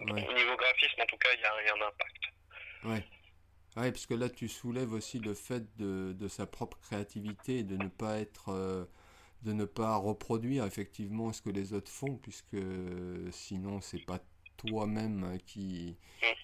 au 0.00 0.32
niveau 0.34 0.56
graphisme, 0.56 1.00
en 1.00 1.06
tout 1.06 1.18
cas, 1.18 1.30
il 1.34 1.40
y 1.40 1.44
a, 1.44 1.62
il 1.62 1.66
y 1.66 1.70
a 1.70 1.74
un 1.74 1.88
impact. 1.88 2.22
Ouais. 2.84 3.02
Ouais, 3.78 3.92
parce 3.92 4.06
que 4.06 4.14
là, 4.14 4.28
tu 4.28 4.48
soulèves 4.48 4.92
aussi 4.92 5.18
le 5.18 5.34
fait 5.34 5.64
de, 5.76 6.28
sa 6.28 6.46
propre 6.46 6.78
créativité 6.80 7.62
de 7.62 7.76
ne 7.76 7.88
pas 7.88 8.18
être. 8.18 8.50
Euh, 8.50 8.84
de 9.42 9.52
ne 9.52 9.64
pas 9.64 9.96
reproduire 9.96 10.64
effectivement 10.64 11.32
ce 11.32 11.42
que 11.42 11.50
les 11.50 11.72
autres 11.72 11.90
font, 11.90 12.16
puisque 12.16 12.56
sinon, 13.30 13.80
c'est 13.80 14.04
pas 14.04 14.20
toi-même 14.56 15.38
qui, 15.46 15.96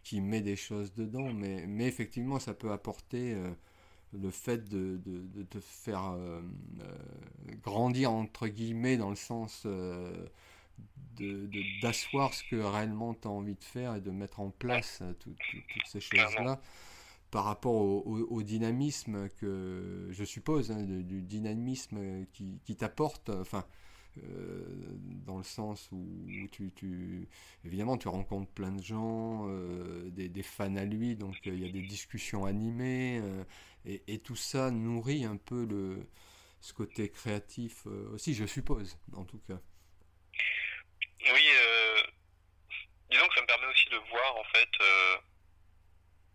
qui 0.02 0.20
met 0.20 0.40
des 0.40 0.56
choses 0.56 0.94
dedans, 0.94 1.32
mais, 1.32 1.86
effectivement, 1.86 2.38
ça 2.38 2.54
peut 2.54 2.72
apporter 2.72 3.34
euh, 3.34 3.50
le 4.12 4.30
fait 4.30 4.68
de, 4.68 5.00
de, 5.04 5.42
te 5.42 5.58
faire 5.60 6.12
euh, 6.12 6.40
euh, 6.80 7.54
grandir, 7.62 8.12
entre 8.12 8.46
guillemets, 8.46 8.96
dans 8.96 9.10
le 9.10 9.16
sens 9.16 9.66
d'asseoir 11.82 12.32
ce 12.32 12.42
que 12.44 12.56
réellement 12.56 13.14
tu 13.14 13.28
as 13.28 13.30
envie 13.30 13.54
de 13.54 13.64
faire 13.64 13.96
et 13.96 14.00
de 14.00 14.10
mettre 14.10 14.40
en 14.40 14.50
place 14.50 15.02
toutes 15.20 15.36
ces 15.86 16.00
choses-là 16.00 16.60
par 17.34 17.46
rapport 17.46 17.74
au, 17.74 18.42
dynamisme 18.44 19.28
que 19.40 20.06
je 20.12 20.22
suppose, 20.22 20.70
hein, 20.70 20.84
du, 20.84 21.20
dynamisme 21.20 22.26
qui, 22.32 22.76
t'apporte, 22.76 23.28
enfin, 23.28 23.66
euh, 24.18 24.62
dans 25.26 25.38
le 25.38 25.42
sens 25.42 25.88
où, 25.90 26.28
tu, 26.52 27.28
évidemment, 27.64 27.98
tu 27.98 28.06
rencontres 28.06 28.52
plein 28.52 28.70
de 28.70 28.80
gens, 28.80 29.48
euh, 29.48 30.10
des, 30.10 30.42
fans 30.44 30.76
à 30.76 30.84
lui, 30.84 31.16
donc 31.16 31.34
euh, 31.48 31.54
il 31.54 31.66
y 31.66 31.68
a 31.68 31.72
des 31.72 31.82
discussions 31.82 32.44
animées, 32.44 33.20
et, 33.84 34.00
et, 34.06 34.20
tout 34.20 34.36
ça 34.36 34.70
nourrit 34.70 35.24
un 35.24 35.36
peu 35.36 35.66
le, 35.66 36.06
ce 36.60 36.72
côté 36.72 37.08
créatif 37.08 37.84
aussi, 38.12 38.34
je 38.34 38.46
suppose, 38.46 38.96
en 39.12 39.24
tout 39.24 39.40
cas. 39.48 39.58
Oui, 41.32 41.48
disons 43.10 43.26
que 43.26 43.34
ça 43.34 43.42
me 43.42 43.46
permet 43.48 43.66
aussi 43.66 43.88
de 43.88 43.96
voir, 44.08 44.36
en 44.36 44.44
fait, 44.44 45.24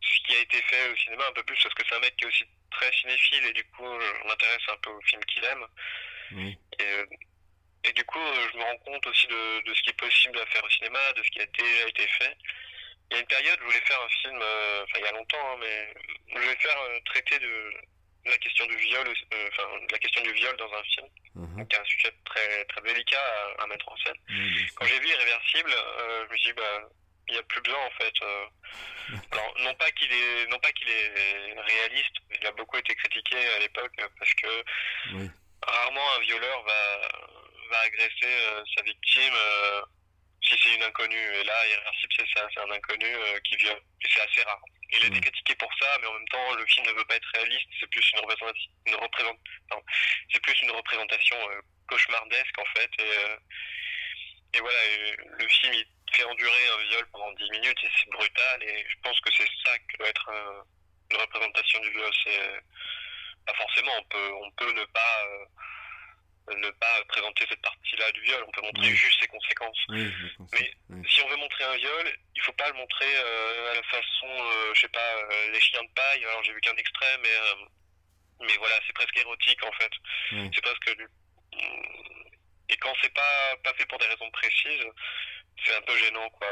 ce 0.01 0.21
qui 0.25 0.35
a 0.35 0.39
été 0.39 0.61
fait 0.61 0.89
au 0.91 0.95
cinéma 0.97 1.23
un 1.27 1.33
peu 1.33 1.43
plus 1.43 1.57
parce 1.61 1.75
que 1.75 1.83
c'est 1.87 1.95
un 1.95 1.99
mec 1.99 2.15
qui 2.15 2.25
est 2.25 2.27
aussi 2.27 2.45
très 2.71 2.91
cinéphile 2.93 3.45
et 3.45 3.53
du 3.53 3.63
coup 3.65 3.85
je 3.85 4.27
m'intéresse 4.27 4.69
un 4.69 4.77
peu 4.77 4.89
aux 4.89 5.01
films 5.01 5.25
qu'il 5.25 5.43
aime. 5.43 5.65
Et, 6.31 7.89
et, 7.89 7.93
du 7.93 8.03
coup 8.05 8.19
je 8.51 8.57
me 8.57 8.63
rends 8.63 8.77
compte 8.77 9.07
aussi 9.07 9.27
de, 9.27 9.61
de, 9.63 9.73
ce 9.73 9.81
qui 9.81 9.89
est 9.89 9.99
possible 9.99 10.39
à 10.39 10.45
faire 10.45 10.63
au 10.63 10.69
cinéma, 10.69 10.99
de 11.13 11.23
ce 11.23 11.29
qui 11.31 11.41
a 11.41 11.45
déjà 11.45 11.87
été 11.87 12.07
fait. 12.07 12.37
Il 13.11 13.15
y 13.15 13.17
a 13.17 13.21
une 13.21 13.27
période, 13.27 13.57
je 13.59 13.65
voulais 13.65 13.85
faire 13.85 13.99
un 13.99 14.09
film, 14.09 14.37
enfin 14.37 14.97
il 14.97 15.01
y 15.01 15.07
a 15.07 15.11
longtemps, 15.11 15.51
hein, 15.51 15.57
mais 15.59 15.93
je 16.27 16.39
voulais 16.39 16.55
faire 16.57 16.77
traiter 17.05 17.39
de, 17.39 17.73
la 18.25 18.37
question 18.37 18.65
du 18.67 18.75
viol, 18.75 19.07
euh, 19.07 19.49
enfin 19.51 19.63
la 19.91 19.99
question 19.99 20.21
du 20.21 20.31
viol 20.33 20.55
dans 20.57 20.71
un 20.73 20.83
film, 20.83 21.07
qui 21.67 21.75
est 21.75 21.79
un 21.79 21.85
sujet 21.85 22.13
très 22.25 22.65
très 22.65 22.81
délicat 22.81 23.21
à, 23.59 23.67
mettre 23.67 23.89
en 23.89 23.97
scène. 23.97 24.17
Quand 24.75 24.85
j'ai 24.85 24.99
vu 24.99 25.07
Irréversible, 25.07 25.71
euh, 25.73 26.25
je 26.27 26.31
me 26.31 26.37
suis 26.37 26.49
dit 26.49 26.55
bah 26.57 26.89
il 27.29 27.33
n'y 27.33 27.39
a 27.39 27.43
plus 27.43 27.61
besoin 27.61 27.85
en 27.85 27.91
fait. 27.91 28.13
Euh. 28.21 28.45
Alors 29.31 29.53
non 29.59 29.73
pas 29.75 29.89
qu'il 29.91 30.11
est 30.11 30.47
non 30.47 30.59
pas 30.59 30.71
qu'il 30.71 30.89
est 30.89 31.55
réaliste, 31.57 32.15
il 32.39 32.45
a 32.45 32.51
beaucoup 32.51 32.77
été 32.77 32.95
critiqué 32.95 33.37
à 33.55 33.59
l'époque 33.59 33.95
parce 34.17 34.33
que 34.35 34.63
rarement 35.65 36.15
un 36.17 36.21
violeur 36.21 36.63
va 36.63 37.09
va 37.71 37.79
agresser 37.81 38.33
sa 38.75 38.83
victime 38.83 39.33
si 40.41 40.55
c'est 40.61 40.75
une 40.75 40.83
inconnue. 40.83 41.35
Et 41.35 41.43
là, 41.43 41.67
Irréversible, 41.67 42.13
c'est 42.17 42.39
ça, 42.39 42.47
c'est 42.53 42.61
un 42.61 42.71
inconnu 42.71 43.15
qui 43.43 43.55
viole. 43.57 43.81
Et 44.01 44.07
c'est 44.11 44.21
assez 44.21 44.41
rare. 44.43 44.61
Il 44.91 45.03
a 45.03 45.07
été 45.07 45.21
critiqué 45.21 45.55
pour 45.55 45.69
ça, 45.79 45.97
mais 46.01 46.07
en 46.07 46.13
même 46.13 46.27
temps, 46.29 46.55
le 46.55 46.65
film 46.65 46.87
ne 46.87 46.93
veut 46.93 47.05
pas 47.05 47.15
être 47.15 47.29
réaliste. 47.35 47.67
C'est 47.79 47.89
plus 47.89 48.11
une 48.13 48.19
représentation, 48.21 48.71
une 48.87 48.95
c'est 50.33 50.41
plus 50.41 50.61
une 50.61 50.71
représentation 50.71 51.37
euh, 51.51 51.61
cauchemardesque 51.87 52.57
en 52.57 52.65
fait. 52.75 52.89
Et, 52.99 53.17
euh, 53.17 53.37
et 54.53 54.59
voilà, 54.59 54.77
le 55.37 55.47
film 55.47 55.73
il 55.73 55.85
fait 56.11 56.23
endurer 56.23 56.67
un 56.73 56.83
viol 56.89 57.07
pendant 57.11 57.31
10 57.33 57.49
minutes 57.51 57.77
et 57.83 57.89
c'est 57.99 58.09
brutal. 58.09 58.63
Et 58.63 58.85
je 58.87 58.95
pense 59.03 59.19
que 59.21 59.29
c'est 59.35 59.47
ça 59.65 59.77
que 59.77 59.97
doit 59.97 60.07
être 60.07 60.29
euh, 60.29 60.61
une 61.11 61.17
représentation 61.17 61.79
du 61.81 61.91
viol. 61.91 62.11
C'est 62.23 62.63
pas 63.45 63.53
forcément, 63.53 63.91
on 63.97 64.03
peut, 64.03 64.31
on 64.43 64.51
peut 64.51 64.73
ne 64.73 64.85
pas 64.85 65.25
ne 66.55 66.69
pas 66.71 67.03
présenter 67.07 67.45
cette 67.49 67.61
partie-là 67.61 68.11
du 68.11 68.21
viol, 68.21 68.43
on 68.47 68.51
peut 68.51 68.61
montrer 68.61 68.89
juste 68.89 69.19
ses 69.19 69.27
conséquences. 69.27 69.85
mais 69.89 70.73
si 71.07 71.21
on 71.21 71.27
veut 71.27 71.37
montrer 71.37 71.63
un 71.63 71.75
viol, 71.75 72.13
il 72.35 72.41
faut 72.41 72.53
pas 72.53 72.67
le 72.69 72.73
montrer 72.75 73.05
euh, 73.15 73.71
à 73.71 73.75
la 73.75 73.83
façon, 73.83 74.27
euh, 74.27 74.73
je 74.73 74.81
sais 74.81 74.89
pas, 74.89 75.15
euh, 75.17 75.51
les 75.51 75.59
chiens 75.59 75.83
de 75.83 75.89
paille. 75.93 76.25
Alors 76.25 76.43
j'ai 76.43 76.53
vu 76.53 76.61
qu'un 76.61 76.75
extrait, 76.75 77.17
mais 77.21 77.65
mais 78.41 78.55
voilà, 78.57 78.75
c'est 78.87 78.93
presque 78.93 79.17
érotique 79.17 79.63
en 79.63 79.71
fait. 79.73 79.91
C'est 80.53 80.61
presque 80.61 80.95
et 82.69 82.77
quand 82.77 82.93
c'est 83.01 83.13
pas 83.13 83.55
pas 83.63 83.73
fait 83.73 83.85
pour 83.85 83.99
des 83.99 84.07
raisons 84.07 84.29
précises, 84.31 84.85
c'est 85.63 85.75
un 85.75 85.81
peu 85.81 85.95
gênant 85.97 86.29
quoi. 86.29 86.47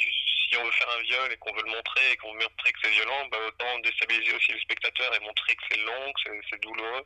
Si 0.00 0.56
on 0.56 0.64
veut 0.64 0.72
faire 0.72 0.90
un 0.98 1.02
viol 1.02 1.32
et 1.32 1.36
qu'on 1.38 1.52
veut 1.54 1.62
le 1.64 1.70
montrer 1.70 2.12
et 2.12 2.16
qu'on 2.16 2.32
veut 2.34 2.40
montrer 2.40 2.72
que 2.72 2.78
c'est 2.82 2.90
violent, 2.90 3.26
bah, 3.30 3.38
autant 3.46 3.78
déstabiliser 3.80 4.34
aussi 4.34 4.52
le 4.52 4.60
spectateur 4.60 5.14
et 5.14 5.20
montrer 5.20 5.56
que 5.56 5.62
c'est 5.70 5.80
long, 5.80 6.12
que 6.24 6.30
c'est 6.50 6.60
douloureux. 6.60 7.04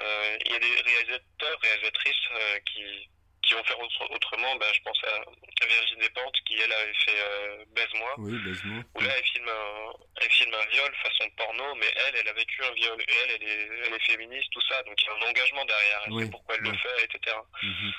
Euh, 0.00 0.38
il 0.44 0.52
y 0.52 0.56
a 0.56 0.58
des 0.58 0.82
réalisateurs, 0.82 1.60
réalisatrices 1.62 2.28
euh, 2.32 2.58
qui, 2.66 3.08
qui 3.44 3.54
vont 3.54 3.64
faire 3.64 3.80
autrement. 3.80 4.56
Ben, 4.56 4.66
je 4.72 4.80
pense 4.82 4.98
à, 5.04 5.66
Virginie 5.66 6.00
Despentes 6.00 6.36
qui, 6.46 6.54
elle, 6.54 6.72
avait 6.72 6.94
fait 6.94 7.20
euh, 7.20 7.64
Baise-moi. 7.74 8.14
Oui, 8.18 8.38
Baise-moi. 8.44 8.82
Où 8.94 9.00
là, 9.00 9.10
elle 9.16 9.24
filme, 9.24 9.48
un, 9.48 9.92
elle 10.20 10.30
filme 10.30 10.54
un 10.54 10.70
viol 10.70 10.94
façon 11.02 11.30
porno, 11.36 11.74
mais 11.76 11.86
elle, 12.06 12.16
elle 12.20 12.28
a 12.28 12.32
vécu 12.32 12.62
un 12.64 12.72
viol. 12.72 13.00
Et 13.00 13.12
elle, 13.24 13.30
elle 13.36 13.48
est, 13.48 13.68
elle 13.86 13.94
est 13.94 14.04
féministe, 14.04 14.48
tout 14.50 14.60
ça. 14.68 14.82
Donc 14.82 14.94
il 15.00 15.06
y 15.06 15.08
a 15.08 15.26
un 15.26 15.30
engagement 15.30 15.64
derrière. 15.64 16.02
Elle 16.06 16.24
sait 16.24 16.30
pourquoi 16.30 16.54
elle 16.56 16.62
le 16.62 16.76
fait, 16.76 17.04
etc. 17.04 17.36
Mhm. 17.62 17.92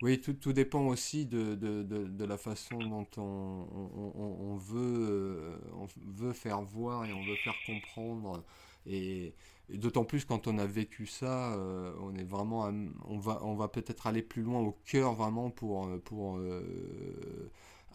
Oui, 0.00 0.20
tout, 0.20 0.34
tout, 0.34 0.52
dépend 0.52 0.86
aussi 0.86 1.26
de, 1.26 1.56
de, 1.56 1.82
de, 1.82 2.06
de, 2.06 2.24
la 2.24 2.38
façon 2.38 2.78
dont 2.78 3.08
on, 3.16 3.66
on, 3.74 4.52
on 4.52 4.56
veut, 4.56 5.58
on 5.72 5.88
veut 6.14 6.32
faire 6.32 6.60
voir 6.60 7.04
et 7.04 7.12
on 7.12 7.24
veut 7.24 7.34
faire 7.42 7.56
comprendre. 7.66 8.44
Et 8.86 9.34
d'autant 9.70 10.04
plus 10.04 10.24
quand 10.24 10.46
on 10.46 10.58
a 10.58 10.66
vécu 10.66 11.06
ça, 11.06 11.52
euh, 11.54 11.92
on 12.00 12.14
est 12.16 12.24
vraiment, 12.24 12.70
on 13.06 13.18
va, 13.18 13.40
on 13.42 13.54
va 13.54 13.68
peut-être 13.68 14.06
aller 14.06 14.22
plus 14.22 14.42
loin 14.42 14.60
au 14.60 14.76
cœur 14.86 15.14
vraiment 15.14 15.50
pour, 15.50 15.86
euh, 15.86 15.98
pour 15.98 16.38
euh, 16.38 17.50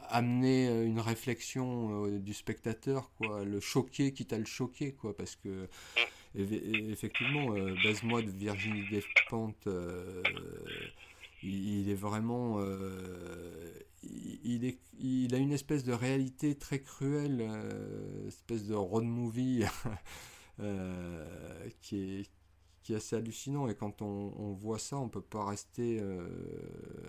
amener 0.10 0.68
une 0.84 1.00
réflexion 1.00 2.08
du 2.20 2.34
spectateur, 2.34 3.12
quoi, 3.18 3.44
le 3.44 3.60
choquer, 3.60 4.14
quitte 4.14 4.34
à 4.34 4.38
le 4.38 4.46
choquer, 4.46 4.94
quoi, 4.94 5.16
parce 5.16 5.36
que 5.36 5.68
effectivement, 6.36 7.52
baise-moi 7.84 8.22
de 8.22 8.32
Virginie 8.32 8.88
Despentes, 8.90 9.68
il, 11.42 11.90
est 11.90 11.96
vraiment, 11.96 12.60
il, 14.04 14.66
est, 14.66 14.78
il 15.00 15.34
a 15.34 15.38
une 15.38 15.54
espèce 15.54 15.84
de 15.84 15.94
réalité 15.94 16.56
très 16.56 16.80
cruelle, 16.80 17.50
espèce 18.28 18.66
de 18.66 18.76
road 18.76 19.06
movie. 19.06 19.64
Euh, 20.60 21.26
qui, 21.82 22.20
est, 22.20 22.30
qui 22.84 22.94
est 22.94 22.98
assez 22.98 23.16
hallucinant. 23.16 23.68
Et 23.68 23.76
quand 23.76 24.02
on, 24.02 24.54
voit 24.54 24.78
ça, 24.78 24.98
on 24.98 25.10
peut 25.10 25.22
pas 25.22 25.46
rester 25.46 26.00
euh, 26.00 26.28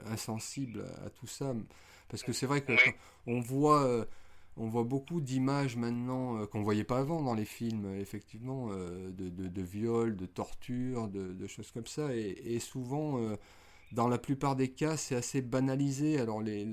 insensible 0.07 0.85
à, 1.05 1.11
tout 1.11 1.27
ça. 1.27 1.55
Parce 2.09 2.23
que 2.23 2.33
c'est 2.33 2.47
vrai 2.47 2.63
que 2.63 2.73
on 3.27 3.41
voit, 3.41 3.85
euh, 3.85 4.05
on 4.57 4.69
voit 4.69 4.85
beaucoup 4.85 5.21
d'images 5.21 5.77
maintenant 5.77 6.47
qu'on 6.47 6.63
voyait 6.63 6.85
pas 6.85 6.99
avant 6.99 7.23
dans 7.23 7.35
les 7.35 7.45
films, 7.45 7.95
effectivement, 7.97 8.69
de, 8.69 9.29
de, 9.29 9.49
de 9.49 9.63
viols, 9.63 10.17
de 10.17 10.27
tortures, 10.27 11.09
de, 11.09 11.47
choses 11.47 11.71
comme 11.71 11.87
ça. 11.87 12.15
Et, 12.15 12.59
souvent, 12.61 13.21
dans 13.93 14.09
la 14.09 14.19
plupart 14.19 14.57
des 14.57 14.69
cas, 14.69 14.97
c'est 14.97 15.17
assez 15.17 15.43
banalisé. 15.43 16.19
Alors 16.19 16.41
les, 16.41 16.67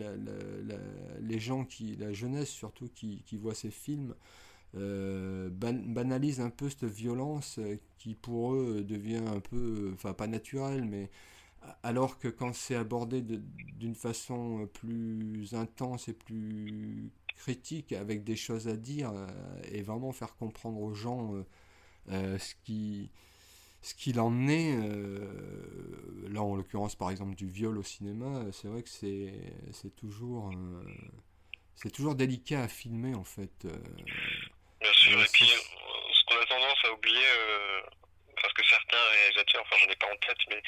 les 1.20 1.40
gens 1.40 1.66
qui, 1.66 1.98
la 1.98 2.14
jeunesse 2.14 2.50
surtout, 2.50 2.88
qui, 2.96 3.24
qui 3.26 3.36
voit 3.36 3.56
ces 3.56 3.72
films, 3.72 4.16
euh, 4.78 5.50
banalise 5.52 6.40
un 6.40 6.50
peu 6.50 6.70
cette 6.70 6.86
violence 6.86 7.58
euh, 7.60 7.76
qui 7.98 8.16
pour 8.16 8.54
eux 8.54 8.84
devient 8.84 9.22
un 9.28 9.42
peu, 9.42 9.92
enfin 9.94 10.14
pas 10.14 10.28
naturelle, 10.28 10.86
mais 10.86 11.10
alors 11.84 12.18
que 12.20 12.30
quand 12.30 12.56
c'est 12.56 12.76
abordé 12.76 13.22
d'une 13.22 13.96
façon 13.96 14.68
plus 14.74 15.54
intense 15.54 16.08
et 16.08 16.14
plus 16.14 17.12
critique, 17.36 17.92
avec 17.92 18.24
des 18.24 18.36
choses 18.38 18.68
à 18.70 18.78
dire, 18.78 19.12
euh, 19.14 19.28
et 19.72 19.82
vraiment 19.82 20.14
faire 20.14 20.36
comprendre 20.38 20.82
aux 20.82 20.94
gens 20.94 21.34
ce 22.10 22.56
qui 22.64 23.12
ce 23.82 23.96
qu'il 23.96 24.20
en 24.20 24.48
est, 24.48 24.78
là 26.30 26.42
en 26.44 26.56
l'occurrence 26.56 26.96
par 26.96 27.10
exemple 27.12 27.36
du 27.36 27.48
viol 27.48 27.78
au 27.78 27.84
cinéma, 27.84 28.46
c'est 28.52 28.68
vrai 28.68 28.84
que 28.84 28.90
c'est 28.90 29.96
toujours, 29.96 30.52
c'est 31.76 31.92
toujours 31.92 32.16
délicat 32.16 32.64
à 32.64 32.68
filmer 32.68 33.16
en 33.16 33.24
fait. 33.24 33.68
Bien 34.82 34.94
sûr, 34.94 35.22
et 35.22 35.28
puis 35.32 35.48
ce 35.48 36.24
qu'on 36.26 36.42
a 36.42 36.46
tendance 36.46 36.86
à 36.86 36.92
oublier, 36.92 37.26
euh, 37.26 37.82
parce 38.42 38.54
que 38.54 38.66
certains 38.66 38.98
réalisateurs, 38.98 39.62
enfin 39.62 39.76
j'en 39.80 39.92
ai 39.92 39.96
pas 39.96 40.08
en 40.08 40.18
tête, 40.18 40.38
mais 40.50 40.62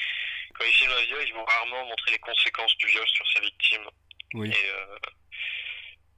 quand 0.54 0.64
ils 0.64 0.72
filment 0.72 0.92
un 0.92 1.02
viol, 1.02 1.24
ils 1.26 1.34
vont 1.34 1.44
rarement 1.44 1.84
montrer 1.86 2.12
les 2.12 2.18
conséquences 2.18 2.76
du 2.78 2.86
viol 2.86 3.08
sur 3.08 3.26
sa 3.32 3.40
victime. 3.40 3.90
Oui. 4.34 4.50
Et 4.50 4.70
euh, 4.70 4.96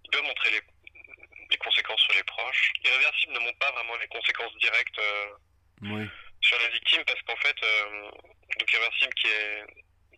ils 0.04 0.10
peuvent 0.10 0.24
montrer 0.24 0.50
les, 0.50 0.60
les, 1.50 1.56
conséquences 1.56 2.00
sur 2.02 2.14
les 2.14 2.22
proches. 2.24 2.72
Irréversible 2.84 3.32
ne 3.32 3.38
montre 3.40 3.58
pas 3.58 3.72
vraiment 3.72 3.96
les 3.96 4.08
conséquences 4.08 4.56
directes 4.56 4.98
euh, 4.98 6.06
sur 6.42 6.58
la 6.60 6.68
victime, 6.68 7.02
parce 7.06 7.20
qu'en 7.22 7.36
fait, 7.36 7.56
euh, 7.62 8.10
donc 8.58 8.72
Irréversible 8.72 9.14
qui 9.14 9.26
est, 9.28 9.64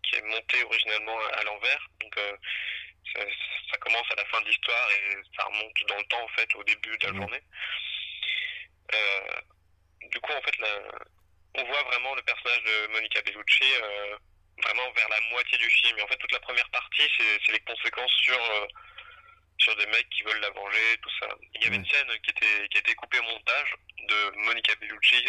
qui 0.02 0.16
est 0.16 0.22
monté 0.22 0.62
originellement 0.64 1.18
à 1.34 1.44
l'envers, 1.44 1.88
donc 2.00 2.18
ça, 3.14 3.78
commence 3.78 4.10
à 4.10 4.16
la 4.16 4.24
fin 4.26 4.40
de 4.40 4.48
l'histoire 4.48 4.88
et 4.90 5.16
ça 5.36 5.44
remonte 5.44 5.86
dans 5.88 5.96
le 5.96 6.04
temps 6.04 6.22
en 6.22 6.28
fait 6.28 6.54
au 6.54 6.64
début 6.64 6.96
de 6.98 7.06
la 7.06 7.14
journée. 7.14 7.42
Euh, 8.94 9.40
du 10.10 10.20
coup 10.20 10.32
en 10.32 10.42
fait 10.42 10.54
on 11.54 11.64
voit 11.64 11.82
vraiment 11.84 12.14
le 12.14 12.22
personnage 12.22 12.62
de 12.62 12.86
Monica 12.92 13.20
Bellucci 13.22 13.64
euh, 13.82 14.16
vraiment 14.62 14.90
vers 14.92 15.08
la 15.08 15.20
moitié 15.30 15.58
du 15.58 15.68
film 15.68 15.98
et 15.98 16.02
en 16.02 16.06
fait 16.06 16.16
toute 16.16 16.32
la 16.32 16.40
première 16.40 16.68
partie 16.70 17.08
c'est 17.16 17.52
les 17.52 17.60
conséquences 17.60 18.12
sur 18.22 18.38
euh, 18.38 18.66
sur 19.58 19.76
des 19.76 19.86
mecs 19.86 20.08
qui 20.10 20.22
veulent 20.22 20.40
la 20.40 20.50
venger 20.50 20.96
tout 21.02 21.10
ça. 21.20 21.28
Il 21.54 21.64
y 21.64 21.66
avait 21.66 21.76
une 21.76 21.86
scène 21.86 22.08
qui 22.22 22.30
était 22.30 22.68
qui 22.70 22.78
a 22.78 22.80
été 22.80 22.94
coupée 22.94 23.18
au 23.18 23.24
montage 23.24 23.74
de 23.98 24.30
Monica 24.44 24.74
Bellucci 24.76 25.24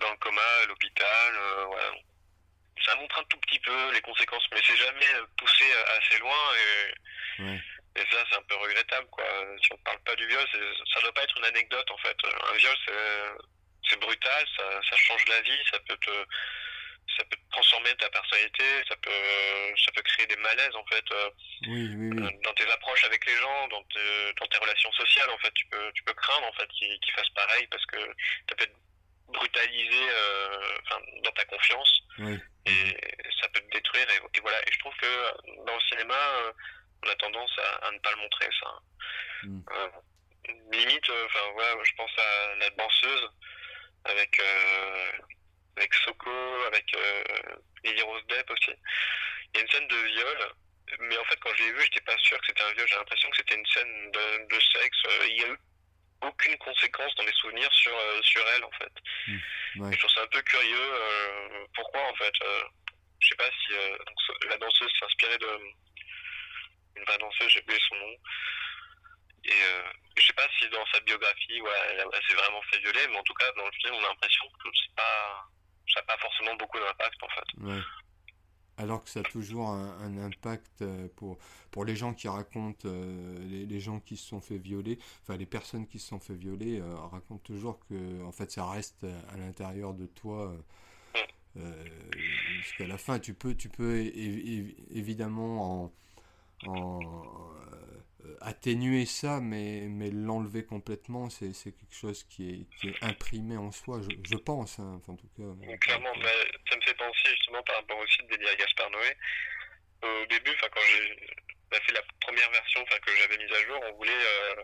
dans 0.00 0.10
le 0.10 0.16
coma 0.18 0.42
à 0.62 0.66
l'hôpital 0.66 1.34
voilà 1.66 1.92
ça 2.84 2.94
montre 2.96 3.18
un 3.18 3.24
tout 3.24 3.38
petit 3.38 3.58
peu 3.60 3.92
les 3.92 4.00
conséquences, 4.00 4.46
mais 4.52 4.60
c'est 4.66 4.76
jamais 4.76 5.06
poussé 5.36 5.64
assez 5.98 6.18
loin 6.18 6.38
et, 6.56 7.42
et 7.96 8.04
ça 8.10 8.24
c'est 8.30 8.38
un 8.38 8.42
peu 8.48 8.56
regrettable 8.56 9.06
quoi. 9.10 9.24
Si 9.62 9.72
on 9.72 9.78
parle 9.78 10.00
pas 10.04 10.16
du 10.16 10.26
viol, 10.26 10.46
ça 10.94 11.00
doit 11.00 11.12
pas 11.12 11.22
être 11.22 11.36
une 11.38 11.44
anecdote 11.44 11.90
en 11.90 11.98
fait. 11.98 12.16
Un 12.24 12.56
viol 12.56 12.76
c'est 13.88 13.98
brutal, 14.00 14.46
ça, 14.56 14.80
ça 14.88 14.96
change 14.96 15.24
la 15.28 15.40
vie, 15.40 15.58
ça 15.70 15.78
peut 15.80 15.96
te 15.96 16.10
ça 17.18 17.24
peut 17.24 17.36
transformer 17.50 17.92
ta 17.96 18.08
personnalité, 18.10 18.64
ça 18.88 18.96
peut 19.02 19.10
ça 19.84 19.92
peut 19.92 20.02
créer 20.02 20.26
des 20.26 20.36
malaises 20.36 20.74
en 20.76 20.84
fait 20.86 21.04
euh, 21.12 21.30
dans 22.44 22.54
tes 22.54 22.70
approches 22.70 23.04
avec 23.04 23.26
les 23.26 23.36
gens, 23.36 23.68
dans, 23.68 23.80
dans 23.80 24.46
tes 24.46 24.58
relations 24.58 24.92
sociales 24.92 25.30
en 25.30 25.38
fait, 25.38 25.52
tu 25.54 25.66
peux 25.66 25.92
tu 25.94 26.02
peux 26.04 26.14
craindre 26.14 26.46
en 26.46 26.52
fait 26.52 26.68
qu'ils 26.68 27.12
fassent 27.16 27.30
pareil 27.30 27.66
parce 27.70 27.84
que 27.86 27.98
ça 28.48 28.54
peut 28.56 28.64
être 28.64 28.76
brutalisé 29.28 30.08
euh, 30.10 30.78
dans 31.24 31.32
ta 31.32 31.44
confiance 31.46 32.00
et 32.66 32.96
ça 33.40 33.48
peut 33.48 33.60
te 33.60 33.70
détruire 33.72 34.06
et, 34.10 34.40
voilà 34.40 34.60
et 34.60 34.72
je 34.72 34.78
trouve 34.80 34.94
que 34.96 35.64
dans 35.66 35.74
le 35.74 35.80
cinéma 35.88 36.14
euh, 36.14 36.52
on 37.04 37.10
a 37.10 37.14
tendance 37.16 37.58
à, 37.82 37.90
ne 37.90 37.98
pas 37.98 38.10
le 38.10 38.16
montrer, 38.18 38.48
ça. 38.60 38.78
Mm. 39.44 39.62
limite, 40.70 41.10
enfin, 41.24 41.50
voilà, 41.54 41.82
je 41.82 41.92
pense 41.94 42.10
à 42.18 42.54
la 42.56 42.70
danseuse 42.70 43.30
avec, 44.04 44.42
avec 45.78 45.94
Soko, 45.94 46.30
avec 46.66 46.94
Lily 47.84 48.02
Rose 48.02 48.26
Depp 48.28 48.50
aussi. 48.50 48.72
Il 49.54 49.56
y 49.56 49.58
a 49.60 49.62
une 49.62 49.70
scène 49.70 49.88
de 49.88 49.96
viol 49.96 50.54
mais 50.98 51.16
en 51.18 51.24
fait, 51.24 51.36
quand 51.40 51.50
je 51.54 51.64
l'ai 51.64 51.72
vu, 51.72 51.80
j'étais 51.82 52.00
pas 52.00 52.16
sûr 52.18 52.38
que 52.40 52.46
c'était 52.46 52.62
un 52.62 52.72
viol. 52.72 52.86
J'ai 52.88 52.96
l'impression 52.96 53.30
que 53.30 53.36
c'était 53.36 53.54
une 53.54 53.66
scène 53.66 54.10
de, 54.10 54.58
sexe. 54.74 54.98
Il 55.28 55.36
y 55.40 55.44
a 55.44 55.48
eu 55.48 55.58
aucune 56.22 56.56
conséquence 56.58 57.14
dans 57.16 57.24
mes 57.24 57.32
souvenirs 57.32 57.72
sur, 57.72 57.96
euh, 57.96 58.22
sur 58.22 58.42
elle, 58.56 58.64
en 58.64 58.70
fait. 58.72 58.92
Mmh, 59.26 59.92
je 59.92 59.98
trouve 59.98 60.10
ça 60.10 60.22
un 60.22 60.26
peu 60.28 60.42
curieux. 60.42 60.92
Euh, 60.92 61.66
pourquoi, 61.74 62.02
en 62.02 62.14
fait 62.14 62.32
euh, 62.42 62.62
Je 63.20 63.28
sais 63.28 63.36
pas 63.36 63.50
si 63.50 64.48
la 64.48 64.56
danseuse 64.58 64.92
s'inspirait 64.98 65.38
de. 65.38 65.58
Une 66.96 67.04
vraie 67.04 67.18
danseuse, 67.18 67.48
j'ai 67.48 67.62
oublié 67.62 67.78
son 67.88 67.94
nom. 67.94 68.14
Et 69.44 69.62
je 70.16 70.26
sais 70.26 70.32
pas 70.34 70.46
si 70.58 70.68
dans 70.68 70.84
sa 70.92 71.00
biographie, 71.00 71.60
ouais, 71.62 71.70
elle, 71.92 72.22
s'est 72.28 72.34
vraiment 72.34 72.60
fait 72.70 72.78
violer, 72.80 73.06
mais 73.08 73.16
en 73.16 73.22
tout 73.22 73.32
cas, 73.34 73.50
dans 73.56 73.64
le 73.64 73.72
film, 73.80 73.94
on 73.94 74.04
a 74.04 74.08
l'impression 74.08 74.44
que 74.62 74.68
pas, 74.96 75.48
ça 75.94 76.00
n'a 76.00 76.06
pas 76.06 76.18
forcément 76.18 76.54
beaucoup 76.56 76.78
d'impact, 76.78 77.22
en 77.22 77.28
fait 77.28 77.80
alors 78.80 79.04
que 79.04 79.10
ça 79.10 79.20
a 79.20 79.22
toujours 79.24 79.68
un, 79.68 80.16
impact 80.18 80.82
euh, 80.82 81.08
pour, 81.16 81.38
pour 81.70 81.84
les 81.84 81.96
gens 81.96 82.14
qui 82.14 82.28
racontent, 82.28 82.88
euh, 82.88 83.66
les, 83.68 83.80
gens 83.80 84.00
qui 84.00 84.16
se 84.16 84.26
sont 84.26 84.40
fait 84.40 84.58
violer, 84.58 84.98
enfin 85.22 85.36
les 85.36 85.46
personnes 85.46 85.86
qui 85.86 85.98
se 85.98 86.08
sont 86.08 86.20
fait 86.20 86.34
violer 86.34 86.80
euh, 86.80 86.96
racontent 86.96 87.42
toujours 87.44 87.78
que 87.88 88.24
en 88.24 88.32
fait 88.32 88.50
ça 88.50 88.68
reste 88.68 89.04
à 89.32 89.36
l'intérieur 89.36 89.94
de 89.94 90.06
toi 90.06 90.54
jusqu'à 92.62 92.86
la 92.86 92.98
fin. 92.98 93.18
Tu 93.18 93.34
peux, 93.34 93.54
tu 93.54 93.68
peux 93.68 93.98
évidemment 94.90 95.92
en, 96.66 96.80
euh, 98.24 98.36
atténuer 98.42 99.06
ça, 99.06 99.40
mais, 99.40 99.86
mais 99.88 100.10
l'enlever 100.10 100.64
complètement, 100.64 101.30
c'est 101.30 101.52
quelque 101.52 101.94
chose 101.94 102.24
qui 102.24 102.50
est, 102.50 102.76
qui 102.78 102.88
est 102.88 103.02
imprimé 103.02 103.56
en 103.56 103.72
soi, 103.72 104.00
je, 104.02 104.08
je 104.30 104.36
pense, 104.36 104.78
hein, 104.78 104.98
enfin, 105.00 105.14
en 105.14 105.16
tout 105.16 105.28
cas. 105.36 105.76
Clairement, 105.78 106.12
mais 106.16 106.60
ça 106.68 106.76
me 106.76 106.82
fait 106.82 106.94
penser 106.94 107.28
justement 107.30 107.62
par 107.62 107.76
rapport 107.76 107.98
au 107.98 108.06
site 108.06 108.28
d'Elia 108.28 108.54
Gaspard 108.56 108.90
Noé. 108.90 109.16
Au 110.02 110.26
début, 110.26 110.50
quand 110.60 110.80
j'ai 111.72 111.80
fait 111.80 111.92
la 111.92 112.02
première 112.20 112.50
version 112.50 112.84
que 112.84 113.16
j'avais 113.16 113.38
mise 113.38 113.52
à 113.52 113.66
jour, 113.66 113.80
on 113.86 113.92
voulait 113.96 114.12
euh, 114.12 114.62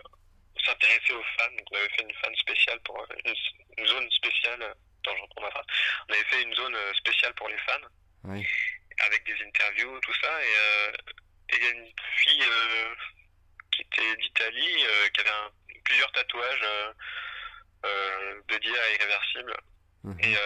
s'intéresser 0.65 1.13
aux 1.13 1.25
fans, 1.39 1.51
donc 1.51 1.67
on 1.71 1.77
avait 1.77 1.89
fait 1.91 2.03
une 2.03 2.15
fan 2.15 2.35
spéciale 2.37 2.81
pour 2.81 3.01
euh, 3.01 3.33
une, 3.79 3.87
zone 3.87 4.11
spéciale. 4.11 4.63
Attends, 4.63 5.17
j'en 5.17 5.43
ma 5.43 5.51
phrase. 5.51 5.67
On 6.09 6.13
avait 6.13 6.25
fait 6.25 6.43
une 6.43 6.55
zone 6.55 6.77
spéciale 6.95 7.35
pour 7.35 7.49
les 7.49 7.59
fans, 7.59 7.89
oui. 8.25 8.47
avec 9.07 9.25
des 9.25 9.45
interviews, 9.45 10.01
tout 10.01 10.15
ça, 10.23 10.43
et 10.43 11.57
il 11.57 11.63
y 11.63 11.67
a 11.67 11.71
une 11.71 11.93
fille 12.17 12.45
qui 13.77 13.83
était 13.83 14.17
d'Italie, 14.17 14.85
euh, 14.85 15.09
qui 15.11 15.21
avait 15.21 15.81
plusieurs 15.85 16.11
tatouages 16.13 16.63
euh, 16.65 16.93
euh, 17.85 18.41
dédiés 18.49 18.79
à 18.79 18.91
Irréversible. 18.95 19.57
Mhm. 20.05 20.19
Et 20.21 20.37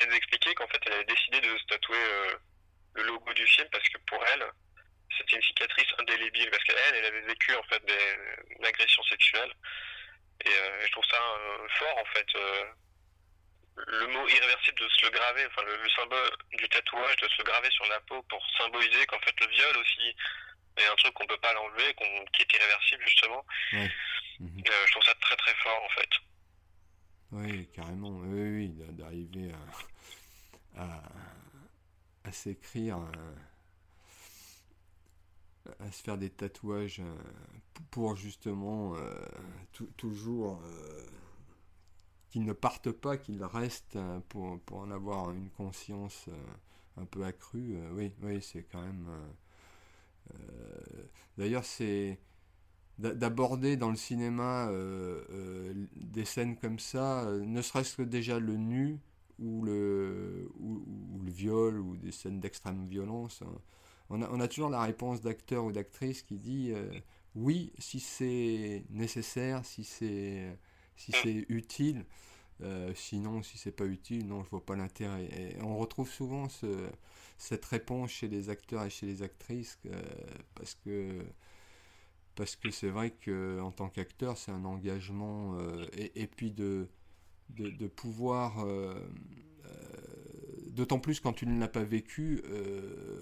elle 0.00 0.14
expliquait 0.14 0.54
qu'en 0.54 0.66
fait, 0.66 0.80
elle 0.86 0.92
avait 0.94 1.04
décidé 1.04 1.40
de 1.40 1.56
se 1.56 1.64
tatouer 1.66 1.98
le 2.94 3.02
logo 3.04 3.32
du 3.32 3.46
film 3.46 3.68
parce 3.70 3.88
que 3.88 3.98
pour 4.06 4.24
elle, 4.26 4.44
c'était 5.18 5.36
une 5.36 5.42
cicatrice 5.42 5.88
indélébile 5.98 6.50
parce 6.50 6.64
qu'elle, 6.64 6.94
elle 6.94 7.04
avait 7.04 7.22
vécu 7.22 7.54
en 7.54 7.62
fait 7.64 7.84
des, 7.84 8.56
une 8.58 8.64
agression 8.64 9.02
sexuelle. 9.04 9.52
Et 10.44 10.50
je 10.84 10.90
trouve 10.90 11.04
ça 11.04 11.18
fort 11.78 11.98
en 11.98 12.04
fait. 12.06 12.26
le 13.76 14.06
mot 14.08 14.28
irréversible 14.28 14.80
de 14.80 14.88
se 14.88 15.06
le 15.06 15.10
graver, 15.10 15.46
enfin 15.46 15.62
le, 15.62 15.88
symbole 15.90 16.30
du 16.54 16.68
tatouage 16.68 17.16
de 17.16 17.28
se 17.28 17.42
graver 17.42 17.70
sur 17.70 17.86
la 17.86 18.00
peau 18.00 18.22
pour 18.22 18.44
symboliser 18.58 19.06
qu'en 19.06 19.20
fait 19.20 19.38
le 19.40 19.46
viol 19.46 19.76
aussi 19.76 20.16
et 20.78 20.84
un 20.86 20.94
truc 20.96 21.12
qu'on 21.14 21.26
peut 21.26 21.38
pas 21.38 21.52
l'enlever, 21.52 21.94
qui 22.32 22.42
est 22.42 22.54
irréversible 22.54 23.04
justement. 23.06 23.44
Euh, 23.74 23.88
je 24.40 24.90
trouve 24.92 25.04
ça 25.04 25.14
très 25.20 25.36
très 25.36 25.54
fort 25.56 25.82
en 25.84 25.88
fait. 25.90 26.10
Oui, 27.32 27.68
carrément. 27.74 28.10
Oui, 28.10 28.42
oui, 28.42 28.68
d'arriver 28.90 29.52
à, 30.76 31.02
à, 32.24 32.32
s'écrire, 32.32 32.98
se 35.92 36.02
faire 36.02 36.18
des 36.18 36.30
tatouages 36.30 37.00
euh, 37.00 37.14
pour 37.90 38.16
justement 38.16 38.94
euh, 38.96 39.26
toujours 39.96 40.60
qu'ils 42.30 42.44
ne 42.44 42.52
partent 42.52 42.92
pas, 42.92 43.16
qu'ils 43.16 43.44
restent 43.44 43.98
pour, 44.28 44.58
pour 44.60 44.78
en 44.78 44.90
avoir 44.90 45.30
une 45.30 45.50
conscience 45.50 46.28
un 46.96 47.04
peu 47.04 47.24
accrue. 47.24 47.76
oui, 47.92 48.12
oui, 48.22 48.40
c'est 48.42 48.64
quand 48.64 48.82
même 48.82 49.08
euh, 50.30 51.02
d'ailleurs, 51.38 51.64
c'est 51.64 52.18
d'aborder 52.98 53.76
dans 53.76 53.90
le 53.90 53.96
cinéma 53.96 54.68
euh, 54.68 55.24
euh, 55.30 55.74
des 55.96 56.24
scènes 56.24 56.56
comme 56.56 56.78
ça, 56.78 57.24
ne 57.24 57.60
serait-ce 57.60 57.96
que 57.96 58.02
déjà 58.02 58.38
le 58.38 58.56
nu 58.56 59.00
ou 59.38 59.64
le, 59.64 60.48
ou, 60.60 60.84
le 61.24 61.30
viol 61.30 61.80
ou 61.80 61.96
des 61.96 62.12
scènes 62.12 62.38
d'extrême 62.38 62.86
violence. 62.86 63.42
Hein. 63.42 63.58
On, 64.12 64.22
a, 64.22 64.28
on, 64.30 64.40
a, 64.40 64.48
toujours 64.48 64.70
la 64.70 64.82
réponse 64.82 65.20
d'acteur 65.20 65.64
ou 65.64 65.72
d'actrice 65.72 66.22
qui 66.22 66.38
dit 66.38 66.72
oui 67.34 67.72
si 67.78 67.98
c'est 67.98 68.84
nécessaire, 68.90 69.64
si 69.64 69.84
c'est 69.84 70.56
si 70.96 71.12
c'est 71.12 71.46
utile. 71.48 72.04
sinon, 72.94 73.42
si 73.42 73.58
c'est 73.58 73.72
pas 73.72 73.86
utile, 73.86 74.26
non, 74.26 74.44
je 74.44 74.50
vois 74.50 74.64
pas 74.64 74.76
l'intérêt. 74.76 75.24
Et 75.24 75.62
on 75.62 75.78
retrouve 75.78 76.08
souvent 76.08 76.48
ce, 76.48 76.90
cette 77.42 77.64
réponse 77.64 78.10
chez 78.12 78.28
les 78.28 78.50
acteurs 78.50 78.84
et 78.84 78.90
chez 78.90 79.06
les 79.06 79.22
actrices 79.22 79.76
euh, 79.86 80.00
parce 80.54 80.76
que 80.76 81.24
parce 82.36 82.54
que 82.54 82.70
c'est 82.70 82.88
vrai 82.88 83.10
que 83.10 83.60
en 83.60 83.72
tant 83.72 83.88
qu'acteur 83.88 84.38
c'est 84.38 84.52
un 84.52 84.64
engagement 84.64 85.58
euh, 85.58 85.84
et, 85.92 86.22
et, 86.22 86.28
puis 86.28 86.52
de 86.52 86.88
de, 87.50 87.86
pouvoir 87.88 88.64
euh, 88.64 88.94
d'autant 90.72 90.98
plus 90.98 91.20
quand 91.20 91.32
tu 91.32 91.46
ne 91.46 91.60
l'as 91.60 91.68
pas 91.68 91.84
vécu 91.84 92.42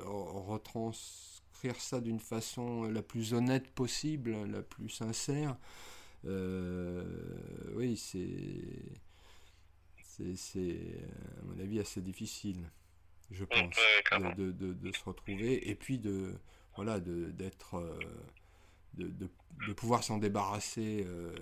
retranscrire 0.05 1.77
ça 1.81 2.01
d'une 2.01 2.21
façon 2.21 2.85
la 2.85 3.03
plus 3.03 3.35
honnête 3.35 3.71
possible 3.73 4.47
la 4.47 4.63
plus 4.63 4.89
sincère 4.89 5.57
oui 6.25 7.97
c'est 7.97 8.93
c'est 10.37 10.99
à 11.41 11.45
mon 11.45 11.59
avis 11.61 11.81
assez 11.81 12.01
difficile 12.01 12.71
je 13.31 13.45
pense, 13.45 13.77
de, 14.37 14.51
de, 14.51 14.73
de, 14.73 14.93
se 14.93 15.05
retrouver 15.05 15.69
et 15.69 15.75
puis 15.75 15.99
de 15.99 16.35
voilà 16.75 16.99
d'être 17.01 17.77
euh, 17.77 17.99
de, 18.95 19.09
de, 19.67 19.73
pouvoir 19.73 20.03
s'en 20.03 20.19
débarrasser 20.19 21.05
euh, 21.07 21.33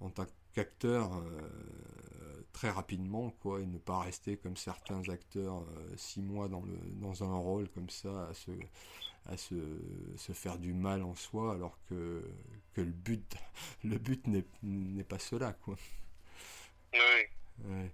en 0.00 0.10
tant 0.10 0.26
qu'acteur 0.54 1.16
euh, 1.18 2.42
très 2.56 2.70
rapidement 2.70 3.30
quoi 3.42 3.60
et 3.60 3.66
ne 3.66 3.76
pas 3.78 4.00
rester 4.00 4.38
comme 4.38 4.56
certains 4.56 5.06
acteurs 5.10 5.62
six 5.96 6.22
mois 6.22 6.48
dans 6.48 6.62
le 6.62 6.78
dans 7.02 7.22
un 7.22 7.36
rôle 7.36 7.68
comme 7.68 7.90
ça 7.90 8.28
à 8.28 8.34
se 8.34 8.50
à 9.26 9.36
se, 9.36 9.54
se 10.16 10.32
faire 10.32 10.56
du 10.56 10.72
mal 10.72 11.02
en 11.02 11.14
soi 11.14 11.52
alors 11.52 11.78
que, 11.88 12.24
que 12.72 12.80
le 12.80 12.92
but 12.92 13.36
le 13.84 13.98
but 13.98 14.26
n'est 14.26 15.04
pas 15.04 15.18
cela 15.18 15.52
quoi 15.52 15.76
oui. 17.64 17.90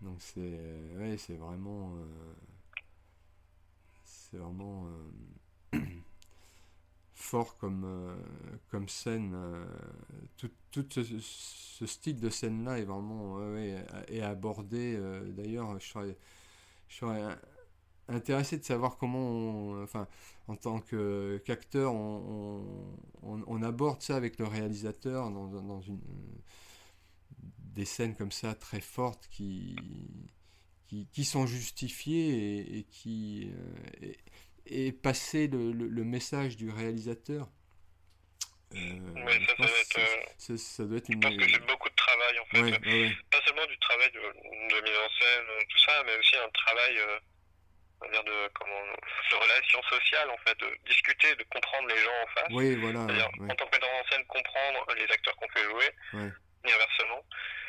Donc 0.00 0.16
c'est 0.20 0.58
ouais, 0.96 1.16
c'est 1.16 1.36
vraiment 1.36 1.94
euh, 1.96 2.34
c'est 4.04 4.36
vraiment 4.36 4.86
euh, 4.86 5.10
fort 7.22 7.56
comme 7.56 7.84
euh, 7.84 8.14
comme 8.70 8.88
scène. 8.88 9.36
tout, 10.36 10.50
tout 10.70 10.86
ce, 10.90 11.86
style 11.86 12.20
de 12.20 12.30
scène 12.30 12.64
là 12.64 12.78
est 12.78 12.84
vraiment 12.84 13.38
est 14.08 14.20
abordé. 14.22 14.98
D'ailleurs, 15.28 15.78
je 15.80 15.88
serais 15.88 16.16
je 16.88 16.96
serais 16.96 17.36
intéressé 18.08 18.58
de 18.58 18.64
savoir 18.64 18.98
comment, 18.98 19.82
enfin, 19.82 20.06
en 20.48 20.56
tant 20.56 20.80
qu'acteur, 20.80 21.94
on, 21.94 22.86
on, 23.22 23.42
on, 23.46 23.62
aborde 23.62 24.02
ça 24.02 24.16
avec 24.16 24.38
le 24.38 24.46
réalisateur 24.46 25.30
dans, 25.30 25.46
dans 25.48 25.80
une, 25.80 26.00
des 27.74 27.84
scènes 27.84 28.14
comme 28.14 28.32
ça 28.32 28.54
très 28.54 28.80
fortes 28.80 29.28
qui, 29.30 29.76
qui, 31.12 31.24
sont 31.24 31.46
justifiées 31.46 32.78
et, 32.78 32.84
qui 32.84 33.50
euh, 34.02 34.12
et, 34.66 34.92
passer 34.92 35.48
le, 35.48 35.72
le, 35.72 36.04
message 36.04 36.56
du 36.56 36.70
réalisateur. 36.70 37.48
Euh, 38.74 38.78
ça, 38.78 39.54
doit 39.56 39.66
être, 39.66 39.98
euh, 39.98 40.56
ça, 40.56 40.84
doit 40.84 40.98
être 40.98 41.08
une... 41.10 41.22
Je 41.22 41.28
pense 41.28 41.36
que 41.36 41.52
c'est 41.52 41.66
beaucoup 41.66 41.90
de 41.90 41.94
travail 41.94 42.38
en 42.38 42.46
fait. 42.46 42.70
Pas 43.30 43.40
seulement 43.44 43.66
du 43.66 43.78
travail 43.78 44.10
de, 44.12 44.20
de, 44.20 44.80
mise 44.82 44.96
en 44.96 45.10
scène, 45.20 45.44
tout 45.68 45.78
ça, 45.78 46.02
mais 46.06 46.16
aussi 46.18 46.36
un 46.36 46.48
travail 46.50 46.98
on 48.02 48.06
va 48.06 48.12
dire 48.12 48.24
de, 48.24 48.48
comment, 48.54 48.82
de 49.30 49.36
relations 49.36 49.82
sociales 49.82 50.30
en 50.30 50.38
fait, 50.38 50.58
de 50.58 50.76
discuter, 50.86 51.34
de 51.36 51.44
comprendre 51.44 51.88
les 51.88 51.98
gens 51.98 52.18
en 52.22 52.26
face. 52.34 52.48
Oui, 52.50 52.74
voilà. 52.76 53.00
En 53.00 53.54
tant 53.54 53.66
que 53.66 53.76
metteur 53.76 53.90
en 53.90 54.10
scène, 54.10 54.24
comprendre 54.26 54.86
les 54.96 55.04
acteurs 55.04 55.36
qu'on 55.36 55.48
fait 55.48 55.64
jouer 55.64 55.90
et 56.64 56.72
inversement, 56.72 57.24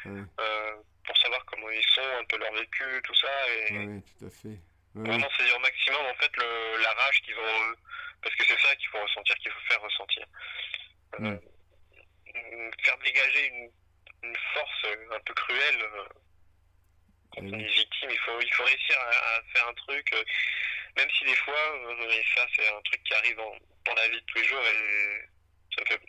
euh, 0.05 0.75
pour 1.05 1.17
savoir 1.17 1.43
comment 1.45 1.69
ils 1.69 1.83
sont, 1.83 2.01
un 2.19 2.25
peu 2.25 2.37
leur 2.37 2.53
vécu, 2.53 2.83
tout 3.03 3.15
ça. 3.15 3.27
Et 3.49 3.77
oui, 3.77 4.01
tout 4.03 4.25
à 4.25 4.29
fait. 4.29 4.59
Vraiment 4.95 5.29
saisir 5.37 5.55
au 5.55 5.59
maximum 5.59 6.05
en 6.05 6.15
fait 6.15 6.31
le, 6.37 6.81
la 6.81 6.91
rage 6.91 7.21
qu'ils 7.21 7.37
ont 7.37 7.75
parce 8.23 8.35
que 8.35 8.43
c'est 8.47 8.59
ça 8.59 8.75
qu'il 8.75 8.87
faut 8.87 9.01
ressentir, 9.01 9.35
qu'il 9.35 9.51
faut 9.51 9.67
faire 9.67 9.81
ressentir. 9.81 10.25
Euh, 11.19 11.37
faire 12.83 12.97
dégager 12.99 13.47
une, 13.47 13.69
une, 14.23 14.35
force 14.53 14.85
un 15.11 15.19
peu 15.19 15.33
cruelle 15.33 15.81
euh, 15.81 16.07
quand 17.31 17.41
on 17.41 17.59
est 17.59 17.67
victime, 17.67 18.09
il 18.09 18.19
faut, 18.19 18.39
il 18.41 18.53
faut 18.53 18.63
réussir 18.63 18.97
à, 18.99 19.41
faire 19.53 19.67
un 19.67 19.73
truc, 19.73 20.13
euh, 20.13 20.23
même 20.97 21.09
si 21.17 21.25
des 21.25 21.35
fois, 21.35 21.55
et 22.09 22.23
ça 22.35 22.45
c'est 22.55 22.67
un 22.67 22.81
truc 22.81 23.03
qui 23.03 23.13
arrive 23.13 23.35
dans, 23.35 23.55
dans, 23.85 23.93
la 23.95 24.07
vie 24.07 24.21
de 24.21 24.25
tous 24.25 24.37
les 24.37 24.47
jours, 24.47 24.61
et 24.61 25.29
ça 25.75 25.81
me 25.81 25.85
fait 25.87 26.01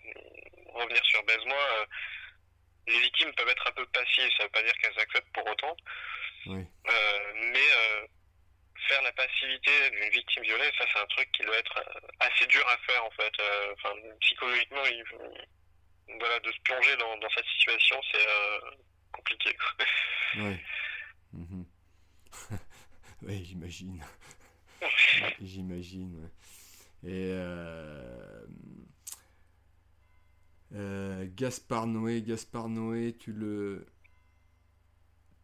revenir 0.73 1.05
sur 1.05 1.23
Baise-moi, 1.25 1.87
les 2.89 3.01
victimes 3.01 3.33
peuvent 3.35 3.49
être 3.49 3.69
un 3.69 3.73
peu 3.73 3.87
passives, 3.87 4.31
ça 4.37 4.45
veut 4.45 4.51
pas 4.51 4.63
dire 4.63 4.75
qu'elles 4.75 4.99
acceptent 4.99 5.33
pour 5.33 5.47
autant, 5.47 5.77
oui. 6.47 6.67
mais 7.53 7.69
faire 8.89 9.03
la 9.03 9.13
passivité 9.13 9.91
d'une 9.91 10.11
victime 10.11 10.43
violée, 10.43 10.71
ça 10.79 10.85
c'est 10.93 11.01
un 11.01 11.07
truc 11.07 11.31
qui 11.33 11.43
doit 11.43 11.57
être 11.57 11.79
euh, 11.79 12.01
assez 12.21 12.47
dur 12.47 12.67
à 12.69 12.77
faire 12.79 13.05
en 13.05 13.11
fait. 13.11 13.33
Euh, 13.41 13.75
enfin, 13.75 13.95
psychologiquement, 14.21 14.85
il, 14.87 15.05
voilà, 16.19 16.41
de 16.41 16.53
se 16.53 16.61
plonger 16.61 16.97
dans, 16.97 17.17
dans 17.19 17.29
cette 17.35 17.47
situation, 17.47 17.97
c'est 18.13 18.29
euh, 18.29 18.71
compliqué. 19.13 19.57
Oui. 20.37 20.57
Mhm. 21.33 21.67
oui, 23.23 23.45
j'imagine. 23.45 24.01
j'imagine. 25.41 26.31
Et 27.03 27.33
euh, 27.33 28.47
euh, 30.75 31.27
Gaspard 31.35 31.89
Noé, 31.89 32.23
Gaspard 32.23 32.69
Noé, 32.69 33.17
tu 33.19 33.33
le, 33.33 33.85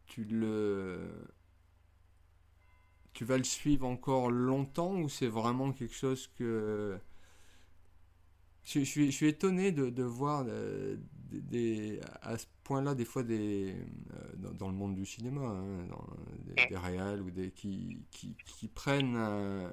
tu 0.07 0.23
le 0.23 1.29
tu 3.21 3.27
vas 3.27 3.37
le 3.37 3.45
suivre 3.45 3.87
encore 3.87 4.31
longtemps 4.31 4.95
ou 4.95 5.11
c'est 5.11 5.27
vraiment 5.27 5.73
quelque 5.73 5.95
chose 5.95 6.31
que... 6.39 6.99
Je, 8.65 8.81
suis, 8.81 9.11
je 9.11 9.15
suis, 9.15 9.29
étonné 9.29 9.73
de, 9.73 9.91
de 9.91 10.03
voir 10.03 10.47
euh, 10.49 10.97
des, 11.31 12.01
à 12.23 12.39
ce 12.39 12.47
point-là 12.65 12.95
des 12.95 13.05
fois 13.05 13.23
des, 13.23 13.75
euh, 13.75 14.53
dans, 14.55 14.69
le 14.69 14.75
monde 14.75 14.95
du 14.95 15.05
cinéma, 15.05 15.43
hein, 15.43 15.87
dans, 15.91 16.07
des, 16.47 16.67
des 16.67 16.79
réals 16.79 17.21
ou 17.21 17.31
des, 17.31 17.51
qui, 17.51 18.07
qui, 18.11 18.35
qui 18.47 18.69
prennent 18.69 19.17
un, 19.17 19.71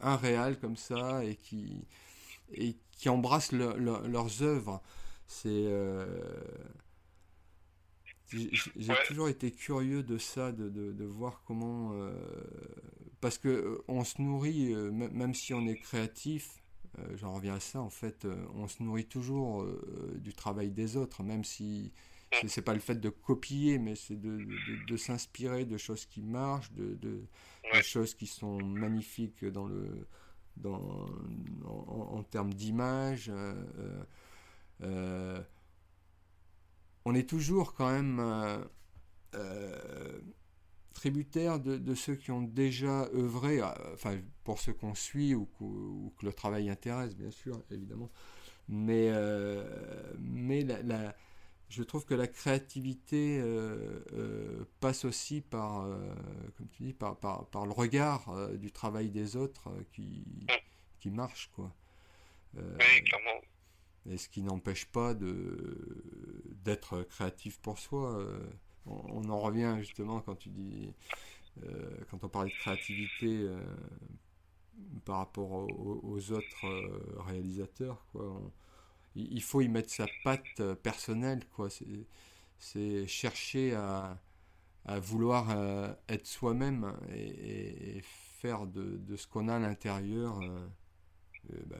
un 0.00 0.16
réal 0.16 0.58
comme 0.58 0.78
ça 0.78 1.22
et 1.26 1.36
qui, 1.36 1.86
et 2.54 2.74
qui 2.92 3.10
embrassent 3.10 3.52
leurs 3.52 4.42
œuvres. 4.42 4.80
C'est... 5.26 5.66
Euh, 5.66 6.06
j'ai 8.30 8.94
toujours 9.06 9.28
été 9.28 9.50
curieux 9.50 10.02
de 10.02 10.18
ça, 10.18 10.52
de, 10.52 10.68
de, 10.68 10.92
de 10.92 11.04
voir 11.04 11.42
comment. 11.46 11.92
Euh, 11.92 12.12
parce 13.20 13.38
que 13.38 13.48
euh, 13.48 13.84
on 13.88 14.04
se 14.04 14.20
nourrit, 14.20 14.72
euh, 14.72 14.90
même 14.90 15.34
si 15.34 15.54
on 15.54 15.66
est 15.66 15.76
créatif, 15.76 16.62
j'en 17.16 17.34
reviens 17.34 17.56
à 17.56 17.60
ça, 17.60 17.80
en 17.80 17.90
fait, 17.90 18.24
on 18.54 18.68
se 18.68 18.80
nourrit 18.80 19.06
toujours 19.06 19.66
du 20.14 20.32
travail 20.32 20.70
des 20.70 20.96
autres, 20.96 21.24
même 21.24 21.42
si 21.42 21.92
c'est 22.46 22.62
pas 22.62 22.72
le 22.72 22.78
fait 22.78 22.94
de 22.94 23.08
copier, 23.08 23.80
mais 23.80 23.96
c'est 23.96 24.14
de, 24.14 24.46
de 24.86 24.96
s'inspirer 24.96 25.64
de 25.64 25.76
choses 25.76 26.06
qui 26.06 26.22
marchent, 26.22 26.70
de, 26.70 26.94
de, 26.94 27.24
choses 27.82 28.14
qui 28.14 28.28
sont 28.28 28.62
magnifiques 28.62 29.44
dans 29.44 29.66
le, 29.66 30.06
dans, 30.56 31.08
en, 31.66 32.18
en 32.18 32.22
termes 32.22 32.54
d'image. 32.54 33.28
Euh, 34.82 35.40
on 37.04 37.14
est 37.14 37.28
toujours 37.28 37.74
quand 37.74 37.90
même 37.90 38.18
euh, 38.20 38.58
euh, 39.34 40.20
tributaire 40.94 41.60
de, 41.60 41.94
ceux 41.94 42.14
qui 42.14 42.30
ont 42.30 42.42
déjà 42.42 43.08
œuvré, 43.14 43.60
euh, 43.60 43.66
enfin 43.92 44.18
pour 44.42 44.60
ceux 44.60 44.72
qu'on 44.72 44.94
suit 44.94 45.34
ou, 45.34 45.46
que 46.18 46.26
le 46.26 46.32
travail 46.32 46.70
intéresse, 46.70 47.14
bien 47.16 47.30
sûr, 47.30 47.62
évidemment. 47.70 48.10
Mais, 48.68 49.12
mais 50.18 50.66
je 51.68 51.82
trouve 51.82 52.06
que 52.06 52.14
la 52.14 52.26
créativité 52.26 53.42
passe 54.80 55.04
aussi 55.04 55.42
par, 55.42 55.86
comme 56.56 56.68
tu 56.70 56.84
dis, 56.84 56.92
par, 56.94 57.16
par, 57.18 57.66
le 57.66 57.72
regard 57.72 58.48
du 58.54 58.72
travail 58.72 59.10
des 59.10 59.36
autres 59.36 59.70
qui, 59.92 60.46
qui 61.00 61.10
marche, 61.10 61.50
quoi. 61.54 61.70
oui, 62.54 63.04
clairement. 63.04 63.42
Et 64.10 64.18
ce 64.18 64.28
qui 64.28 64.42
n'empêche 64.42 64.84
pas 64.86 65.14
d'être 65.14 67.02
créatif 67.04 67.58
pour 67.60 67.78
soi. 67.78 68.18
Euh, 68.18 68.38
on, 68.86 69.28
en 69.30 69.40
revient 69.40 69.76
justement 69.78 70.20
quand 70.20 70.36
tu 70.36 70.50
dis, 70.50 70.92
euh, 71.62 71.96
quand 72.10 72.22
on 72.22 72.28
parle 72.28 72.48
de 72.48 72.54
créativité 72.54 73.28
euh, 73.28 73.58
par 75.06 75.18
rapport 75.18 75.50
aux, 75.52 76.32
autres 76.32 77.22
réalisateurs, 77.26 78.04
quoi. 78.12 78.42
il 79.14 79.42
faut 79.42 79.62
y 79.62 79.68
mettre 79.68 79.90
sa 79.90 80.06
patte 80.22 80.74
personnelle, 80.82 81.46
quoi. 81.54 81.68
C'est 82.58 83.06
chercher 83.06 83.74
à, 83.74 84.20
à 84.84 84.98
vouloir 84.98 85.96
être 86.08 86.26
soi-même 86.26 86.94
et, 87.14 88.02
faire 88.02 88.66
de, 88.66 88.98
de 88.98 89.16
ce 89.16 89.26
qu'on 89.26 89.48
a 89.48 89.56
à 89.56 89.58
l'intérieur 89.58 90.38
bah, 91.66 91.78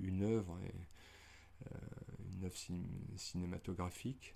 une 0.00 0.22
œuvre. 0.22 0.58
Cinématographique. 3.16 4.34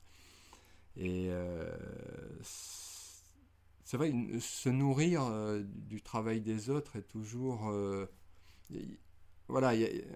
Et 0.97 1.29
euh, 1.31 1.71
c'est 2.43 3.97
vrai, 3.97 4.13
se 4.41 4.69
nourrir 4.69 5.25
euh, 5.25 5.63
du 5.65 6.03
travail 6.03 6.41
des 6.41 6.71
autres 6.71 6.97
est 6.97 7.09
toujours. 7.09 7.73
voilà, 9.49 9.73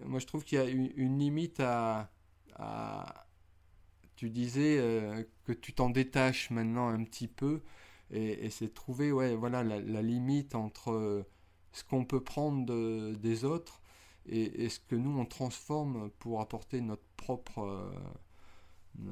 moi 0.07 0.19
je 0.19 0.27
trouve 0.27 0.45
qu'il 0.45 0.59
y 0.59 0.61
a 0.61 0.69
une, 0.69 1.19
limite 1.19 1.61
à, 1.61 2.11
tu 4.17 4.31
disais 4.31 5.27
que 5.45 5.53
tu 5.53 5.73
t'en 5.73 5.91
détaches 5.91 6.51
maintenant 6.51 6.89
un 6.89 7.03
petit 7.05 7.29
peu 7.29 7.63
et, 8.11 8.49
c'est 8.51 8.73
trouver 8.73 9.11
voilà 9.11 9.65
la, 9.65 10.03
limite 10.03 10.55
entre 10.55 11.27
ce 11.73 11.85
qu'on 11.85 12.05
peut 12.05 12.23
prendre 12.23 13.15
des 13.15 13.45
autres 13.45 13.81
et, 14.27 14.69
ce 14.69 14.79
que 14.81 14.95
nous 14.95 15.19
on 15.19 15.27
transforme 15.27 16.11
pour 16.19 16.41
apporter 16.41 16.81
notre 16.81 17.04
propre 17.25 17.61
euh, 19.01 19.11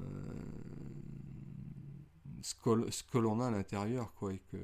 ce 2.43 2.55
que, 2.55 3.19
l'on 3.19 3.41
a 3.41 3.47
à 3.47 3.51
l'intérieur 3.51 4.13
quoi 4.15 4.35
et, 4.35 4.43
que, 4.51 4.59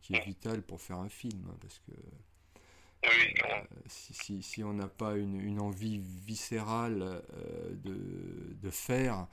qui 0.00 0.14
est 0.14 0.24
vital 0.24 0.62
pour 0.62 0.80
faire 0.80 0.96
un 0.96 1.10
film 1.10 1.46
hein, 1.50 1.56
parce 1.60 1.78
que 1.80 1.92
euh, 3.04 3.62
si, 3.86 4.42
si, 4.42 4.64
on 4.64 4.72
n'a 4.72 4.88
pas 4.88 5.16
une, 5.16 5.40
une, 5.40 5.60
envie 5.60 5.98
viscérale 5.98 7.02
euh, 7.02 7.70
de, 7.74 8.54
de, 8.54 8.70
faire 8.70 9.26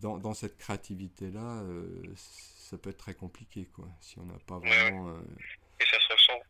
dans, 0.00 0.18
dans, 0.18 0.34
cette 0.34 0.58
créativité 0.58 1.30
là 1.30 1.62
ça 2.16 2.76
peut 2.76 2.90
être 2.90 2.98
très 2.98 3.14
compliqué 3.14 3.66
quoi 3.66 3.88
si 4.00 4.18
on 4.18 4.26
n'a 4.26 4.38
pas 4.46 4.58
vraiment 4.58 5.16
et 5.80 5.84
ça 5.84 5.98
se 6.00 6.12
ressent 6.12 6.42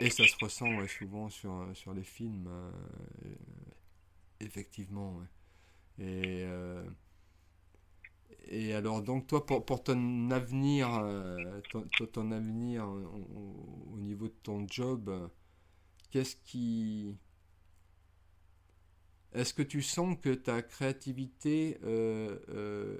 et 0.00 0.10
ça 0.10 0.26
se 0.26 0.36
ressent 0.44 0.86
souvent 0.88 1.30
sur, 1.30 1.66
sur 1.74 1.94
les 1.94 2.02
films, 2.02 2.48
euh, 4.40 4.44
effectivement. 4.44 5.20
Et, 5.98 6.44
euh, 6.44 6.84
et 8.46 8.74
alors, 8.74 9.02
donc, 9.02 9.26
toi, 9.26 9.44
pour, 9.46 9.64
pour 9.64 9.82
ton 9.82 10.30
avenir, 10.30 10.92
euh, 10.94 11.60
ton, 12.12 12.30
avenir 12.30 12.88
au, 12.88 13.98
niveau 13.98 14.28
de 14.28 14.34
ton 14.42 14.66
job, 14.68 15.30
qu'est-ce 16.10 16.36
qui. 16.36 17.16
Est-ce 19.32 19.52
que 19.52 19.62
tu 19.62 19.82
sens 19.82 20.16
que 20.22 20.32
ta 20.32 20.62
créativité 20.62 21.76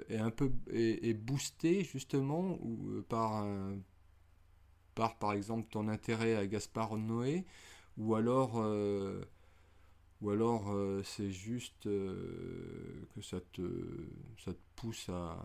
est 0.09 0.17
un 0.17 0.31
peu 0.31 0.51
est, 0.69 1.13
boostée 1.13 1.85
justement 1.85 2.57
ou 2.61 3.01
par 3.07 3.35
un, 3.35 3.77
par 4.95 5.17
par 5.17 5.31
exemple 5.31 5.67
ton 5.69 5.87
intérêt 5.87 6.35
à 6.35 6.45
Gaspard 6.45 6.97
Noé 6.97 7.45
ou 7.97 8.15
alors 8.15 8.55
euh, 8.57 9.23
ou 10.21 10.29
alors 10.31 10.71
euh, 10.71 11.03
c'est 11.03 11.31
juste 11.31 11.87
euh, 11.87 13.07
que 13.13 13.21
ça 13.21 13.39
te 13.53 13.61
ça 14.43 14.53
te 14.53 14.59
pousse 14.75 15.09
à, 15.09 15.43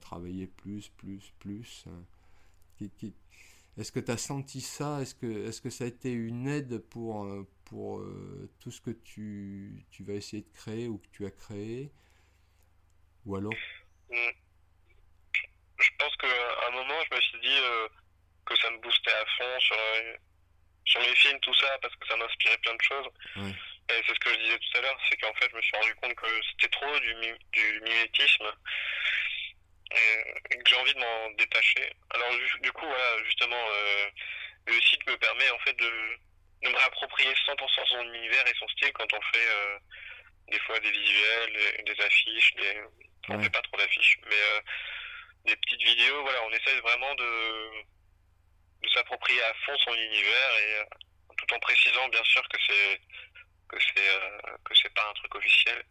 travailler 0.00 0.46
plus 0.46 0.88
plus 0.88 1.32
plus 1.38 1.84
est-ce 3.76 3.92
que 3.92 4.00
tu 4.00 4.10
as 4.10 4.16
senti 4.16 4.60
ça? 4.60 5.00
Est-ce 5.02 5.14
que, 5.14 5.48
est 5.48 5.60
que 5.60 5.70
ça 5.70 5.84
a 5.84 5.86
été 5.86 6.12
une 6.12 6.48
aide 6.48 6.78
pour, 6.78 7.26
pour 7.64 8.02
tout 8.60 8.70
ce 8.70 8.80
que 8.80 8.90
tu, 8.90 9.84
tu 9.90 10.04
vas 10.04 10.14
essayer 10.14 10.42
de 10.42 10.52
créer 10.52 10.88
ou 10.88 10.98
que 10.98 11.08
tu 11.12 11.26
as 11.26 11.30
créé? 11.30 11.92
Ou 13.26 13.36
alors 13.36 13.52
mmh. 14.10 14.30
Je 15.78 15.90
pense 15.98 16.16
qu'à 16.16 16.68
un 16.68 16.70
moment, 16.72 16.94
je 17.08 17.16
me 17.16 17.20
suis 17.20 17.40
dit 17.40 17.58
euh, 17.60 17.88
que 18.44 18.56
ça 18.56 18.70
me 18.70 18.78
boostait 18.78 19.12
à 19.12 19.24
fond 19.36 19.60
sur, 19.60 19.76
euh, 19.76 20.16
sur 20.88 21.00
mes 21.00 21.14
films, 21.14 21.38
tout 21.40 21.54
ça, 21.54 21.78
parce 21.80 21.94
que 21.96 22.06
ça 22.08 22.16
m'inspirait 22.16 22.58
plein 22.58 22.74
de 22.74 22.82
choses. 22.82 23.08
Et 23.90 24.02
c'est 24.06 24.14
ce 24.14 24.20
que 24.20 24.30
je 24.30 24.38
disais 24.38 24.58
tout 24.58 24.78
à 24.78 24.80
l'heure, 24.82 24.98
c'est 25.08 25.16
qu'en 25.16 25.32
fait, 25.34 25.48
je 25.50 25.56
me 25.56 25.62
suis 25.62 25.76
rendu 25.76 25.94
compte 25.96 26.14
que 26.14 26.26
c'était 26.50 26.68
trop 26.68 26.98
du, 27.00 27.14
du 27.52 27.80
mimétisme 27.82 28.52
et, 29.92 30.56
que 30.56 30.68
j'ai 30.68 30.76
envie 30.76 30.94
de 30.94 31.00
m'en 31.00 31.30
détacher. 31.38 31.90
Alors, 32.10 32.28
du, 32.62 32.72
coup, 32.72 32.86
voilà, 32.86 33.24
justement, 33.24 33.64
euh, 33.70 34.06
le 34.66 34.80
site 34.80 35.06
me 35.06 35.16
permet 35.16 35.50
en 35.50 35.58
fait 35.60 35.72
de, 35.74 35.90
de 36.62 36.68
me 36.68 36.76
réapproprier 36.76 37.32
100% 37.32 37.88
son 37.88 38.12
univers 38.12 38.46
et 38.46 38.54
son 38.58 38.68
style 38.68 38.92
quand 38.92 39.12
on 39.12 39.20
fait 39.32 39.48
des 40.48 40.58
fois 40.60 40.78
des 40.80 40.90
visuels, 40.90 41.84
des, 41.84 42.00
affiches, 42.02 42.54
des... 42.56 42.80
on 43.28 43.40
fait 43.40 43.50
pas 43.50 43.62
trop 43.62 43.76
d'affiches, 43.78 44.18
mais 44.28 44.36
des 45.46 45.56
petites 45.56 45.82
vidéos, 45.82 46.22
voilà, 46.22 46.42
on 46.44 46.50
essaie 46.50 46.80
vraiment 46.80 47.14
de, 47.14 47.70
de 48.82 48.88
s'approprier 48.90 49.42
à 49.42 49.54
fond 49.64 49.76
son 49.84 49.94
univers 49.94 50.50
et 50.62 50.82
tout 51.36 51.54
en 51.54 51.58
précisant 51.60 52.08
bien 52.08 52.24
sûr 52.24 52.42
que 52.48 52.58
c'est 52.66 53.00
que 53.68 53.76
c'est 53.80 54.08
euh, 54.08 54.56
que 54.64 54.74
c'est 54.74 54.92
pas 54.94 55.08
un 55.08 55.12
truc 55.14 55.34
officiel. 55.34 55.84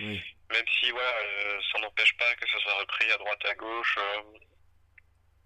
Même 0.00 0.68
si 0.78 0.90
voilà, 0.90 1.16
euh, 1.18 1.60
ça 1.72 1.80
n'empêche 1.80 2.16
pas 2.16 2.32
que 2.36 2.48
ça 2.48 2.58
soit 2.60 2.78
repris 2.78 3.10
à 3.10 3.16
droite 3.16 3.44
à 3.44 3.54
gauche. 3.54 3.96
Euh, 3.98 4.22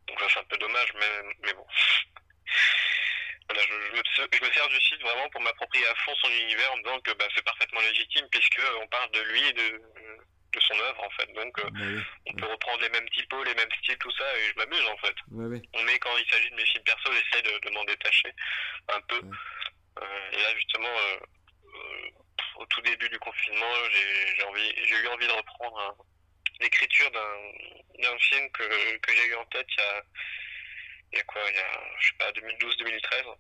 donc 0.06 0.20
ça 0.20 0.26
c'est 0.32 0.40
un 0.40 0.44
peu 0.44 0.58
dommage, 0.58 0.92
mais, 0.94 1.34
mais 1.44 1.52
bon. 1.54 1.66
voilà, 3.48 3.62
je, 3.62 3.68
je, 3.68 3.92
me, 3.96 4.02
je, 4.32 4.44
me, 4.44 4.52
sers 4.52 4.68
du 4.68 4.80
site 4.80 5.00
vraiment 5.00 5.28
pour 5.30 5.40
m'approprier 5.40 5.86
à 5.86 5.94
fond 5.94 6.14
son 6.16 6.30
univers 6.30 6.72
en 6.72 6.76
me 6.76 6.82
disant 6.82 7.00
que 7.00 7.12
bah, 7.12 7.26
c'est 7.34 7.44
parfaitement 7.44 7.80
légitime 7.80 8.28
puisque 8.30 8.60
on 8.82 8.86
parle 8.88 9.10
de 9.12 9.20
lui 9.20 9.48
et 9.48 9.52
de, 9.52 9.82
de 10.52 10.60
son 10.60 10.74
œuvre 10.80 11.02
en 11.04 11.10
fait. 11.10 11.32
Donc 11.32 11.60
bah 11.60 11.80
on 12.26 12.32
peut 12.34 12.46
reprendre 12.46 12.82
les 12.82 12.90
mêmes 12.90 13.08
typos, 13.10 13.42
les 13.44 13.54
mêmes 13.54 13.72
styles, 13.82 13.98
tout 13.98 14.10
ça, 14.12 14.24
et 14.38 14.50
je 14.50 14.54
m'amuse 14.56 14.86
en 14.86 14.96
fait. 14.98 15.14
Mais 15.84 15.98
quand 15.98 16.16
il 16.16 16.30
s'agit 16.30 16.50
de 16.50 16.56
mes 16.56 16.66
films 16.66 16.84
perso, 16.84 17.10
j'essaie 17.12 17.42
de, 17.42 17.68
de 17.68 17.74
m'en 17.74 17.84
détacher 17.84 18.32
un 18.88 19.00
peu. 19.02 19.20
et 20.32 20.42
là 20.42 20.54
justement, 20.54 20.94
au 22.56 22.66
tout 22.66 22.80
début 22.82 23.08
du 23.08 23.18
confinement, 23.18 23.72
j'ai 24.36 24.44
envie, 24.44 24.72
j'ai 24.84 24.96
eu 24.96 25.08
envie 25.08 25.26
de 25.26 25.32
reprendre 25.32 25.96
l'écriture 26.60 27.10
d'un 27.10 28.18
film 28.18 28.50
que, 28.50 28.96
que 28.98 29.12
j'ai 29.12 29.26
eu 29.28 29.34
en 29.36 29.44
tête 29.46 29.66
il 29.70 29.80
y 29.80 29.82
a, 29.82 30.02
il 31.12 31.18
y 31.18 31.20
a 31.20 31.24
quoi, 31.24 31.42
il 31.48 31.56
y 31.56 31.60
a, 31.60 31.80
je 32.00 32.08
sais 32.08 32.16
pas, 32.18 32.30
2012-2013. 32.32 33.34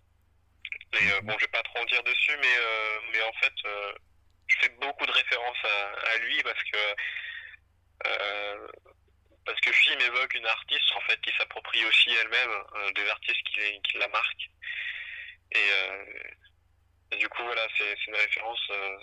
Et 0.94 1.12
euh, 1.12 1.20
bon, 1.22 1.34
je 1.38 1.44
vais 1.44 1.50
pas 1.50 1.62
trop 1.62 1.78
en 1.80 1.84
dire 1.84 2.02
dessus, 2.02 2.36
mais, 2.40 2.56
euh, 2.58 2.98
mais 3.12 3.22
en 3.22 3.32
fait, 3.34 3.52
euh, 3.66 3.92
je 4.48 4.56
fais 4.60 4.68
beaucoup 4.80 5.06
de 5.06 5.12
références 5.12 5.64
à, 5.64 6.10
à 6.10 6.18
lui 6.18 6.42
parce 6.42 6.62
que 6.64 6.78
parce 9.44 9.60
que 9.60 9.72
film 9.72 10.00
évoque 10.00 10.34
une 10.34 10.46
artiste 10.46 10.92
en 10.94 11.00
fait 11.00 11.20
qui 11.20 11.32
s'approprie 11.36 11.84
aussi 11.86 12.10
elle-même 12.10 12.92
des 12.94 13.08
artistes 13.08 13.42
qui, 13.44 13.80
qui 13.82 13.98
la 13.98 14.08
marquent. 14.08 14.50
Et 15.52 15.70
et 17.12 17.16
du 17.16 17.28
coup, 17.28 17.42
voilà, 17.42 17.66
c'est 17.76 18.06
une 18.06 18.14
référence. 18.14 18.70
Euh, 18.70 18.98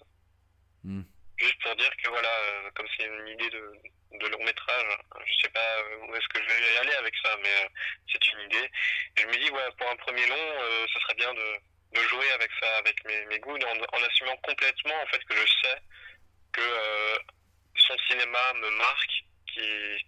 hmm. 0.83 1.03
Juste 1.37 1.61
pour 1.61 1.75
dire 1.75 1.91
que 1.97 2.09
voilà, 2.09 2.29
euh, 2.29 2.69
comme 2.75 2.87
c'est 2.95 3.05
une 3.05 3.27
idée 3.27 3.49
de, 3.49 3.73
de 4.19 4.27
long 4.27 4.43
métrage, 4.43 4.97
je 5.25 5.33
sais 5.41 5.49
pas 5.49 5.83
où 6.07 6.15
est-ce 6.15 6.27
que 6.29 6.41
je 6.41 6.47
vais 6.47 6.73
y 6.73 6.77
aller 6.77 6.93
avec 6.93 7.13
ça, 7.23 7.35
mais 7.41 7.49
euh, 7.49 7.67
c'est 8.11 8.27
une 8.31 8.41
idée. 8.41 8.69
Et 9.17 9.21
je 9.21 9.27
me 9.27 9.33
dis, 9.33 9.49
ouais, 9.49 9.71
pour 9.77 9.89
un 9.89 9.95
premier 9.97 10.25
long, 10.27 10.87
ce 10.93 10.99
serait 10.99 11.15
bien 11.15 11.33
de, 11.33 11.59
de, 11.95 12.07
jouer 12.07 12.31
avec 12.31 12.51
ça, 12.59 12.77
avec 12.77 13.03
mes, 13.05 13.39
goûts, 13.39 13.57
en, 13.57 14.03
assumant 14.03 14.37
complètement 14.43 14.95
en 15.01 15.07
fait 15.07 15.23
que 15.25 15.35
je 15.35 15.45
sais 15.63 15.81
que 16.51 16.61
son 17.75 17.97
cinéma 18.09 18.53
me 18.55 18.69
marque, 18.77 19.23
qui, 19.47 20.05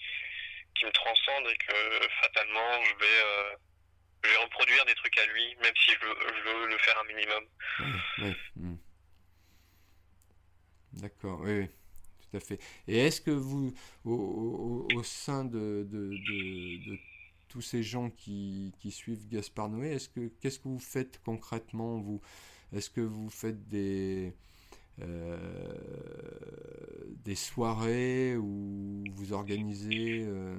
qui 0.75 0.85
me 0.85 0.91
transcende 0.91 1.47
et 1.49 1.57
que 1.57 2.07
fatalement 2.21 2.83
je 2.83 2.95
vais 2.95 3.57
je 4.23 4.29
vais 4.29 4.38
reproduire 4.38 4.85
des 4.85 4.95
trucs 4.95 5.17
à 5.17 5.25
lui, 5.27 5.55
même 5.61 5.73
si 5.85 5.91
je 5.91 6.05
veux, 6.05 6.67
le 6.67 6.77
faire 6.79 6.99
un 6.99 7.03
minimum. 7.05 7.43
Oui. 8.19 8.77
D'accord, 10.93 11.41
oui, 11.41 11.67
tout 11.67 12.38
à 12.38 12.39
fait. 12.39 12.59
Et 12.88 13.05
est-ce 13.05 13.21
que 13.21 13.31
vous, 13.31 13.73
au, 14.03 14.88
au, 14.95 15.03
sein 15.03 15.45
de, 15.45 15.85
de, 15.88 16.09
de, 16.09 16.97
tous 17.58 17.62
ces 17.64 17.82
gens 17.82 18.12
qui, 18.12 18.72
qui 18.80 18.91
suivent 18.91 19.28
Gaspard 19.30 19.70
Noé, 19.70 19.93
est-ce 19.93 20.10
que 20.10 20.28
qu'est-ce 20.39 20.60
que 20.60 20.68
vous 20.68 20.78
faites 20.78 21.20
concrètement 21.24 21.97
vous? 21.97 22.22
Est-ce 22.72 22.91
que 22.91 23.01
vous 23.01 23.32
faites 23.32 23.68
des 23.68 24.32
euh, 25.01 25.76
des 27.26 27.34
soirées 27.34 28.38
où 28.38 29.03
vous 29.12 29.34
organisez 29.34 30.22
euh, 30.22 30.55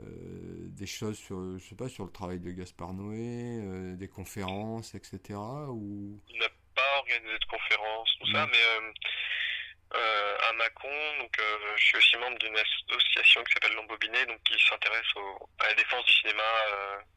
euh, 0.00 0.68
des 0.76 0.84
choses 0.84 1.16
sur, 1.16 1.58
je 1.58 1.64
sais 1.64 1.76
pas, 1.76 1.88
sur 1.88 2.04
le 2.04 2.12
travail 2.12 2.40
de 2.40 2.50
Gaspard 2.50 2.92
Noé, 2.92 3.96
des 3.96 4.08
conférences, 4.08 4.94
etc. 4.94 5.38
Ou... 5.70 6.20
Il 6.28 6.38
n'a 6.38 6.48
pas 6.74 6.98
organisé 6.98 7.38
de 7.38 7.46
conférences, 7.46 8.10
tout 8.20 8.32
ça, 8.32 8.46
mais 8.52 8.58
à 9.94 10.52
Mâcon, 10.54 11.18
donc 11.18 11.36
je 11.76 11.84
suis 11.84 11.96
aussi 11.96 12.16
membre 12.18 12.38
d'une 12.38 12.56
association 12.56 13.44
qui 13.44 13.52
s'appelle 13.52 13.74
Lambobiné, 13.74 14.24
donc 14.26 14.42
qui 14.44 14.58
s'intéresse 14.68 15.06
à 15.60 15.68
la 15.68 15.74
défense 15.74 16.04
du 16.04 16.12
cinéma, 16.12 16.42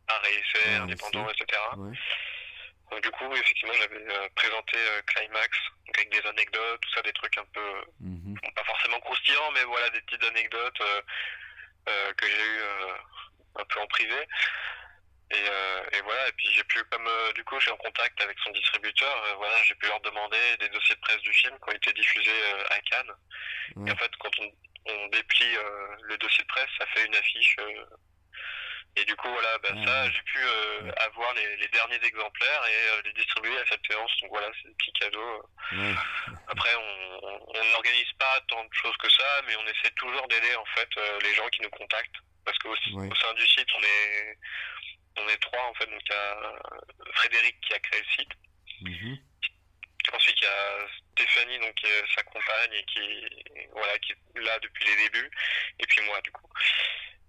art 0.08 0.22
et 0.26 0.34
essai, 0.34 0.70
ah, 0.78 0.84
indépendant, 0.84 1.28
etc. 1.30 1.62
Donc, 2.92 3.02
du 3.02 3.10
coup, 3.12 3.34
effectivement, 3.34 3.74
j'avais 3.74 4.30
présenté 4.36 4.78
Climax, 5.08 5.58
donc 5.88 5.98
avec 5.98 6.12
des 6.12 6.30
anecdotes, 6.30 6.82
tout 6.82 6.92
ça, 6.92 7.02
des 7.02 7.14
trucs 7.14 7.38
un 7.38 7.46
peu, 7.54 7.86
mhm. 8.00 8.38
pas 8.56 8.64
forcément 8.64 9.00
croustillants, 9.00 9.52
mais 9.54 9.64
voilà, 9.64 9.90
des 9.90 10.02
petites 10.02 10.24
anecdotes 10.24 10.82
euh, 11.88 12.14
que 12.14 12.26
j'ai 12.26 12.34
eu 12.34 12.60
euh, 12.62 12.98
un 13.58 13.66
peu 13.66 13.80
en 13.80 13.88
privé. 13.88 14.28
Et, 15.36 15.50
euh, 15.50 15.98
et, 15.98 16.02
voilà, 16.02 16.28
et 16.30 16.32
puis 16.34 16.48
j'ai 16.54 16.64
pu, 16.64 16.84
comme 16.86 17.10
du 17.36 17.44
coup, 17.44 17.56
je 17.60 17.66
suis 17.66 17.72
en 17.72 17.78
contact 17.78 18.22
avec 18.22 18.38
son 18.44 18.52
distributeur, 18.52 19.36
voilà, 19.38 19.56
j'ai 19.64 19.76
pu 19.76 19.88
leur 19.88 20.00
demander 20.02 20.58
des 20.60 20.70
dossiers 20.70 20.96
de 20.96 21.02
presse 21.02 21.22
du 21.22 21.34
film 21.34 21.56
qui 21.58 21.70
ont 21.70 21.76
été 21.76 21.94
diffusés 21.94 22.42
à 22.70 22.80
Cannes. 22.82 23.14
Et 23.88 23.92
en 23.92 23.96
fait, 23.96 24.12
quand 24.20 24.32
on, 24.40 24.52
on 24.92 25.08
déplie 25.08 25.58
le 26.04 26.18
dossier 26.18 26.44
de 26.44 26.48
presse, 26.48 26.70
ça 26.80 26.86
fait 26.94 27.06
une 27.06 27.16
affiche 27.16 27.58
et 28.98 29.04
du 29.04 29.16
coup, 29.18 29.28
voilà, 29.28 29.58
bah, 29.58 29.70
ça, 29.86 30.10
j'ai 30.10 30.22
pu 30.22 30.40
euh, 30.40 30.92
avoir 31.06 31.34
les, 31.34 31.58
les, 31.58 31.68
derniers 31.68 32.02
exemplaires 32.02 32.64
et 32.66 32.90
euh, 32.92 33.02
les 33.04 33.14
distribuer 33.14 33.58
à 33.58 33.66
cette 33.70 33.86
séance. 33.90 34.12
Donc 34.22 34.30
voilà, 34.30 34.48
c'est 34.56 34.70
des 34.70 34.76
petits 34.76 34.94
cadeaux. 34.94 35.50
Après, 36.48 36.70
on 36.78 37.64
n'organise 37.72 38.14
pas 38.18 38.40
tant 38.48 38.64
de 38.64 38.74
choses 38.74 38.96
que 38.98 39.10
ça, 39.10 39.42
mais 39.48 39.56
on 39.58 39.68
essaie 39.68 39.92
toujours 39.98 40.26
d'aider 40.30 40.56
en 40.56 40.66
fait 40.78 40.88
euh, 40.98 41.20
les 41.24 41.34
gens 41.34 41.48
qui 41.50 41.62
nous 41.62 41.70
contactent. 41.72 42.16
Parce 42.46 42.58
qu'au 42.60 42.72
au 42.72 43.16
sein 43.16 43.34
du 43.34 43.48
site, 43.48 43.68
on 43.76 43.82
est, 43.82 44.38
on 45.18 45.30
est 45.30 45.42
trois 45.42 45.64
en 45.70 45.74
fait. 45.76 45.86
Donc 45.86 46.02
il 46.06 46.12
y 46.12 46.16
a 46.16 46.60
Frédéric 47.14 47.60
qui 47.62 47.74
a 47.74 47.80
créé 47.80 48.02
le 48.02 48.08
site. 48.18 48.32
Mm-hmm. 48.82 49.20
Ensuite, 50.14 50.38
il 50.40 50.44
y 50.44 50.48
a 50.48 50.88
Stéphanie, 51.14 51.60
donc, 51.60 51.82
sa 52.16 52.24
compagne 52.24 52.74
et 52.74 52.86
qui, 52.86 53.70
voilà, 53.72 53.98
qui 54.00 54.12
est 54.12 54.40
là 54.40 54.60
depuis 54.60 54.86
les 54.86 54.96
débuts. 55.04 55.32
Et 55.80 55.86
puis 55.88 56.02
moi, 56.06 56.22
du 56.22 56.32
coup. 56.32 56.48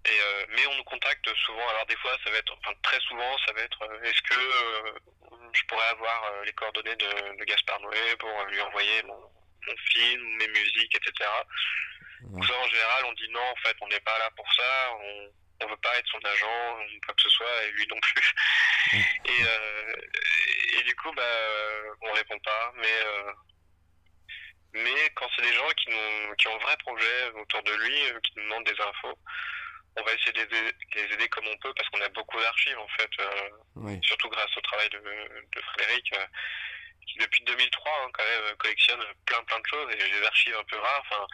Euh, 0.07 0.45
mais 0.49 0.65
on 0.67 0.75
nous 0.75 0.83
contacte 0.83 1.27
souvent. 1.45 1.67
Alors 1.69 1.85
des 1.85 1.95
fois, 1.97 2.11
ça 2.23 2.31
va 2.31 2.37
être, 2.37 2.55
enfin 2.57 2.73
très 2.81 2.99
souvent, 3.01 3.37
ça 3.45 3.53
va 3.53 3.61
être, 3.61 3.81
euh, 3.83 4.03
est-ce 4.03 4.21
que 4.21 4.39
euh, 4.39 4.99
je 5.53 5.63
pourrais 5.65 5.87
avoir 5.87 6.43
les 6.45 6.53
coordonnées 6.53 6.95
de, 6.95 7.37
de, 7.37 7.43
Gaspard 7.43 7.79
Noé 7.81 8.15
pour 8.19 8.29
lui 8.45 8.61
envoyer 8.61 9.03
mon, 9.03 9.19
mon 9.19 9.77
film, 9.91 10.23
mes 10.37 10.47
musiques, 10.47 10.95
etc. 10.95 11.29
Ça, 12.21 12.53
en 12.57 12.67
général, 12.67 13.05
on 13.05 13.13
dit 13.13 13.29
non. 13.31 13.41
En 13.41 13.55
fait, 13.57 13.75
on 13.81 13.87
n'est 13.87 13.99
pas 13.99 14.17
là 14.17 14.29
pour 14.35 14.47
ça. 14.53 14.93
On 14.93 15.31
on 15.63 15.67
veut 15.67 15.77
pas 15.77 15.97
être 15.97 16.07
son 16.07 16.19
agent, 16.23 16.77
quoi 17.05 17.15
que 17.15 17.21
ce 17.21 17.29
soit, 17.29 17.63
et 17.63 17.71
lui 17.71 17.87
non 17.89 17.99
plus. 17.99 18.33
et, 19.25 20.79
et 20.79 20.83
du 20.83 20.95
coup, 20.95 21.11
bah, 21.13 21.23
on 22.01 22.11
répond 22.13 22.39
pas. 22.39 22.73
Mais 22.77 23.03
mais 24.73 25.09
quand 25.15 25.27
c'est 25.35 25.41
des 25.41 25.53
gens 25.53 25.69
qui, 25.77 25.89
nous, 25.89 26.35
qui 26.35 26.47
ont 26.47 26.55
un 26.55 26.63
vrai 26.63 26.77
projet 26.77 27.31
autour 27.35 27.63
de 27.63 27.73
lui, 27.73 28.21
qui 28.23 28.31
nous 28.35 28.43
demandent 28.43 28.65
des 28.65 28.79
infos, 28.79 29.17
on 29.95 30.03
va 30.03 30.13
essayer 30.13 30.31
de 30.33 30.55
les 30.95 31.13
aider 31.13 31.27
comme 31.29 31.47
on 31.47 31.57
peut 31.57 31.73
parce 31.75 31.89
qu'on 31.89 32.01
a 32.01 32.09
beaucoup 32.09 32.39
d'archives 32.39 32.77
en 32.77 32.87
fait, 32.89 33.09
euh, 33.19 33.97
surtout 34.03 34.29
grâce 34.29 34.55
au 34.55 34.61
travail 34.61 34.89
de, 34.89 35.01
Frédéric 35.73 36.13
euh, 36.13 36.25
qui 37.07 37.17
depuis 37.17 37.43
2003 37.45 37.91
hein, 37.91 38.09
quand 38.13 38.23
même 38.23 38.55
collectionne 38.57 39.03
plein 39.25 39.43
plein 39.45 39.59
de 39.59 39.67
choses 39.67 39.93
et 39.93 40.11
des 40.11 40.25
archives 40.25 40.55
un 40.55 40.63
peu 40.65 40.77
rares. 40.77 41.03
Enfin, 41.09 41.27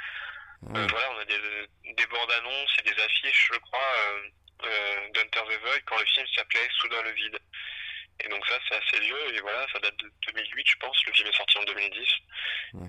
euh, 0.76 0.88
voilà, 0.90 1.12
on 1.12 1.20
a 1.20 1.26
des, 1.26 1.94
des 1.94 2.06
bandes 2.08 2.32
annonces 2.40 2.76
et 2.80 2.82
des 2.84 3.02
affiches, 3.02 3.50
je 3.54 3.60
crois, 3.60 3.96
d'Hunter 5.14 5.42
the 5.50 5.60
Void 5.62 5.82
quand 5.86 5.98
le 5.98 6.06
film 6.06 6.26
s'appelait 6.36 6.68
Soudain 6.80 7.02
le 7.04 7.12
vide. 7.12 7.40
Et 8.24 8.30
donc 8.30 8.46
ça, 8.48 8.56
c'est 8.68 8.76
assez 8.76 9.04
vieux, 9.04 9.36
et 9.36 9.42
voilà, 9.42 9.66
ça 9.74 9.80
date 9.80 9.98
de 9.98 10.12
2008, 10.28 10.68
je 10.68 10.78
pense, 10.78 10.96
le 11.06 11.14
film 11.14 11.28
est 11.28 11.36
sorti 11.36 11.58
en 11.58 11.64
2010. 11.64 12.08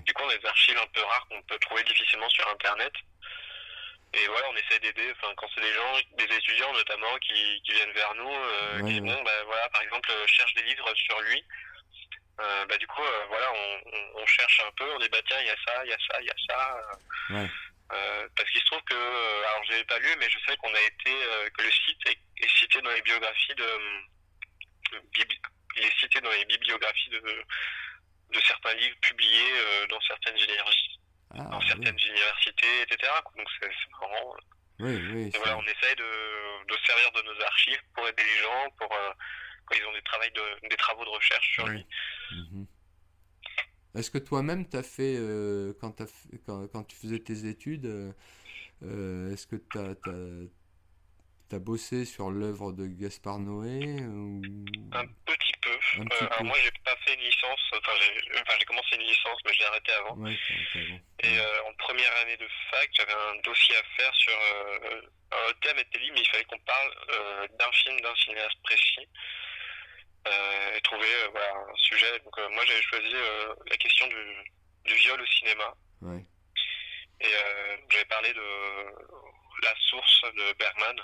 Du 0.05 0.13
coup, 0.13 0.23
on 0.23 0.29
a 0.29 0.37
des 0.37 0.45
archives 0.45 0.77
un 0.77 0.87
peu 0.93 1.01
rares 1.01 1.27
qu'on 1.29 1.41
peut 1.43 1.59
trouver 1.59 1.83
difficilement 1.83 2.29
sur 2.29 2.47
Internet. 2.49 2.93
Et 4.13 4.27
voilà, 4.27 4.47
on 4.49 4.55
essaie 4.55 4.79
d'aider, 4.79 5.11
enfin, 5.11 5.33
quand 5.35 5.47
c'est 5.53 5.61
des 5.61 5.73
gens, 5.73 5.93
des 6.17 6.35
étudiants 6.35 6.71
notamment, 6.73 7.17
qui, 7.19 7.61
qui 7.65 7.73
viennent 7.73 7.91
vers 7.91 8.15
nous, 8.15 8.31
euh, 8.31 8.87
qui 8.87 9.01
bon, 9.01 9.23
bah, 9.23 9.43
voilà, 9.45 9.67
par 9.69 9.81
exemple, 9.81 10.09
euh, 10.09 10.25
cherche 10.27 10.53
des 10.53 10.63
livres 10.63 10.89
sur 10.95 11.19
lui. 11.21 11.43
Euh, 12.39 12.65
bah, 12.65 12.77
du 12.77 12.87
coup, 12.87 13.01
euh, 13.01 13.25
voilà, 13.29 13.47
on, 13.53 14.21
on, 14.21 14.25
cherche 14.25 14.61
un 14.67 14.71
peu, 14.77 14.91
on 14.93 14.99
dit, 14.99 15.07
bah, 15.09 15.19
tiens, 15.27 15.39
il 15.39 15.47
y 15.47 15.49
a 15.49 15.55
ça, 15.65 15.85
il 15.85 15.89
y 15.89 15.93
a 15.93 15.97
ça, 15.97 16.21
il 16.21 16.25
y 16.25 16.29
a 16.29 16.35
ça. 16.47 16.81
Ouais. 17.29 17.49
parce 18.35 18.49
qu'il 18.49 18.61
se 18.61 18.65
trouve 18.65 18.83
que, 18.83 19.45
alors, 19.45 19.63
je 19.69 19.73
l'ai 19.73 19.83
pas 19.85 19.99
lu, 19.99 20.09
mais 20.19 20.29
je 20.29 20.39
sais 20.45 20.57
qu'on 20.57 20.73
a 20.73 20.81
été, 20.81 21.11
que 21.53 21.63
le 21.63 21.71
site 21.71 22.09
est, 22.09 22.49
cité 22.59 22.81
dans 22.81 22.91
les 22.91 23.01
biographies 23.01 23.55
de, 23.55 23.69
il 25.77 25.83
est 25.83 25.99
cité 25.99 26.21
dans 26.21 26.31
les 26.31 26.45
bibliographies 26.45 27.09
de, 27.09 27.19
de 27.19 28.39
certains 28.41 28.73
livres 28.73 28.97
publiés 29.01 29.87
dans 29.89 30.01
certaines 30.01 30.37
énergies 30.37 30.95
ah, 31.37 31.43
dans 31.51 31.61
certaines 31.61 31.99
universités, 31.99 32.81
etc. 32.83 33.11
Donc 33.35 33.47
c'est 33.59 33.69
marrant. 33.91 34.35
Oui, 34.79 34.95
oui, 35.11 35.31
et 35.33 35.37
voilà, 35.37 35.57
on 35.57 35.63
essaye 35.63 35.95
de, 35.95 36.65
de 36.67 36.77
servir 36.85 37.11
de 37.11 37.21
nos 37.23 37.41
archives 37.41 37.81
pour 37.93 38.07
aider 38.07 38.23
les 38.23 38.43
gens, 38.43 38.69
pour 38.77 38.91
euh, 38.93 39.11
quand 39.65 39.75
ils 39.75 39.85
ont 39.85 39.93
des, 39.93 40.29
de, 40.31 40.67
des 40.69 40.77
travaux 40.77 41.03
de 41.03 41.09
recherche 41.09 41.53
sur 41.53 41.67
lui. 41.67 41.85
Mhm. 42.31 42.65
Est-ce 43.95 44.11
que 44.11 44.17
toi-même, 44.17 44.67
tu 44.67 44.75
as 44.75 44.83
fait, 44.83 45.17
quand, 45.79 46.01
as 46.01 46.27
quand, 46.45 46.67
quand, 46.67 46.83
tu 46.83 46.97
faisais 46.97 47.19
tes 47.19 47.47
études, 47.47 47.85
est-ce 48.81 49.47
que 49.47 49.55
tu 49.55 49.77
as, 49.77 49.95
as, 51.55 51.59
bossé 51.59 52.03
sur 52.03 52.29
l'œuvre 52.29 52.73
de 52.73 52.87
Gaspard 52.87 53.39
Noé 53.39 54.01
ou... 54.01 54.41
Un 54.91 55.07
petit 55.25 55.53
peu. 55.61 55.71
Euh, 55.99 56.27
alors 56.31 56.43
moi, 56.43 56.57
j'ai 56.63 56.71
pas 56.83 56.95
fait 57.05 57.13
une 57.13 57.21
licence. 57.21 57.59
Enfin, 57.77 57.91
j'ai 58.59 58.65
commencé 58.65 58.95
une 58.95 59.01
licence, 59.01 59.39
mais 59.45 59.53
je 59.53 59.59
l'ai 59.59 59.65
arrêté 59.65 59.91
avant. 59.93 60.27
Et 60.27 61.39
euh, 61.39 61.63
en 61.67 61.73
première 61.75 62.15
année 62.21 62.37
de 62.37 62.47
fac, 62.71 62.89
j'avais 62.93 63.13
un 63.13 63.35
dossier 63.43 63.75
à 63.75 63.83
faire 63.97 64.13
sur 64.13 64.33
euh, 64.33 65.01
un 65.31 65.53
thème 65.61 65.79
était 65.79 65.99
libre, 65.99 66.13
mais 66.15 66.21
il 66.21 66.29
fallait 66.29 66.45
qu'on 66.45 66.59
parle 66.59 67.49
d'un 67.59 67.71
film, 67.71 67.99
d'un 68.01 68.15
cinéaste 68.15 68.61
précis. 68.63 69.07
Et 70.75 70.81
trouver 70.81 71.07
voilà, 71.31 71.53
un 71.71 71.75
sujet. 71.75 72.19
Donc 72.19 72.37
moi, 72.51 72.65
j'avais 72.65 72.81
choisi 72.81 73.13
la 73.69 73.77
question 73.77 74.07
du, 74.07 74.15
du, 74.85 74.93
viol 74.95 75.21
au 75.21 75.25
cinéma. 75.27 75.73
Et 77.21 77.29
j'avais 77.89 78.05
parlé 78.05 78.33
de 78.33 78.41
la 79.63 79.73
source 79.89 80.21
de 80.33 80.53
Bergman 80.57 81.01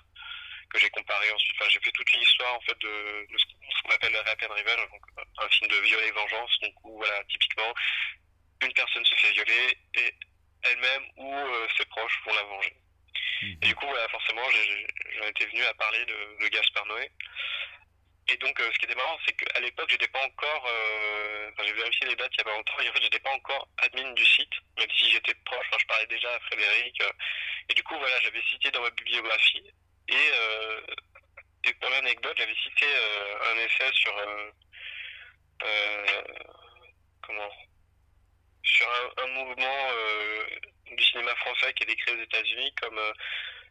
que 0.72 0.80
j'ai 0.80 0.90
comparé 0.90 1.32
ensuite. 1.32 1.56
Enfin, 1.60 1.70
j'ai 1.70 1.80
fait 1.80 1.92
toute 1.92 2.12
l'histoire 2.14 2.56
en 2.56 2.62
fait 2.62 2.78
de, 2.80 3.28
de 3.32 3.38
ce 3.38 3.46
qu'on 3.84 3.96
appelle 3.96 4.16
Rap 4.16 4.42
and 4.44 4.54
Revenge, 4.54 4.90
donc 4.90 5.02
un 5.38 5.50
film 5.50 5.70
de 5.70 5.78
viol 5.82 6.04
et 6.04 6.12
vengeance, 6.12 6.60
donc 6.62 6.74
où 6.84 6.98
voilà, 6.98 7.24
typiquement 7.26 7.74
une 8.62 8.74
personne 8.74 9.06
se 9.06 9.16
fait 9.16 9.32
violer 9.32 9.78
et 9.96 10.14
elle-même 10.64 11.04
ou 11.18 11.34
euh, 11.34 11.68
ses 11.78 11.86
proches 11.86 12.20
vont 12.26 12.34
la 12.34 12.44
venger. 12.44 12.76
Mhm. 13.42 13.58
Et 13.62 13.68
du 13.68 13.76
coup, 13.76 13.88
voilà, 13.88 14.08
forcément, 14.10 14.44
j'en 15.18 15.28
étais 15.28 15.46
venu 15.46 15.64
à 15.64 15.74
parler 15.74 16.06
de, 16.06 16.44
de 16.44 16.48
Gaspard 16.50 16.86
Noé. 16.86 17.12
Et 18.28 18.38
donc, 18.38 18.60
euh, 18.60 18.70
ce 18.72 18.80
qui 18.80 18.86
était 18.86 18.96
marrant, 18.96 19.18
c'est 19.26 19.34
qu'à 19.34 19.60
l'époque, 19.60 19.90
j'étais 19.90 20.08
pas 20.08 20.24
encore. 20.26 20.66
Euh, 20.68 21.52
enfin, 21.52 21.64
j'ai 21.68 21.74
vérifié 21.74 22.08
les 22.08 22.16
dates 22.16 22.32
il 22.34 22.38
y 22.38 22.42
a 22.42 22.44
pas 22.46 22.56
longtemps, 22.56 22.74
j'étais 23.02 23.20
pas 23.20 23.32
encore 23.32 23.68
admin 23.80 24.12
du 24.14 24.26
site, 24.26 24.54
même 24.78 24.90
si 24.98 25.10
j'étais 25.12 25.34
proche. 25.46 25.66
Enfin, 25.70 25.78
je 25.80 25.88
parlais 25.88 26.08
déjà 26.08 26.34
à 26.34 26.40
Frédéric. 26.42 27.02
et 27.70 27.74
du 27.74 27.84
coup, 27.84 27.98
voilà, 27.98 28.20
j'avais 28.22 28.42
cité 28.44 28.72
dans 28.72 28.82
ma 28.82 28.90
bibliographie 28.92 29.72
et, 30.12 30.32
euh, 30.34 30.82
et 31.64 31.74
pour 31.76 31.90
l'anecdote, 31.90 32.36
j'avais 32.38 32.56
cité 32.56 32.86
euh, 32.86 33.54
un 33.54 33.58
essai 33.60 33.94
sur 33.94 34.18
euh, 34.18 34.52
comment 37.22 37.50
sur 38.64 38.88
un, 39.18 39.28
mouvement 39.28 39.90
du 40.92 41.04
cinéma 41.04 41.36
français 41.36 41.74
qui 41.74 41.84
est 41.84 41.88
décrit 41.88 42.12
aux 42.12 42.22
États-Unis 42.22 42.74
comme 42.82 43.00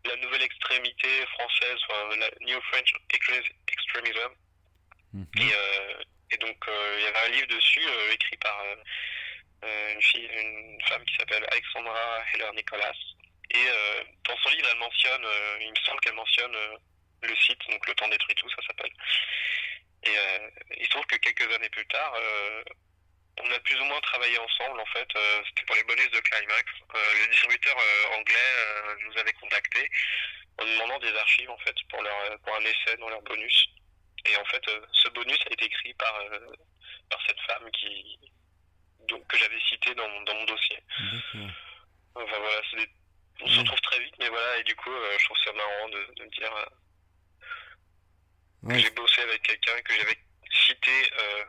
la 0.05 0.17
nouvelle 0.17 0.43
extrémité 0.43 1.27
française, 1.27 1.79
enfin, 1.89 2.17
la 2.17 2.31
New 2.41 2.61
French 2.63 2.93
Extremism. 3.69 4.35
Mhm. 5.13 5.27
et, 5.39 6.35
et, 6.35 6.39
donc 6.39 6.57
il 6.69 7.03
y 7.03 7.07
avait 7.07 7.27
un 7.27 7.29
livre 7.31 7.49
dessus 7.49 7.85
écrit 8.13 8.37
par 8.37 8.65
une 9.65 10.03
fille, 10.03 10.29
une 10.33 10.81
femme 10.87 11.05
qui 11.05 11.17
s'appelle 11.17 11.45
Alexandra 11.51 12.23
Heller 12.33 12.53
Nicolas 12.55 12.95
et 13.53 13.67
euh, 13.69 14.05
dans 14.29 14.37
son 14.37 14.51
livre, 14.51 14.69
elle 14.73 14.79
mentionne, 14.79 15.25
euh, 15.25 15.59
il 15.61 15.71
me 15.71 15.85
semble 15.85 16.01
qu'elle 16.01 16.15
mentionne 16.15 16.55
euh, 16.55 16.77
le 17.23 17.37
site, 17.37 17.59
donc 17.69 17.85
Le 17.87 17.95
temps 17.95 18.09
détruit 18.09 18.35
tout, 18.37 18.49
ça 18.51 18.63
s'appelle. 18.67 18.93
Et 20.05 20.17
il 20.79 20.85
se 20.87 20.91
trouve 20.91 21.05
que 21.07 21.17
quelques 21.17 21.55
années 21.55 21.69
plus 21.69 21.87
tard, 21.89 22.15
on 23.39 23.53
a 23.53 23.59
plus 23.61 23.81
ou 23.81 23.85
moins 23.85 24.01
travaillé 24.01 24.39
ensemble 24.39 24.81
en 24.81 24.87
fait. 24.87 25.09
C'était 25.49 25.65
pour 25.67 25.77
les 25.77 25.85
bonus 25.85 26.11
de 26.11 26.21
Climax. 26.21 26.65
le 26.93 27.31
distributeur 27.31 27.77
anglais 28.19 28.97
nous 29.07 29.19
avait 29.19 29.33
contactés 29.35 29.89
en 30.59 30.65
demandant 30.65 30.99
des 30.99 31.15
archives 31.17 31.51
en 31.51 31.59
fait 31.59 31.75
pour 31.89 32.03
leur 32.03 32.41
pour 32.41 32.55
un 32.57 32.61
essai 32.61 32.97
dans 32.99 33.09
leur 33.09 33.23
bonus. 33.23 33.69
Et 34.27 34.37
en 34.37 34.45
fait, 34.45 34.63
ce 34.93 35.09
bonus 35.11 35.39
a 35.49 35.53
été 35.53 35.65
écrit 35.65 35.95
par 35.95 36.15
par 37.09 37.21
cette 37.27 37.41
femme 37.41 37.71
qui 37.73 38.19
donc 39.09 39.27
que 39.27 39.39
j'avais 39.39 39.61
cité 39.69 39.95
dans, 39.95 40.23
dans 40.23 40.35
mon 40.35 40.45
dossier. 40.45 40.79
Enfin 42.15 42.39
voilà, 42.39 42.61
des 42.75 42.91
on 43.43 43.49
se 43.49 43.59
retrouve 43.61 43.81
très 43.81 43.99
vite, 44.01 44.15
mais 44.19 44.29
voilà, 44.29 44.59
et 44.59 44.65
du 44.65 44.77
coup, 44.77 44.93
euh, 44.93 45.17
je 45.19 45.25
trouve 45.25 45.39
ça 45.45 45.53
marrant 45.53 45.89
de, 45.89 46.07
de 46.17 46.25
dire 46.31 46.55
euh, 46.55 46.67
que 48.69 48.79
j'ai 48.79 48.91
bossé 48.91 49.23
avec 49.23 49.43
quelqu'un 49.43 49.81
que 49.83 49.95
j'avais 49.95 50.19
cité 50.67 51.11
euh, 51.19 51.45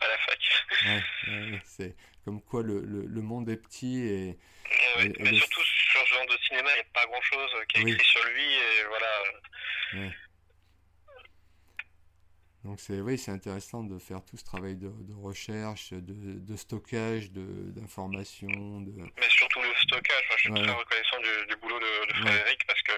à 0.00 0.08
la 0.08 0.18
fac. 0.18 0.38
Ouais, 1.28 1.60
c'est 1.64 1.94
comme 2.24 2.40
quoi 2.42 2.62
le, 2.62 2.80
le, 2.80 3.04
le, 3.06 3.20
monde 3.22 3.48
est 3.50 3.56
petit 3.56 4.00
et. 4.00 4.38
mais 4.98 5.34
surtout 5.34 5.62
sur 5.62 6.06
ce 6.06 6.14
genre 6.14 6.26
de 6.26 6.38
cinéma, 6.46 6.70
il 6.70 6.74
n'y 6.74 6.80
a 6.80 6.84
pas 6.94 7.06
grand 7.06 7.20
chose 7.22 7.50
qui 7.68 7.78
est 7.80 7.90
écrit 7.92 8.06
sur 8.06 8.24
lui, 8.24 8.54
et 8.54 8.84
voilà. 8.88 10.10
Donc 12.64 12.78
c'est 12.78 13.00
oui, 13.00 13.16
c'est 13.16 13.30
intéressant 13.30 13.84
de 13.84 13.98
faire 13.98 14.22
tout 14.24 14.36
ce 14.36 14.44
travail 14.44 14.76
de, 14.76 14.88
de 14.88 15.14
recherche, 15.14 15.92
de, 15.92 16.38
de 16.38 16.56
stockage, 16.56 17.30
d'informations. 17.32 18.80
De, 18.82 18.92
Mais 19.18 19.30
surtout 19.30 19.62
le 19.62 19.74
stockage. 19.82 20.24
je 20.36 20.36
suis 20.36 20.52
très 20.52 20.72
reconnaissant 20.72 21.18
du, 21.20 21.46
du 21.48 21.56
boulot 21.56 21.78
de, 21.80 22.06
de 22.08 22.12
Frédéric 22.20 22.66
parce 22.66 22.82
que 22.82 22.92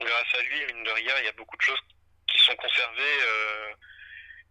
grâce 0.00 0.34
à 0.34 0.42
lui, 0.42 0.74
mine 0.74 0.82
de 0.84 0.90
rien, 0.90 1.14
il 1.20 1.24
y 1.24 1.28
a 1.28 1.32
beaucoup 1.32 1.56
de 1.56 1.62
choses 1.62 1.78
qui 2.26 2.38
sont 2.38 2.56
conservées, 2.56 3.18
euh, 3.22 3.72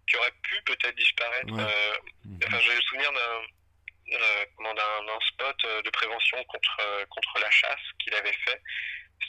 qui 0.08 0.18
auraient 0.18 0.34
pu 0.44 0.62
peut-être 0.64 0.96
disparaître. 0.96 1.54
Euh, 1.54 1.94
mhm. 2.26 2.40
enfin, 2.46 2.60
j'ai 2.60 2.76
le 2.76 2.82
souvenir 2.82 3.12
d'un 3.12 4.18
euh, 4.18 5.20
spot 5.28 5.66
euh, 5.66 5.82
de 5.82 5.90
prévention 5.90 6.44
contre, 6.46 7.06
contre 7.10 7.40
la 7.40 7.50
chasse 7.52 7.82
qu'il 8.00 8.14
avait 8.14 8.38
fait 8.46 8.62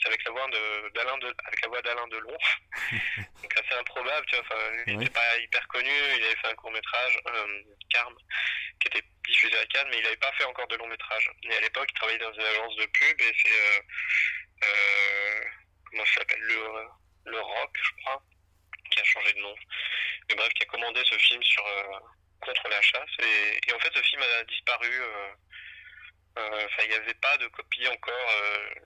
c'est 0.01 0.07
avec 0.07 0.23
la 0.25 0.31
voix 0.31 0.47
d'Alain 0.93 1.17
de, 1.17 1.35
avec 1.45 1.61
la 1.61 1.67
voix 1.67 1.81
d'Alain 1.81 2.07
Delon. 2.07 2.37
Donc 3.41 3.57
assez 3.57 3.79
improbable, 3.79 4.25
tu 4.27 4.35
vois. 4.35 4.45
Enfin, 4.45 4.83
il 4.87 4.97
n'était 4.97 5.11
pas 5.11 5.37
hyper 5.37 5.67
connu. 5.67 5.89
Il 5.89 6.23
avait 6.23 6.35
fait 6.35 6.47
un 6.47 6.55
court 6.55 6.71
métrage, 6.71 7.19
euh, 7.27 7.63
Carme, 7.89 8.15
qui 8.79 8.87
était 8.87 9.03
diffusé 9.27 9.57
à 9.57 9.65
Cannes, 9.67 9.87
mais 9.89 9.97
il 9.97 10.03
n'avait 10.03 10.17
pas 10.17 10.31
fait 10.33 10.45
encore 10.45 10.67
de 10.67 10.75
long 10.75 10.87
métrage. 10.87 11.31
Et 11.43 11.55
à 11.55 11.61
l'époque, 11.61 11.87
il 11.89 11.97
travaillait 11.97 12.19
dans 12.19 12.33
une 12.33 12.41
agence 12.41 12.75
de 12.75 12.85
pub 12.85 13.21
et 13.21 13.33
c'est 13.41 13.51
euh, 13.51 13.81
euh, 14.63 15.41
comment 15.85 16.05
ça 16.05 16.13
s'appelle 16.19 16.41
le, 16.41 17.31
le 17.31 17.39
Rock, 17.39 17.77
je 17.81 18.03
crois, 18.03 18.23
qui 18.97 19.01
a 19.01 19.05
changé 19.05 19.33
de 19.33 19.39
nom. 19.39 19.55
Mais 20.29 20.35
bref, 20.35 20.49
qui 20.53 20.63
a 20.63 20.65
commandé 20.65 21.01
ce 21.05 21.17
film 21.17 21.41
sur 21.43 21.65
euh, 21.65 21.99
contre 22.41 22.67
la 22.69 22.81
chasse. 22.81 23.09
Et, 23.19 23.73
en 23.73 23.79
fait, 23.79 23.93
ce 23.93 24.01
film 24.01 24.21
a 24.21 24.43
disparu. 24.43 24.89
Euh, 24.91 25.29
euh, 26.39 26.65
enfin, 26.65 26.83
il 26.83 26.89
n'y 26.89 26.95
avait 26.95 27.13
pas 27.15 27.35
de 27.37 27.47
copie 27.47 27.87
encore 27.87 28.31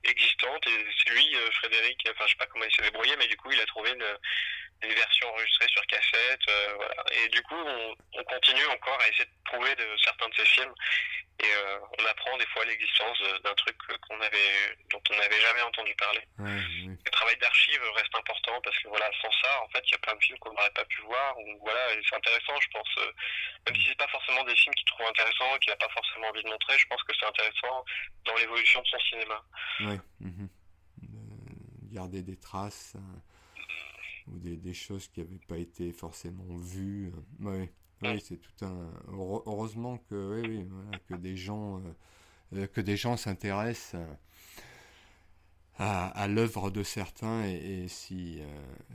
existante 0.06 0.66
et 0.68 0.86
c'est 0.98 1.12
lui, 1.12 1.36
Frédéric, 1.60 2.08
enfin, 2.10 2.26
je 2.26 2.32
sais 2.32 2.38
pas 2.38 2.46
comment 2.46 2.64
il 2.64 2.74
s'est 2.74 2.84
débrouillé, 2.84 3.14
mais 3.18 3.28
du 3.28 3.36
coup, 3.36 3.52
il 3.52 3.60
a 3.60 3.66
trouvé 3.66 3.92
une, 3.92 4.18
une 4.84 4.94
version 4.94 5.30
enregistrée 5.30 5.68
sur 5.70 5.86
cassette, 5.88 6.42
voilà. 6.76 7.04
Et 7.12 7.30
du 7.30 7.42
coup, 7.44 7.56
on, 7.56 7.96
on, 8.14 8.24
continue 8.24 8.66
encore 8.68 9.00
à 9.02 9.08
essayer 9.10 9.26
de 9.26 9.32
trouver 9.46 9.76
de, 9.76 9.86
certains 10.04 10.30
de 10.30 10.36
ces 10.36 10.46
films 10.46 10.74
et 11.42 11.54
on 11.98 12.06
apprend 12.06 12.38
des 12.38 12.46
fois 12.48 12.64
l'existence 12.66 13.18
d'un 13.44 13.54
truc 13.56 13.76
qu'on 14.08 14.22
avait, 14.22 14.78
dont 14.92 15.02
on 15.10 15.16
n'avait 15.18 15.42
jamais 15.42 15.62
entendu 15.62 15.94
parler. 15.96 16.22
Le 16.38 17.12
travail 17.12 17.36
d'archive 17.38 17.82
reste 17.96 18.16
important 18.16 18.62
parce 18.64 18.78
que 18.80 18.88
voilà, 18.90 19.10
sans 19.22 19.32
ça, 19.42 19.64
en 19.64 19.70
fait, 19.70 19.82
il 19.88 19.92
y 19.92 19.96
a 19.96 19.98
plein 20.00 20.16
de 20.16 20.24
films 20.24 20.38
qu'on 20.40 20.54
n'aurait 20.54 20.72
pas 20.72 20.86
pu 20.86 21.02
voir. 21.02 21.38
Ou, 21.40 21.58
voilà, 21.62 21.80
c'est 22.08 22.16
intéressant, 22.16 22.60
je 22.62 22.68
pense. 22.70 22.96
même 23.66 23.76
si 23.76 23.88
c'est 23.88 23.98
pas 23.98 24.08
forcément 24.10 24.44
des 24.44 24.56
films 24.56 24.76
qu'il 24.76 24.86
trouve 24.86 25.08
intéressants, 25.08 25.58
qu'il 25.60 25.72
n'a 25.72 25.78
pas 25.78 25.90
forcément 25.90 26.28
envie 26.28 26.44
de 26.44 26.50
montrer, 26.50 26.78
je 26.78 26.88
pense 26.88 27.04
que 27.04 27.14
c'est 27.20 27.26
intéressant 27.26 27.86
dans 28.26 28.36
l'évolution 28.36 28.82
de 28.82 28.88
son 28.88 29.00
cinéma. 29.00 29.44
Oui. 29.82 30.00
Mhm. 30.20 30.50
garder 31.92 32.22
des 32.22 32.38
traces 32.38 32.96
euh, 32.96 33.20
ou 34.32 34.40
des, 34.40 34.58
des, 34.58 34.74
choses 34.74 35.08
qui 35.08 35.22
n'avaient 35.22 35.40
pas 35.48 35.58
été 35.58 35.92
forcément 35.92 36.58
vues. 36.58 37.12
Oui, 37.40 37.70
oui 38.02 38.22
c'est 38.22 38.38
tout 38.38 38.66
un. 38.66 38.90
Heureusement 39.08 39.98
que, 40.10 40.42
oui, 40.42 40.48
oui, 40.48 40.66
voilà, 40.70 41.00
que 41.08 41.14
des 41.16 41.36
gens, 41.36 41.82
euh, 42.56 42.68
que 42.68 42.82
des 42.82 42.98
gens 42.98 43.18
s'intéressent. 43.18 43.96
Euh, 43.96 44.14
à, 45.80 46.10
à 46.10 46.28
l'œuvre 46.28 46.70
de 46.70 46.84
certains 46.84 47.44
et, 47.46 47.84
et 47.84 47.88
si, 47.88 48.40
euh, 48.40 48.46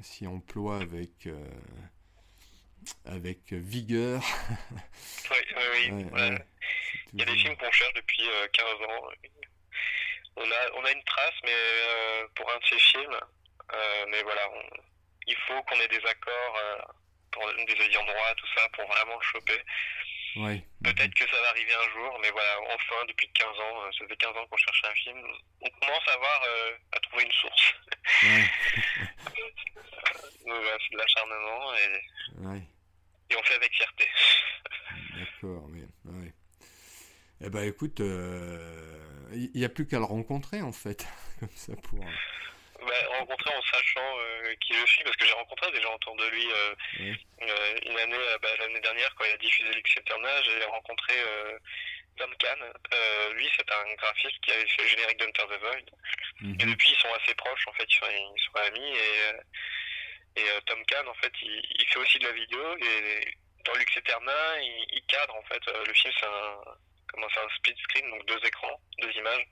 si 0.03 0.27
emploie 0.27 0.79
avec, 0.81 1.27
euh, 1.27 1.49
avec 3.07 3.53
vigueur. 3.53 4.23
oui, 5.31 5.37
oui, 5.57 5.91
oui. 5.91 6.05
Ouais, 6.13 6.39
il 7.13 7.21
y 7.21 7.23
a 7.23 7.25
des 7.27 7.37
films 7.39 7.57
qu'on 7.57 7.71
cherche 7.71 7.95
depuis 7.95 8.23
15 8.53 8.65
euh, 8.65 8.87
ans. 8.87 9.09
On 10.37 10.43
a, 10.43 10.73
on 10.77 10.85
a 10.85 10.93
une 10.93 11.03
trace, 11.05 11.35
mais 11.45 11.51
euh, 11.53 12.29
pour 12.35 12.51
un 12.53 12.59
de 12.59 12.65
ces 12.67 12.79
films, 12.79 13.19
euh, 13.73 14.07
mais 14.11 14.23
voilà, 14.23 14.43
on, 14.51 14.63
il 15.27 15.37
faut 15.47 15.63
qu'on 15.65 15.81
ait 15.81 15.89
des 15.89 16.05
accords 16.07 16.61
pour 17.31 17.47
des 17.53 17.85
ayants 17.85 18.05
droit, 18.05 18.35
tout 18.37 18.47
ça, 18.57 18.69
pour 18.71 18.87
vraiment 18.87 19.17
le 19.17 19.23
choper. 19.23 19.61
Ouais. 20.37 20.63
Peut-être 20.85 21.15
que 21.15 21.27
ça 21.31 21.41
va 21.41 21.49
arriver 21.49 21.73
un 21.73 21.91
jour, 21.95 22.19
mais 22.21 22.31
voilà, 22.31 22.61
enfin, 22.75 23.05
depuis 23.09 23.29
15 23.33 23.49
ans, 23.49 23.93
ça 23.99 24.07
fait 24.07 24.17
15 24.17 24.37
ans 24.37 24.47
qu'on 24.47 24.57
cherche 24.57 24.83
un 24.85 24.95
film, 24.95 25.19
on 25.63 25.71
commence 25.81 26.09
à 26.09 26.13
avoir, 26.13 26.43
à 26.93 27.01
trouver 27.01 27.25
une 27.25 27.33
source. 27.33 27.75
Ouais. 28.23 28.51
Donc 30.45 30.45
voilà, 30.45 30.77
c'est 30.79 30.93
de 30.93 30.99
l'acharnement 30.99 31.75
et, 31.75 32.47
ouais. 32.47 32.63
et 33.31 33.37
on 33.37 33.43
fait 33.45 33.55
avec 33.55 33.73
fierté. 33.75 34.09
D'accord, 35.17 35.69
mais 35.69 35.83
ouais. 36.05 36.33
Eh 37.43 37.51
ben 37.51 37.63
écoute, 37.69 37.99
il 37.99 38.07
euh, 38.07 39.49
n'y 39.55 39.65
a 39.65 39.69
plus 39.69 39.87
qu'à 39.87 39.99
le 39.99 40.05
rencontrer 40.05 40.63
en 40.63 40.73
fait, 40.73 41.07
comme 41.41 41.51
ça 41.55 41.75
pour. 41.77 42.05
Bah 42.81 42.95
rencontré 43.19 43.55
en 43.55 43.63
sachant 43.63 44.19
qui 44.61 44.75
je 44.75 44.87
suis, 44.87 45.03
parce 45.05 45.17
que 45.17 45.27
j'ai 45.27 45.33
rencontré 45.33 45.71
des 45.73 45.81
gens 45.81 45.95
autour 45.95 46.17
de 46.17 46.27
lui 46.29 46.47
une 47.01 47.99
année, 47.99 48.19
bah, 48.43 48.49
l'année 48.59 48.81
dernière, 48.81 49.15
quand 49.15 49.25
il 49.25 49.33
a 49.33 49.37
diffusé 49.39 49.73
L'Exéternage, 49.73 50.45
j'ai 50.45 50.65
rencontré 50.65 51.15
Duncan. 52.17 52.57
lui, 53.35 53.49
c'est 53.57 53.71
un 53.73 53.95
graphiste 53.95 54.41
qui 54.43 54.53
avait 54.53 54.67
fait 54.67 54.83
le 54.83 54.89
générique 54.89 55.19
d'Hunter 55.19 55.43
the 55.49 55.61
Void. 55.61 55.91
Mhm. 56.41 56.57
Et 56.61 56.65
depuis, 56.67 56.91
ils 56.91 57.01
sont 57.01 57.15
assez 57.15 57.35
proches, 57.35 57.67
en 57.67 57.73
fait, 57.73 57.87
ils 57.89 57.97
sont, 57.97 58.07
ils 58.11 58.43
sont 58.43 58.59
amis. 58.69 58.97
Et, 60.37 60.41
et 60.41 60.47
Tom 60.67 60.85
Kahn, 60.87 61.09
en 61.09 61.15
fait, 61.15 61.33
il, 61.43 61.63
il, 61.79 61.87
fait 61.87 61.99
aussi 61.99 62.19
de 62.19 62.27
la 62.27 62.33
vidéo. 62.33 62.77
Et 62.79 63.37
dans 63.67 63.75
Lux 63.75 63.97
Eterna, 63.97 64.61
il, 64.61 65.03
cadre 65.09 65.35
en 65.35 65.43
fait. 65.43 65.61
Euh, 65.69 65.85
le 65.85 65.93
film, 65.93 66.13
c'est 66.19 66.27
un, 66.27 66.59
comment 67.09 67.27
c'est 67.33 67.41
un 67.41 67.49
split 67.57 67.77
screen, 67.83 68.11
donc 68.11 68.27
deux 68.27 68.41
écrans, 68.45 68.81
deux 69.01 69.13
images, 69.13 69.47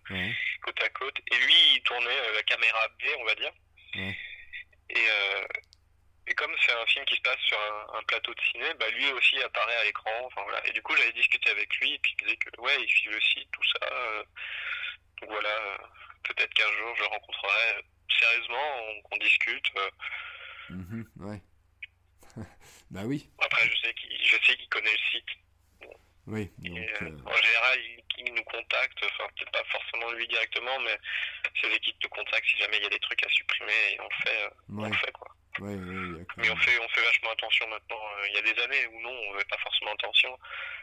côte 0.63 0.83
à 0.83 0.89
côte. 0.91 1.19
Et 1.31 1.37
lui, 1.37 1.55
il 1.77 1.83
tournait 1.83 2.21
euh, 2.21 2.35
la 2.35 2.43
caméra 2.43 2.89
B, 2.99 3.05
on 3.19 3.25
va 3.25 3.35
dire. 3.35 3.53
Et, 3.95 5.09
euh, 5.09 5.45
et 6.27 6.35
comme 6.35 6.55
c'est 6.65 6.73
un 6.73 6.87
film 6.87 7.05
qui 7.05 7.17
se 7.17 7.21
passe 7.23 7.41
sur 7.41 7.59
un, 7.95 8.03
plateau 8.05 8.35
de 8.35 8.41
ciné, 8.53 8.75
bah, 8.75 8.89
lui 8.91 9.13
aussi 9.13 9.41
apparaît 9.43 9.77
à 9.77 9.85
l'écran. 9.85 10.11
Enfin, 10.25 10.43
voilà. 10.43 10.67
Et 10.67 10.73
du 10.73 10.83
coup, 10.83 10.95
j'avais 10.97 11.13
discuté 11.13 11.51
avec 11.51 11.75
lui, 11.77 11.95
et 11.95 11.99
puis 11.99 12.15
il 12.19 12.25
disait 12.25 12.37
que 12.37 12.61
ouais, 12.61 12.77
il 12.83 12.89
suit 12.89 13.11
le 13.11 13.21
site, 13.21 13.49
tout 13.53 13.65
ça. 13.79 13.89
donc 15.21 15.31
voilà, 15.31 15.79
peut-être 16.25 16.53
qu'un 16.55 16.73
jour 16.73 16.95
je 16.97 17.03
le 17.03 17.09
rencontrerai 17.09 17.85
sérieusement, 18.19 19.03
on, 19.11 19.17
discute. 19.19 19.67
Mm-hmm, 20.71 21.05
ouais. 21.17 21.43
bah 22.91 23.03
oui. 23.05 23.29
Après, 23.39 23.69
je 23.69 23.77
sais 23.81 23.95
qu'il, 23.95 24.17
je 24.23 24.37
sais 24.45 24.57
qu'il 24.57 24.69
connaît 24.69 24.91
le 24.91 25.19
site. 25.19 25.44
Oui. 26.27 26.51
Donc, 26.59 26.79
euh, 26.79 27.05
euh, 27.05 27.18
En 27.27 27.37
général, 27.37 27.79
il, 28.18 28.33
nous 28.33 28.45
contacte, 28.45 28.99
enfin 29.05 29.29
peut-être 29.37 29.53
pas 29.53 29.64
forcément 29.70 30.11
lui 30.12 30.27
directement, 30.27 30.79
mais 30.81 30.99
ses 31.61 31.68
équipes 31.68 31.99
te 32.01 32.09
contactent 32.09 32.47
si 32.47 32.57
jamais 32.59 32.79
il 32.79 32.83
y 32.83 32.87
a 32.87 32.91
des 32.91 32.99
trucs 33.01 33.25
à 33.25 33.29
supprimer 33.29 33.93
et 33.93 34.01
on 34.01 34.05
le 34.05 34.22
fait, 34.22 34.45
euh, 34.45 34.51
on 34.79 34.89
le 34.89 34.95
fait 34.95 35.12
quoi. 35.12 35.29
Ouais, 35.61 35.77
ouais, 35.77 36.27
mais 36.37 36.51
on 36.51 36.57
fait, 36.57 36.79
on 36.81 36.89
fait 36.89 37.03
vachement 37.03 37.31
attention 37.31 37.68
maintenant. 37.68 38.01
Il 38.27 38.35
y 38.35 38.39
a 38.39 38.43
des 38.43 38.62
années 38.62 38.87
où 38.87 39.01
non, 39.03 39.11
on 39.11 39.33
n'avait 39.33 39.45
pas 39.45 39.59
forcément 39.59 39.93
attention. 39.93 40.37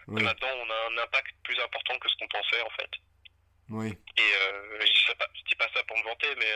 Mais 0.07 0.21
maintenant, 0.21 0.47
on 0.55 0.69
a 0.69 0.91
un 0.91 1.03
impact 1.03 1.35
plus 1.43 1.59
important 1.59 1.97
que 1.99 2.07
ce 2.07 2.15
qu'on 2.17 2.27
pensait 2.27 2.61
en 2.61 2.69
fait. 2.69 2.91
Oui. 3.69 3.97
Et 4.17 4.31
je 4.79 4.85
dis, 4.85 5.15
pas, 5.17 5.27
je 5.33 5.43
dis 5.43 5.55
pas 5.55 5.67
ça 5.75 5.83
pour 5.83 5.97
me 5.97 6.03
vanter, 6.03 6.29
mais, 6.37 6.53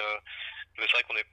mais 0.78 0.86
c'est 0.86 0.92
vrai 0.92 1.04
qu'on 1.04 1.18
est 1.18 1.28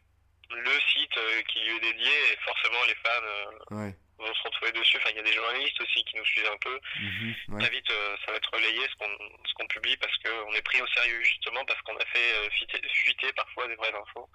le 0.50 0.80
site 0.92 1.46
qui 1.48 1.61
lui 1.61 1.76
est 1.76 1.80
dédié 1.80 2.12
et 2.32 2.36
forcément 2.44 2.84
les 2.88 2.94
fans 2.96 3.76
ouais 3.76 3.94
vont 4.18 4.34
se 4.34 4.42
retrouver 4.42 4.72
dessus. 4.72 4.96
Enfin, 4.98 5.10
il 5.10 5.16
y 5.16 5.20
a 5.20 5.22
des 5.22 5.32
journalistes 5.32 5.80
aussi 5.80 6.04
qui 6.04 6.16
nous 6.16 6.24
suivent 6.24 6.50
un 6.52 6.58
peu. 6.58 6.78
Mhm, 7.00 7.58
Très 7.58 7.70
vite, 7.70 7.90
euh, 7.90 8.16
ça 8.24 8.32
va 8.32 8.38
être 8.38 8.50
relayé 8.52 8.80
ce 8.88 8.94
qu'on 8.96 9.12
ce 9.46 9.54
qu'on 9.54 9.66
publie 9.66 9.96
parce 9.96 10.16
qu'on 10.18 10.52
est 10.52 10.62
pris 10.62 10.80
au 10.80 10.86
sérieux 10.88 11.22
justement 11.22 11.64
parce 11.64 11.80
qu'on 11.82 11.96
a 11.96 12.04
fait 12.06 12.32
euh, 12.34 12.48
fuiter, 12.50 13.32
parfois 13.34 13.68
des 13.68 13.76
vraies 13.76 13.94
infos. 13.94 14.28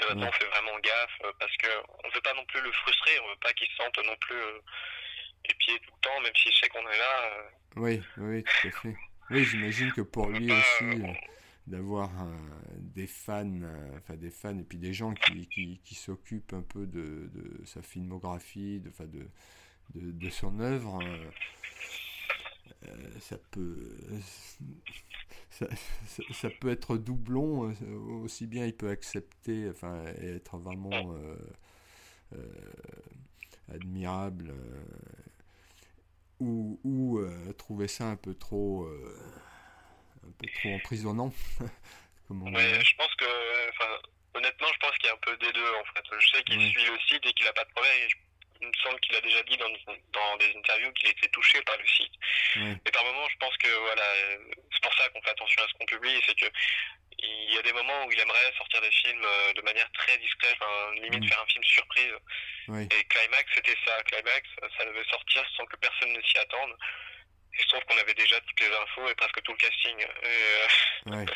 Et 0.00 0.04
maintenant, 0.08 0.28
on 0.28 0.32
fait 0.32 0.46
vraiment 0.46 0.78
gaffe 0.80 1.18
euh, 1.24 1.32
parce 1.38 1.56
que 1.56 1.68
on 2.04 2.08
veut 2.10 2.20
pas 2.20 2.34
non 2.34 2.44
plus 2.46 2.60
le 2.60 2.72
frustrer, 2.72 3.18
on 3.24 3.28
veut 3.28 3.40
pas 3.40 3.52
qu'il 3.52 3.68
se 3.68 3.76
sente 3.76 3.98
non 4.04 4.16
plus 4.20 4.42
épié 5.44 5.78
tout 5.80 5.92
le 5.94 6.00
temps, 6.08 6.20
même 6.20 6.36
si 6.36 6.50
je 6.50 6.58
sais 6.58 6.68
qu'on 6.68 6.88
est 6.88 6.98
là. 6.98 7.48
Oui, 7.76 8.02
oui, 8.18 8.44
tout 8.44 8.68
à 8.68 8.70
fait. 8.70 8.96
Oui, 9.30 9.44
j'imagine 9.44 9.92
que 9.92 10.00
pour 10.00 10.28
lui 10.28 10.50
aussi 10.50 11.02
d'avoir 11.66 12.10
des 12.98 13.06
fans, 13.06 13.60
euh, 13.62 13.98
enfin 13.98 14.16
des 14.16 14.30
fans 14.30 14.58
et 14.58 14.64
puis 14.64 14.78
des 14.78 14.92
gens 14.92 15.14
qui, 15.14 15.46
qui, 15.48 15.80
qui 15.84 15.94
s'occupent 15.94 16.52
un 16.52 16.62
peu 16.62 16.86
de, 16.86 17.30
sa 17.68 17.82
filmographie, 17.82 18.80
de, 18.80 18.90
de, 19.06 19.28
de, 19.94 20.10
de 20.12 20.30
son 20.30 20.58
œuvre. 20.60 21.00
Euh, 21.02 21.30
euh, 22.86 23.20
ça 23.20 23.36
peut 23.50 23.96
ça, 25.50 25.66
ça, 26.32 26.48
peut 26.60 26.68
être 26.68 26.96
doublon 26.96 27.74
aussi 28.22 28.46
bien 28.46 28.66
il 28.66 28.74
peut 28.74 28.88
accepter 28.88 29.68
enfin 29.68 30.04
être 30.20 30.58
vraiment 30.58 31.16
admirable 33.72 34.54
ou, 36.38 36.78
ou 36.84 37.20
trouver 37.56 37.88
ça 37.88 38.08
un 38.08 38.16
peu 38.16 38.34
trop 38.34 38.86
un 38.86 40.32
peu 40.38 40.46
trop 40.60 40.74
emprisonnant. 40.74 41.32
ouais, 42.30 42.80
je 42.84 42.96
pense 42.96 43.14
que, 43.16 43.24
honnêtement, 44.34 44.68
je 44.72 44.78
pense 44.78 44.96
qu'il 44.98 45.06
y 45.06 45.10
a 45.10 45.14
un 45.14 45.18
peu 45.18 45.36
des 45.36 45.52
deux 45.52 45.74
en 45.74 45.84
fait. 45.84 46.04
Je 46.18 46.28
sais 46.28 46.42
qu'il 46.44 46.70
suit 46.70 46.84
le 46.84 46.98
site 47.08 47.26
et 47.26 47.32
qu'il 47.32 47.46
n'a 47.46 47.52
pas 47.52 47.64
de 47.64 47.70
problème. 47.70 48.08
il 48.60 48.66
me 48.68 48.72
semble 48.82 49.00
qu'il 49.00 49.16
a 49.16 49.20
déjà 49.20 49.42
dit 49.42 49.56
dans, 49.56 49.68
dans 50.12 50.36
des 50.36 50.52
interviews 50.56 50.92
qu'il 50.92 51.10
été 51.10 51.28
touché 51.28 51.60
par 51.62 51.76
le 51.76 51.86
site. 51.86 52.12
Et 52.86 52.90
par 52.90 53.04
moments, 53.04 53.28
je 53.30 53.36
pense 53.38 53.56
que 53.58 53.68
voilà, 53.68 54.02
c'est 54.72 54.82
pour 54.82 54.94
ça 54.94 55.08
qu'on 55.10 55.22
fait 55.22 55.30
attention 55.30 55.62
à 55.62 55.68
ce 55.68 55.72
qu'on 55.74 55.86
publie, 55.86 56.20
c'est 56.26 56.38
que 56.38 56.46
il 57.20 57.54
y 57.54 57.58
a 57.58 57.62
des 57.62 57.72
moments 57.72 58.06
où 58.06 58.12
il 58.12 58.20
aimerait 58.20 58.52
sortir 58.56 58.80
des 58.80 58.90
films 58.90 59.24
euh, 59.24 59.52
de 59.54 59.62
manière 59.62 59.90
très 59.92 60.16
discrète, 60.18 60.56
limite 61.02 61.24
mm. 61.24 61.28
faire 61.28 61.42
un 61.42 61.46
film 61.46 61.64
surprise. 61.64 62.14
Et 62.68 63.04
Climax, 63.04 63.50
c'était 63.54 63.76
ça. 63.84 64.02
Climax, 64.04 64.48
ça 64.76 64.84
devait 64.84 65.04
sortir 65.10 65.44
sans 65.56 65.64
que 65.66 65.76
personne 65.76 66.12
ne 66.12 66.22
s'y 66.22 66.38
attende. 66.38 66.76
Il 67.54 67.62
se 67.62 67.68
trouve 67.68 67.84
qu'on 67.86 67.98
avait 67.98 68.14
déjà 68.14 68.38
toutes 68.40 68.60
les 68.60 68.72
infos 68.72 69.08
et 69.08 69.14
presque 69.16 69.42
tout 69.42 69.52
le 69.52 69.58
casting. 69.58 70.06
Euh, 70.24 71.26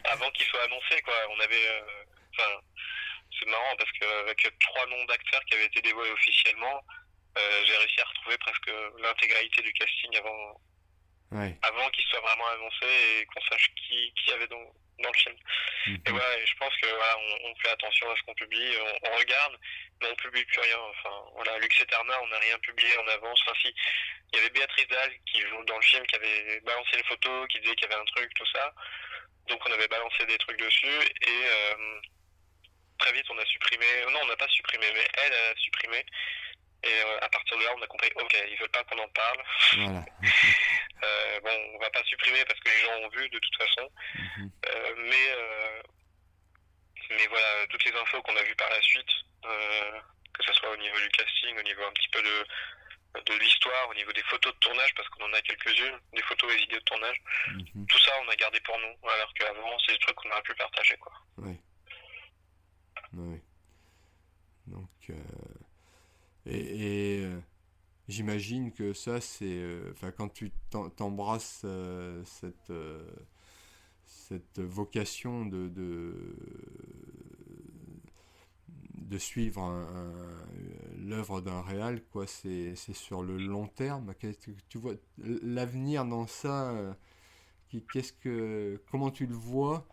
avant 0.04 0.30
qu'il 0.32 0.46
soit 0.46 0.64
annoncé, 0.64 1.00
quoi. 1.02 1.14
On 1.30 1.40
avait. 1.40 1.68
Euh, 1.68 2.04
enfin, 2.32 2.60
c'est 3.38 3.48
marrant 3.48 3.76
parce 3.76 3.90
qu'avec 3.92 4.58
trois 4.60 4.86
noms 4.86 5.04
d'acteurs 5.04 5.44
qui 5.46 5.54
avaient 5.54 5.66
été 5.66 5.80
dévoilés 5.80 6.10
officiellement, 6.10 6.84
euh, 7.38 7.64
j'ai 7.64 7.76
réussi 7.76 8.00
à 8.00 8.04
retrouver 8.04 8.36
presque 8.38 8.70
l'intégralité 8.98 9.62
du 9.62 9.72
casting 9.72 10.16
avant, 10.18 10.60
avant 11.62 11.88
qu'il 11.90 12.04
soit 12.04 12.20
vraiment 12.20 12.46
annoncé 12.48 12.86
et 12.86 13.26
qu'on 13.26 13.40
sache 13.42 13.70
qui, 13.74 14.12
qui 14.14 14.30
y 14.30 14.32
avait 14.34 14.48
dans, 14.48 14.62
dans 15.02 15.10
le 15.10 15.18
film. 15.18 15.36
Mhm. 15.86 16.02
Et 16.06 16.46
je 16.46 16.54
pense 16.56 16.76
que 16.76 16.86
voilà, 16.88 17.16
on, 17.18 17.50
on, 17.50 17.54
fait 17.56 17.70
attention 17.70 18.10
à 18.10 18.16
ce 18.16 18.22
qu'on 18.22 18.34
publie, 18.34 18.76
on, 18.78 19.08
on, 19.10 19.16
regarde, 19.16 19.58
mais 20.00 20.08
on 20.10 20.16
publie 20.16 20.44
plus 20.44 20.60
rien. 20.60 20.78
Enfin, 20.78 21.24
voilà, 21.34 21.58
Lux 21.58 21.84
on 21.98 22.26
n'a 22.28 22.38
rien 22.38 22.58
publié 22.58 22.96
en 22.98 23.08
avance. 23.08 23.40
Enfin, 23.46 23.58
si, 23.62 23.74
il 24.32 24.36
y 24.36 24.40
avait 24.40 24.50
Béatrice 24.50 24.88
Dalle 24.88 25.12
qui 25.26 25.40
joue 25.40 25.64
dans 25.64 25.76
le 25.76 25.82
film, 25.82 26.06
qui 26.06 26.16
avait 26.16 26.60
balancé 26.60 26.96
les 26.96 27.04
photos, 27.04 27.48
qui 27.48 27.60
disait 27.60 27.74
qu'il 27.76 27.88
y 27.88 27.92
avait 27.92 28.00
un 28.00 28.12
truc, 28.14 28.30
tout 28.34 28.46
ça. 28.54 28.72
Donc 29.48 29.60
on 29.66 29.72
avait 29.72 29.88
balancé 29.88 30.24
des 30.26 30.38
trucs 30.38 30.58
dessus 30.58 30.86
et 30.86 31.44
euh, 31.46 32.00
très 33.02 33.12
vite 33.12 33.26
on 33.30 33.38
a 33.38 33.44
supprimé. 33.44 33.86
Non, 34.12 34.20
on 34.22 34.26
n'a 34.26 34.36
pas 34.36 34.48
supprimé, 34.48 34.86
mais 34.94 35.06
elle 35.24 35.32
a 35.32 35.54
supprimé. 35.56 36.04
Et 36.84 36.88
euh, 36.88 37.18
à 37.20 37.28
partir 37.28 37.56
de 37.58 37.62
là, 37.62 37.70
on 37.76 37.82
a 37.82 37.86
compris, 37.86 38.10
ok, 38.16 38.36
ils 38.50 38.58
veulent 38.58 38.70
pas 38.70 38.82
qu'on 38.84 38.98
en 38.98 39.08
parle. 39.08 39.42
Voilà. 39.76 40.04
euh, 41.04 41.40
bon, 41.40 41.56
on 41.74 41.78
va 41.78 41.90
pas 41.90 42.02
supprimer 42.04 42.44
parce 42.44 42.58
que 42.60 42.68
les 42.68 42.80
gens 42.80 43.06
ont 43.06 43.08
vu 43.10 43.28
de 43.28 43.38
toute 43.38 43.56
façon. 43.56 43.88
Mhm. 44.14 44.50
euh, 44.66 44.94
mais, 44.98 45.28
euh, 45.30 45.82
mais 47.10 47.26
voilà, 47.28 47.66
toutes 47.68 47.84
les 47.84 47.92
infos 47.92 48.22
qu'on 48.22 48.36
a 48.36 48.42
vues 48.42 48.56
par 48.56 48.70
la 48.70 48.80
suite, 48.82 49.10
que 49.42 50.42
ce 50.44 50.52
soit 50.54 50.70
au 50.70 50.76
niveau 50.76 50.98
du 50.98 51.08
casting, 51.10 51.58
au 51.58 51.62
niveau 51.62 51.84
un 51.84 51.92
petit 51.92 52.08
peu 52.08 52.22
de, 52.22 52.46
de 53.20 53.38
l'histoire, 53.38 53.88
au 53.90 53.94
niveau 53.94 54.12
des 54.12 54.22
photos 54.24 54.52
de 54.52 54.58
tournage, 54.58 54.94
parce 54.96 55.08
qu'on 55.10 55.24
en 55.24 55.32
a 55.34 55.40
quelques-unes, 55.42 56.00
des 56.14 56.22
photos 56.22 56.52
et 56.52 56.56
vidéos 56.56 56.78
de 56.78 56.84
tournage, 56.84 57.20
mhm. 57.48 57.86
tout 57.86 57.98
ça 57.98 58.12
on 58.24 58.28
a 58.28 58.36
gardé 58.36 58.58
pour 58.60 58.78
nous, 58.78 59.08
alors 59.08 59.32
qu'avant 59.34 59.78
c'est 59.86 59.92
des 59.92 59.98
trucs 59.98 60.16
qu'on 60.16 60.30
aurait 60.30 60.42
pu 60.42 60.54
partager. 60.54 60.96
Quoi. 60.96 61.12
Oui. 61.38 61.56
Donc. 64.66 64.88
Et, 66.46 67.20
euh, 67.24 67.38
j'imagine 68.08 68.72
que 68.72 68.92
ça, 68.92 69.20
c'est. 69.20 69.44
Euh, 69.46 69.92
enfin, 69.92 70.10
quand 70.10 70.28
tu 70.28 70.52
t'embrasses 70.96 71.62
euh, 71.64 72.22
cette, 72.24 72.72
cette 74.04 74.60
vocation 74.60 75.46
de, 75.46 75.68
de, 75.68 76.36
de 78.94 79.18
suivre 79.18 79.86
l'œuvre 80.98 81.40
d'un 81.40 81.62
réal, 81.62 82.02
quoi, 82.12 82.26
c'est 82.26 82.74
sur 82.76 83.22
le 83.22 83.38
long 83.38 83.68
terme. 83.68 84.12
Tu 84.68 84.78
vois 84.78 84.94
l'avenir 85.18 86.04
dans 86.04 86.26
ça 86.26 86.96
Qu'est-ce 87.90 88.12
que, 88.12 88.82
comment 88.90 89.10
tu 89.10 89.26
le 89.26 89.34
vois 89.34 89.86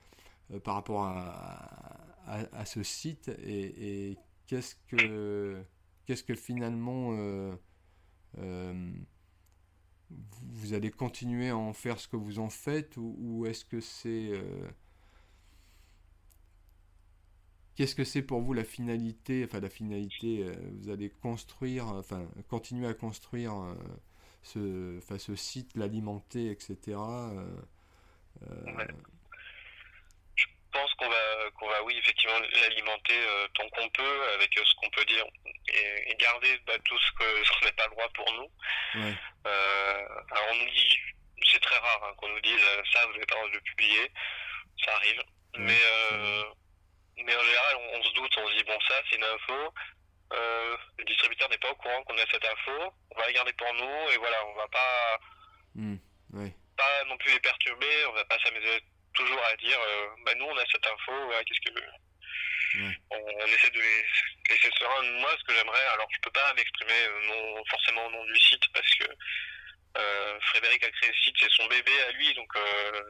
par 0.64 0.76
rapport 0.76 1.04
à, 1.04 1.98
à, 2.26 2.66
ce 2.66 2.84
site 2.84 3.30
et 3.42 4.18
qu'est-ce 4.48 4.76
que 4.88 5.64
qu'est-ce 6.10 6.24
que 6.24 6.34
finalement 6.34 7.12
euh, 7.12 7.56
euh, 8.40 8.92
vous 10.10 10.74
allez 10.74 10.90
continuer 10.90 11.50
à 11.50 11.58
en 11.58 11.72
faire 11.72 12.00
ce 12.00 12.08
que 12.08 12.16
vous 12.16 12.40
en 12.40 12.50
faites 12.50 12.98
ou, 12.98 13.46
est-ce 13.46 13.64
que 13.64 13.80
c'est 13.80 14.32
euh, 14.32 14.68
qu'est-ce 17.76 17.94
que 17.94 18.04
c'est 18.04 18.24
pour 18.24 18.42
vous 18.42 18.54
la 18.54 18.64
finalité 18.64 19.46
enfin 19.46 19.60
la 19.60 19.70
finalité 19.70 20.52
vous 20.80 20.90
allez 20.90 21.12
construire 21.12 21.86
enfin 21.90 22.28
continuer 22.48 22.88
à 22.88 22.96
construire 22.96 23.54
ce, 24.42 24.98
enfin, 24.98 25.20
ce 25.20 25.36
site 25.36 25.76
l'alimenter 25.76 26.50
etc 26.50 26.98
pense 30.72 30.94
qu'on 30.96 31.10
va, 31.10 31.52
qu'on 31.58 31.68
va, 31.68 31.84
oui, 31.84 31.98
effectivement, 31.98 32.40
l'alimenter 32.40 33.18
euh, 33.18 33.48
tant 33.56 33.68
qu'on 33.70 33.90
peut, 33.90 34.24
avec 34.34 34.58
euh, 34.58 34.64
ce 34.66 34.76
qu'on 34.76 34.90
peut 34.90 35.06
dire, 35.06 35.26
et, 35.68 36.16
garder 36.20 36.58
bah, 36.66 36.74
tout 36.84 36.98
ce 36.98 37.12
qu'on 37.18 37.66
n'est 37.66 37.72
pas 37.74 37.86
le 37.86 37.92
droit 37.92 38.10
pour 38.10 38.32
nous. 38.34 38.52
Euh, 39.46 40.08
alors, 40.32 40.46
on 40.52 40.56
nous 40.56 40.72
dit, 40.72 41.00
c'est 41.52 41.62
très 41.62 41.78
rare 41.78 42.04
hein, 42.04 42.14
qu'on 42.18 42.30
nous 42.30 42.42
dise 42.42 42.62
ça, 42.94 43.06
vous 43.06 43.14
n'avez 43.14 43.26
pas 43.26 43.36
le 43.36 43.42
droit 43.42 43.50
de 43.50 43.56
le 43.56 43.62
publier, 43.62 44.12
ça 44.86 44.96
arrive. 44.96 45.22
Mais, 45.58 45.82
mais 47.18 47.36
en 47.36 47.44
général, 47.44 47.76
on, 47.94 48.04
se 48.04 48.14
doute, 48.14 48.38
on 48.38 48.48
se 48.48 48.56
dit, 48.56 48.64
bon, 48.64 48.80
ça, 48.88 48.96
c'est 49.10 49.16
une 49.18 49.24
info. 49.24 49.74
Le 50.32 51.04
distributeur 51.06 51.50
n'est 51.50 51.58
pas 51.58 51.72
au 51.72 51.76
courant 51.76 52.04
qu'on 52.04 52.18
a 52.18 52.26
cette 52.32 52.46
info. 52.46 52.94
On 53.12 53.20
va 53.20 53.26
la 53.26 53.34
garder 53.34 53.54
pour 53.54 53.74
nous 53.74 54.12
et 54.12 54.18
voilà, 54.18 54.46
on 54.46 54.54
va 54.56 54.68
pas, 54.68 55.20
mmh, 55.76 55.96
pas 56.78 57.04
non 57.08 57.18
plus 57.18 57.34
les 57.34 57.40
perturber. 57.40 58.06
On 58.10 58.14
va 58.14 58.26
pas 58.26 58.38
s'amuser 58.40 58.84
toujours 59.20 59.44
à 59.46 59.56
dire, 59.58 59.80
euh, 59.80 60.08
bah 60.26 60.34
nous, 60.36 60.46
on 60.46 60.58
a 60.58 60.66
cette 60.72 60.88
info. 60.88 61.12
qu'est-ce 61.46 61.70
que 61.70 61.80
on, 63.12 63.46
essaie 63.48 63.70
de 63.72 63.80
les 63.80 64.06
laisser 64.50 64.70
sereins. 64.78 65.04
Moi, 65.20 65.32
ce 65.40 65.44
que 65.44 65.54
j'aimerais, 65.54 65.86
alors 65.94 66.08
je 66.12 66.20
peux 66.22 66.32
pas 66.32 66.54
m'exprimer 66.54 67.02
euh, 67.04 67.28
non 67.28 67.64
forcément 67.66 68.06
au 68.06 68.12
nom 68.12 68.26
du 68.26 68.40
site 68.40 68.62
parce 68.74 68.96
que 68.96 69.06
euh, 69.98 70.40
Frédéric 70.42 70.84
a 70.84 70.92
créé 70.92 71.10
le 71.10 71.16
site, 71.16 71.36
c'est 71.40 71.52
son 71.52 71.66
bébé 71.68 71.92
à 72.08 72.12
lui, 72.12 72.34
donc 72.36 72.50
euh, 72.56 73.02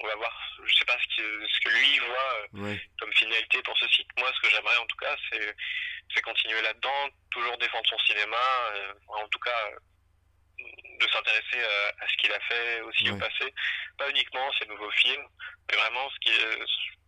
on 0.00 0.06
va 0.06 0.16
voir. 0.16 0.58
Je 0.64 0.74
sais 0.74 0.84
pas 0.84 0.96
ce, 1.16 1.22
ce 1.22 1.60
que 1.60 1.68
lui 1.70 1.98
voit 1.98 2.72
comme 2.98 3.12
finalité 3.12 3.62
pour 3.62 3.76
ce 3.78 3.88
site. 3.88 4.08
Moi, 4.18 4.30
ce 4.34 4.48
que 4.48 4.54
j'aimerais 4.54 4.76
en 4.78 4.86
tout 4.86 4.96
cas, 4.96 5.16
c'est 5.30 6.22
continuer 6.22 6.60
là-dedans, 6.62 7.08
toujours 7.30 7.56
défendre 7.58 7.88
son 7.88 7.98
cinéma, 7.98 8.36
en 9.08 9.28
tout 9.28 9.38
cas 9.38 9.70
de 10.58 11.06
s'intéresser 11.08 11.62
à, 12.00 12.08
ce 12.08 12.16
qu'il 12.16 12.32
a 12.32 12.40
fait 12.40 12.80
aussi 12.82 13.10
au 13.10 13.16
passé, 13.16 13.54
pas 13.96 14.10
uniquement 14.10 14.50
ses 14.58 14.66
nouveaux 14.66 14.90
films, 14.90 15.26
mais 15.70 15.76
vraiment 15.76 16.10
ce 16.10 16.18
qui 16.20 16.30
est, 16.30 16.58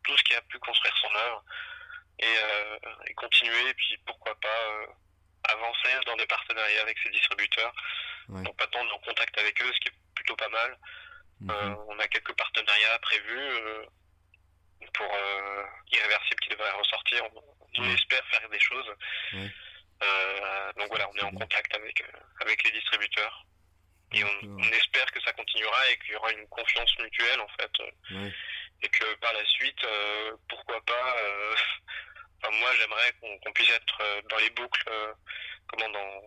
tout 0.05 0.16
ce 0.16 0.22
qui 0.24 0.34
a 0.34 0.40
pu 0.42 0.59
construire 0.59 0.96
son 0.98 1.14
œuvre 1.14 1.44
et, 2.20 2.26
euh, 2.26 2.78
et 3.07 3.14
continuer, 3.14 3.68
et 3.68 3.74
puis 3.74 3.98
pourquoi 4.07 4.34
pas 4.40 4.48
euh, 4.48 4.86
avancer 5.44 5.88
dans 6.07 6.16
des 6.16 6.26
partenariats 6.26 6.82
avec 6.82 6.98
ses 6.98 7.11
distributeurs. 7.11 7.72
Donc 8.28 8.57
pas 8.57 8.66
tant 8.68 8.86
en 8.86 8.98
contact 8.98 9.36
avec 9.38 9.61
eux, 9.61 9.72
ce 9.72 9.80
qui 9.80 9.88
est 9.88 9.98
plutôt 10.14 10.36
pas 10.36 10.48
mal. 10.48 10.78
Mhm. 11.40 11.51
Euh, 11.51 11.74
on 11.88 11.98
a 11.98 12.07
quelques 12.07 12.36
partenariats 12.36 12.98
prévus 13.01 13.51
pour 14.94 15.16
Irréversible 15.90 16.40
qui 16.42 16.51
devrait 16.51 16.70
ressortir. 16.72 17.24
On, 17.34 17.84
espère 17.94 18.24
faire 18.26 18.48
des 18.51 18.61
choses. 18.61 18.92
Donc 20.76 20.88
voilà, 20.88 21.09
on 21.11 21.16
est, 21.16 21.22
en 21.22 21.32
contact 21.32 21.74
avec, 21.74 22.03
avec 22.40 22.62
les 22.64 22.70
distributeurs. 22.72 23.44
Et 24.12 24.24
on, 24.24 24.72
espère 24.72 25.07
que 25.12 25.20
ça 25.20 25.32
continuera 25.32 25.90
et 25.90 25.98
qu'il 25.98 26.12
y 26.12 26.16
aura 26.16 26.32
une 26.32 26.46
confiance 26.48 26.98
mutuelle 26.98 27.40
en 27.40 27.48
fait. 27.48 27.70
Et 28.82 28.88
que 28.88 29.14
par 29.16 29.32
la 29.32 29.44
suite, 29.44 29.86
pourquoi 30.48 30.80
pas 30.84 31.16
moi, 32.53 32.70
j'aimerais 32.78 33.12
qu'on 33.20 33.53
puisse 33.53 33.70
être 33.70 33.98
euh, 34.01 34.22
dans 34.30 34.38
les 34.38 34.51
boucles, 34.51 34.88
euh, 34.88 35.12
comment 35.68 35.88
dans, 35.90 36.22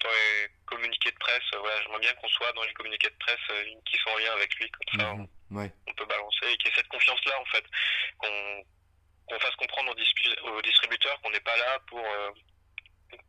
dans 0.00 0.10
les 0.10 0.48
communiqués 0.66 1.10
de 1.10 1.18
presse. 1.18 1.42
voilà, 1.58 1.80
j'aimerais 1.82 2.00
bien 2.00 2.14
qu'on 2.14 2.28
soit 2.28 2.52
dans 2.52 2.62
les 2.62 2.72
communiqués 2.74 3.08
de 3.08 3.16
presse 3.18 3.36
euh, 3.50 3.64
qui 3.84 3.96
sont 3.98 4.10
en 4.10 4.18
lien 4.18 4.32
avec 4.32 4.54
lui, 4.56 4.70
comme 4.70 5.00
ça, 5.00 5.14
mhm, 5.14 5.28
on, 5.86 5.94
peut 5.94 6.06
balancer 6.06 6.52
et 6.52 6.56
qu'il 6.58 6.68
y 6.68 6.72
ait 6.72 6.76
cette 6.76 6.88
confiance-là, 6.88 7.40
en 7.40 7.44
fait, 7.46 7.64
qu'on 8.18 9.38
fasse 9.40 9.56
comprendre 9.56 9.92
aux, 9.92 10.62
distributeurs 10.62 11.20
qu'on 11.22 11.30
n'est 11.30 11.40
pas 11.40 11.56
là 11.56 11.78
pour 11.88 12.04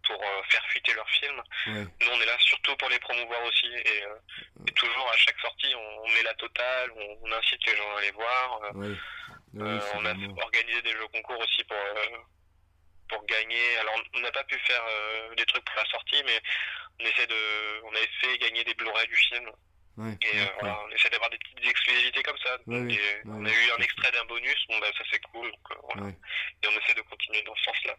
pour 0.05 0.23
faire 0.49 0.65
fuiter 0.69 0.93
leurs 0.93 1.09
films. 1.09 1.41
Nous, 1.67 2.07
on 2.11 2.21
est 2.21 2.25
là 2.25 2.37
surtout 2.39 2.75
pour 2.77 2.89
les 2.89 2.99
promouvoir 2.99 3.43
aussi. 3.43 3.67
Et, 3.67 4.03
toujours, 4.75 5.09
à 5.11 5.17
chaque 5.17 5.39
sortie, 5.39 5.73
on, 5.75 6.07
met 6.13 6.23
la 6.23 6.33
totale, 6.35 6.91
on, 7.21 7.31
incite 7.31 7.65
les 7.65 7.75
gens 7.75 7.95
à 7.95 7.99
aller 7.99 8.11
voir. 8.11 8.61
Euh, 9.59 9.79
on 9.95 10.05
a 10.05 10.13
organisé 10.43 10.81
des 10.81 10.91
jeux 10.91 11.07
concours 11.13 11.39
aussi 11.39 11.63
pour, 11.63 11.77
euh, 11.77 12.17
pour 13.09 13.25
gagner. 13.25 13.77
Alors, 13.77 13.95
on 14.13 14.19
n'a 14.19 14.31
pas 14.31 14.43
pu 14.43 14.57
faire 14.59 14.83
euh, 14.87 15.35
des 15.35 15.45
trucs 15.45 15.63
pour 15.65 15.75
la 15.75 15.85
sortie, 15.89 16.21
mais 16.25 16.39
on 16.99 17.05
essaie 17.05 17.27
de, 17.27 17.81
on 17.85 17.93
a 17.93 17.99
fait 18.21 18.37
gagner 18.37 18.63
des 18.63 18.73
Blu-ray 18.73 19.07
du 19.07 19.15
film. 19.15 19.49
Et 19.97 20.37
voilà, 20.59 20.79
on 20.85 20.89
essaie 20.91 21.09
d'avoir 21.09 21.29
des 21.29 21.37
petites 21.37 21.65
exclusivités 21.67 22.21
comme 22.23 22.37
ça. 22.37 22.55
et 22.67 22.99
on 23.25 23.45
a 23.45 23.49
eu 23.49 23.71
un 23.77 23.81
extrait 23.81 24.11
d'un 24.11 24.25
bonus, 24.25 24.65
bon 24.69 24.79
bah 24.79 24.87
ça 24.97 25.03
c'est 25.11 25.21
cool. 25.31 25.49
Donc, 25.49 26.13
Et 26.63 26.67
on 26.67 26.79
essaie 26.79 26.93
de 26.93 27.01
continuer 27.01 27.41
dans 27.43 27.55
ce 27.55 27.63
sens-là. 27.63 27.95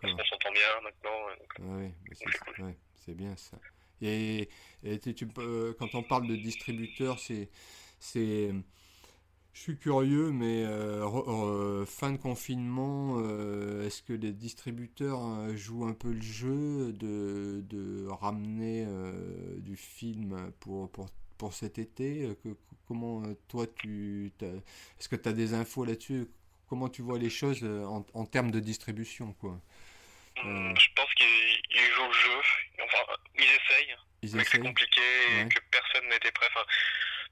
Parce 0.00 0.14
qu'on 0.14 0.24
s'entend 0.24 0.52
bien 0.52 0.80
maintenant. 0.82 1.26
c'est 2.94 3.14
bien 3.14 3.36
ça. 3.36 3.58
Et, 4.00 4.48
et 4.82 4.98
tu, 4.98 5.28
quand 5.28 5.94
on 5.94 6.02
parle 6.02 6.26
de 6.26 6.36
distributeur, 6.36 7.18
c'est 7.18 7.48
je 9.52 9.60
suis 9.60 9.76
curieux, 9.78 10.32
mais 10.32 10.64
euh, 10.64 11.84
fin 11.84 12.10
de 12.10 12.16
confinement, 12.16 13.16
euh, 13.18 13.86
est-ce 13.86 14.02
que 14.02 14.14
les 14.14 14.32
distributeurs 14.32 15.26
euh, 15.26 15.56
jouent 15.56 15.84
un 15.84 15.92
peu 15.92 16.10
le 16.10 16.22
jeu 16.22 16.92
de, 16.92 17.62
de 17.68 18.06
ramener 18.08 18.86
du 19.58 19.76
film 19.76 20.52
pour, 20.60 20.90
pour, 20.90 21.10
pour 21.42 21.54
cet 21.54 21.78
été 21.78 22.36
que, 22.44 22.50
Comment 22.86 23.22
toi 23.48 23.66
tu... 23.80 24.30
Est-ce 24.40 25.08
que 25.08 25.16
tu 25.16 25.28
as 25.28 25.32
des 25.32 25.54
infos 25.54 25.84
là-dessus? 25.84 26.28
Comment 26.68 26.88
tu 26.88 27.02
vois 27.02 27.18
les 27.18 27.30
choses 27.30 27.64
en, 27.64 28.06
en 28.14 28.26
termes 28.26 28.52
de 28.52 28.60
distribution 28.60 29.32
quoi? 29.40 29.58
Hum, 30.38 30.72
Je 30.78 30.88
pense 30.94 31.12
qu'ils 31.14 31.90
jouent 31.94 32.06
le 32.06 32.12
jeu. 32.12 32.38
Enfin, 32.84 33.02
ils 33.34 33.42
essayent. 33.42 33.96
Ils 34.22 34.36
mais 34.36 34.44
c'est 34.44 34.60
compliqué 34.60 35.02
et 35.40 35.48
que 35.48 35.58
personne 35.72 36.06
n'était 36.10 36.30
prêt. 36.30 36.46
Enfin, 36.54 36.64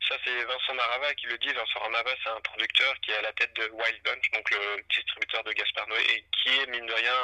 ça, 0.08 0.16
c'est 0.24 0.44
Vincent 0.44 0.74
Marava 0.74 1.14
qui 1.14 1.26
le 1.26 1.38
dit. 1.38 1.52
Vincent 1.52 1.90
Marava, 1.90 2.10
c'est 2.24 2.30
un 2.30 2.40
producteur 2.40 2.92
qui 3.02 3.12
est 3.12 3.16
à 3.16 3.22
la 3.22 3.32
tête 3.34 3.54
de 3.54 3.70
Wild 3.70 4.02
Bunch, 4.02 4.30
donc 4.32 4.50
le 4.50 4.82
distributeur 4.92 5.44
de 5.44 5.52
Gaspard 5.52 5.86
Noé, 5.86 6.02
et 6.14 6.24
qui 6.32 6.48
est, 6.48 6.66
mine 6.66 6.86
de 6.86 6.94
rien, 6.94 7.14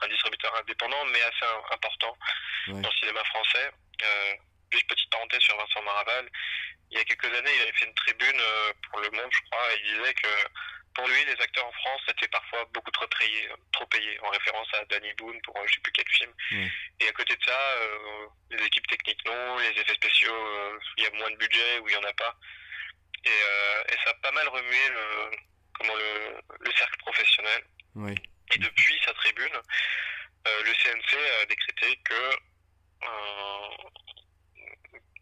un, 0.00 0.08
distributeur 0.08 0.54
indépendant, 0.56 1.04
mais 1.12 1.20
assez 1.20 1.52
important 1.72 2.16
dans 2.68 2.88
le 2.88 2.96
cinéma 3.00 3.22
français. 3.24 3.70
Euh, 4.02 4.32
juste 4.72 4.88
petite 4.88 5.10
parenthèse 5.10 5.40
sur 5.40 5.56
Vincent 5.56 5.82
Maraval. 5.82 6.28
Il 6.90 6.98
y 6.98 7.00
a 7.00 7.04
quelques 7.04 7.26
années, 7.26 7.50
il 7.54 7.62
avait 7.62 7.72
fait 7.72 7.86
une 7.86 7.94
tribune 7.94 8.40
euh, 8.40 8.72
pour 8.90 9.00
Le 9.00 9.10
Monde, 9.10 9.30
je 9.30 9.40
crois, 9.50 9.74
et 9.74 9.80
il 9.84 9.96
disait 9.96 10.14
que 10.14 10.28
pour 10.96 11.06
lui, 11.08 11.24
les 11.26 11.42
acteurs 11.42 11.66
en 11.66 11.72
France 11.72 12.00
étaient 12.08 12.28
parfois 12.28 12.64
beaucoup 12.72 12.90
trop 12.90 13.06
payés, 13.06 13.48
trop 13.72 13.84
payés 13.86 14.18
en 14.22 14.30
référence 14.30 14.68
à 14.74 14.84
Danny 14.86 15.12
Boone 15.18 15.38
pour 15.42 15.54
je 15.66 15.74
sais 15.74 15.80
plus 15.80 15.92
quel 15.92 16.08
film. 16.08 16.32
Et 17.00 17.08
à 17.08 17.12
côté 17.12 17.36
de 17.36 17.44
ça, 17.44 17.58
euh, 17.82 18.26
les 18.50 18.64
équipes 18.64 18.86
techniques 18.86 19.24
non, 19.26 19.58
les 19.58 19.78
effets 19.78 19.94
spéciaux, 19.94 20.34
euh, 20.34 20.78
il 20.96 21.04
y 21.04 21.06
a 21.06 21.10
moins 21.10 21.30
de 21.30 21.36
budget 21.36 21.78
ou 21.80 21.88
il 21.88 21.90
n'y 21.92 22.02
en 22.02 22.08
a 22.08 22.12
pas. 22.14 22.34
Et, 23.24 23.28
euh, 23.28 23.82
et, 23.92 23.96
ça 24.04 24.10
a 24.10 24.14
pas 24.14 24.32
mal 24.32 24.48
remué 24.48 24.88
le, 24.88 25.30
comment 25.74 25.94
le, 25.94 26.40
le 26.60 26.72
cercle 26.72 26.98
professionnel. 26.98 27.62
Et 28.54 28.58
depuis 28.58 28.98
sa 29.04 29.12
tribune, 29.14 29.60
le 30.46 30.72
CNC 30.72 31.18
a 31.42 31.46
décrété 31.46 32.00
que 32.04 32.30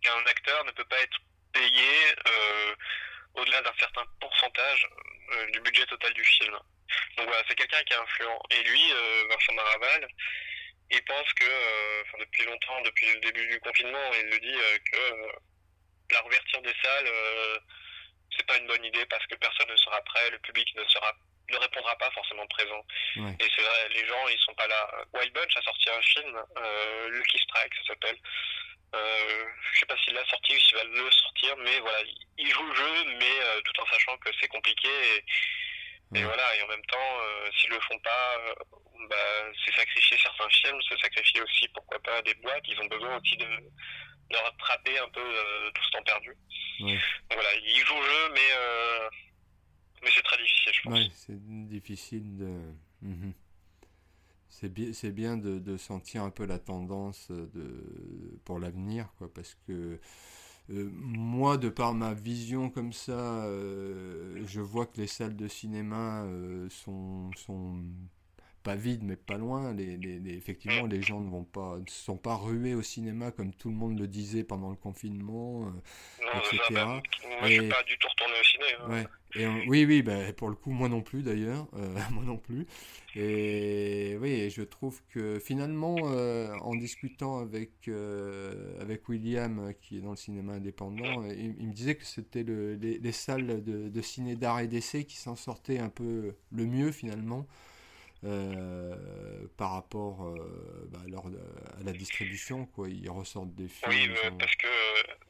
qu'un 0.04 0.24
acteur 0.26 0.64
ne 0.64 0.70
peut 0.72 0.84
pas 0.84 1.00
être 1.00 1.18
payé 1.52 2.14
au-delà 3.34 3.60
d'un 3.62 3.74
certain 3.78 4.04
pourcentage 4.20 4.88
euh, 5.32 5.50
du 5.50 5.60
budget 5.60 5.86
total 5.86 6.12
du 6.12 6.24
film. 6.24 6.52
Donc 7.16 7.26
voilà, 7.26 7.42
c'est 7.48 7.54
quelqu'un 7.54 7.82
qui 7.84 7.92
est 7.92 7.96
influent. 7.96 8.40
Et 8.50 8.62
lui, 8.62 8.92
euh, 8.92 9.24
Vincent 9.30 9.54
Maraval, 9.54 10.08
il 10.90 11.04
pense 11.04 11.32
que, 11.32 11.44
euh, 11.44 12.02
depuis 12.20 12.44
longtemps, 12.44 12.80
depuis 12.82 13.12
le 13.12 13.20
début 13.20 13.46
du 13.48 13.58
confinement, 13.60 14.12
il 14.20 14.26
le 14.26 14.38
dit 14.38 14.56
que 14.92 16.14
la 16.14 16.20
rouverture 16.20 16.62
des 16.62 16.74
salles, 16.82 17.10
c'est 18.36 18.46
pas 18.46 18.56
une 18.58 18.66
bonne 18.66 18.84
idée 18.84 19.06
parce 19.06 19.26
que 19.26 19.34
personne 19.36 19.68
ne 19.68 19.76
sera 19.76 20.00
prêt, 20.02 20.30
le 20.30 20.38
public 20.40 20.68
ne 20.76 20.84
sera 20.84 21.12
ne 21.50 21.56
répondra 21.56 21.96
pas 21.96 22.10
forcément 22.10 22.46
présent. 22.46 22.84
Et 23.16 23.48
c'est 23.54 23.62
vrai, 23.62 23.88
les 23.94 24.06
gens, 24.06 24.28
ils 24.28 24.38
sont 24.38 24.54
pas 24.54 24.66
là. 24.66 25.04
Wild 25.14 25.32
Bunch 25.32 25.56
a 25.56 25.62
sorti 25.62 25.90
un 25.90 26.02
film, 26.02 26.42
Lucky 27.10 27.38
Strike, 27.38 27.74
ça 27.74 27.86
s'appelle. 27.88 28.18
Euh, 28.94 29.44
je 29.72 29.80
sais 29.80 29.86
pas 29.86 29.96
s'il 29.98 30.14
l'a 30.14 30.24
sorti 30.26 30.54
ou 30.54 30.60
s'il 30.60 30.76
va 30.76 30.84
le 30.84 31.10
sortir, 31.10 31.56
mais 31.58 31.80
voilà, 31.80 31.98
il 32.38 32.50
joue 32.50 32.62
le 32.62 32.74
jeu, 32.74 33.04
mais 33.18 33.40
euh, 33.42 33.60
tout 33.62 33.80
en 33.80 33.86
sachant 33.86 34.16
que 34.18 34.30
c'est 34.40 34.48
compliqué. 34.48 34.88
Et, 36.14 36.22
voilà, 36.22 36.56
et 36.56 36.62
en 36.62 36.68
même 36.68 36.84
temps, 36.86 37.18
euh, 37.22 37.50
s'ils 37.58 37.70
le 37.70 37.80
font 37.80 37.98
pas, 37.98 38.38
euh, 38.38 38.54
bah, 39.08 39.16
c'est 39.64 39.74
sacrifier 39.74 40.16
certains 40.22 40.48
films, 40.48 40.78
c'est 40.88 41.00
sacrifier 41.00 41.40
aussi, 41.42 41.66
pourquoi 41.74 41.98
pas, 42.00 42.22
des 42.22 42.34
boîtes. 42.34 42.62
Ils 42.68 42.80
ont 42.80 42.86
besoin 42.86 43.18
aussi 43.18 43.36
de, 43.36 43.46
de 43.46 44.36
rattraper 44.36 44.98
un 44.98 45.08
peu 45.08 45.34
tout 45.74 45.82
ce 45.82 45.90
temps 45.90 46.04
perdu. 46.04 46.36
Donc 46.78 47.00
voilà, 47.32 47.54
il 47.64 47.84
joue 47.84 48.00
le 48.00 48.08
jeu, 48.08 48.28
mais, 48.32 49.10
mais 50.04 50.10
c'est 50.14 50.22
très 50.22 50.42
difficile, 50.42 50.72
je 50.74 50.82
pense. 50.82 50.94
Oui, 50.94 51.12
c'est 51.14 51.68
difficile 51.68 52.36
de. 52.36 52.58
Mhm 53.02 53.32
c'est 54.54 54.68
bien, 54.68 54.92
c'est 54.92 55.10
bien 55.10 55.36
de, 55.36 55.76
sentir 55.76 56.22
un 56.22 56.30
peu 56.30 56.46
la 56.46 56.60
tendance 56.60 57.32
pour 58.44 58.60
l'avenir, 58.60 59.12
parce 59.34 59.56
que 59.66 59.98
euh, 60.70 60.90
moi, 60.94 61.58
de 61.58 61.68
par 61.68 61.92
ma 61.94 62.14
vision 62.14 62.70
comme 62.70 62.92
ça, 62.92 63.44
euh, 63.44 64.42
je 64.46 64.60
vois 64.60 64.86
que 64.86 64.98
les 65.00 65.06
salles 65.06 65.36
de 65.36 65.48
cinéma 65.48 66.22
euh, 66.24 66.68
sont 66.70 67.30
pas 68.64 68.74
vide, 68.74 69.02
mais 69.04 69.14
pas 69.14 69.36
loin. 69.36 69.72
Les, 69.74 69.98
effectivement, 70.34 70.86
les 70.86 71.02
gens 71.02 71.20
ne 71.20 71.30
vont 71.30 71.44
pas, 71.44 71.76
ne 71.78 71.84
sont 71.86 72.16
pas 72.16 72.34
rués 72.34 72.74
au 72.74 72.82
cinéma 72.82 73.30
comme 73.30 73.52
tout 73.52 73.68
le 73.68 73.76
monde 73.76 74.00
le 74.00 74.08
disait 74.08 74.42
pendant 74.42 74.70
le 74.70 74.76
confinement, 74.76 75.66
euh, 75.66 76.38
etc. 76.38 76.58
Bah, 76.70 76.84
moi, 76.86 77.02
je 77.44 77.52
suis 77.52 77.68
pas 77.68 77.82
du 77.84 77.98
tout 77.98 78.08
retourné 78.08 78.34
au 78.40 78.44
cinéma. 78.44 79.02
Hein. 79.02 79.06
Et 79.36 79.68
oui, 79.68 79.84
oui, 79.84 80.02
bah, 80.02 80.32
pour 80.32 80.48
le 80.48 80.54
coup, 80.54 80.70
moi 80.70 80.88
non 80.88 81.02
plus 81.02 81.22
d'ailleurs, 81.22 81.68
euh, 81.74 81.94
moi 82.12 82.24
non 82.24 82.38
plus. 82.38 82.66
Et 83.16 84.16
oui, 84.20 84.48
je 84.48 84.62
trouve 84.62 85.02
que 85.10 85.38
finalement, 85.38 85.96
euh, 86.04 86.54
en 86.62 86.74
discutant 86.74 87.40
avec 87.40 87.88
avec 88.80 89.08
William, 89.10 89.74
qui 89.82 89.98
est 89.98 90.00
dans 90.00 90.12
le 90.12 90.16
cinéma 90.16 90.54
indépendant, 90.54 91.22
il, 91.28 91.66
me 91.66 91.72
disait 91.72 91.96
que 91.96 92.06
c'était 92.06 92.44
le, 92.44 92.76
les, 92.76 93.12
salles 93.12 93.62
de, 93.62 93.88
de 93.88 94.00
ciné 94.00 94.36
d'art 94.36 94.60
et 94.60 94.68
d'essai 94.68 95.04
qui 95.04 95.16
s'en 95.16 95.36
sortaient 95.36 95.78
un 95.78 95.90
peu 95.90 96.34
le 96.50 96.66
mieux 96.66 96.92
finalement. 96.92 97.46
Euh, 98.24 99.46
par 99.58 99.72
rapport 99.72 100.24
euh, 100.24 100.88
bah, 100.88 101.00
à 101.78 101.82
la 101.84 101.92
distribution, 101.92 102.64
quoi. 102.66 102.88
Ils 102.88 103.10
ressortent 103.10 103.54
des 103.54 103.68
films. 103.68 103.92
Oui, 103.92 104.30
parce 104.38 104.54
que, 104.56 104.66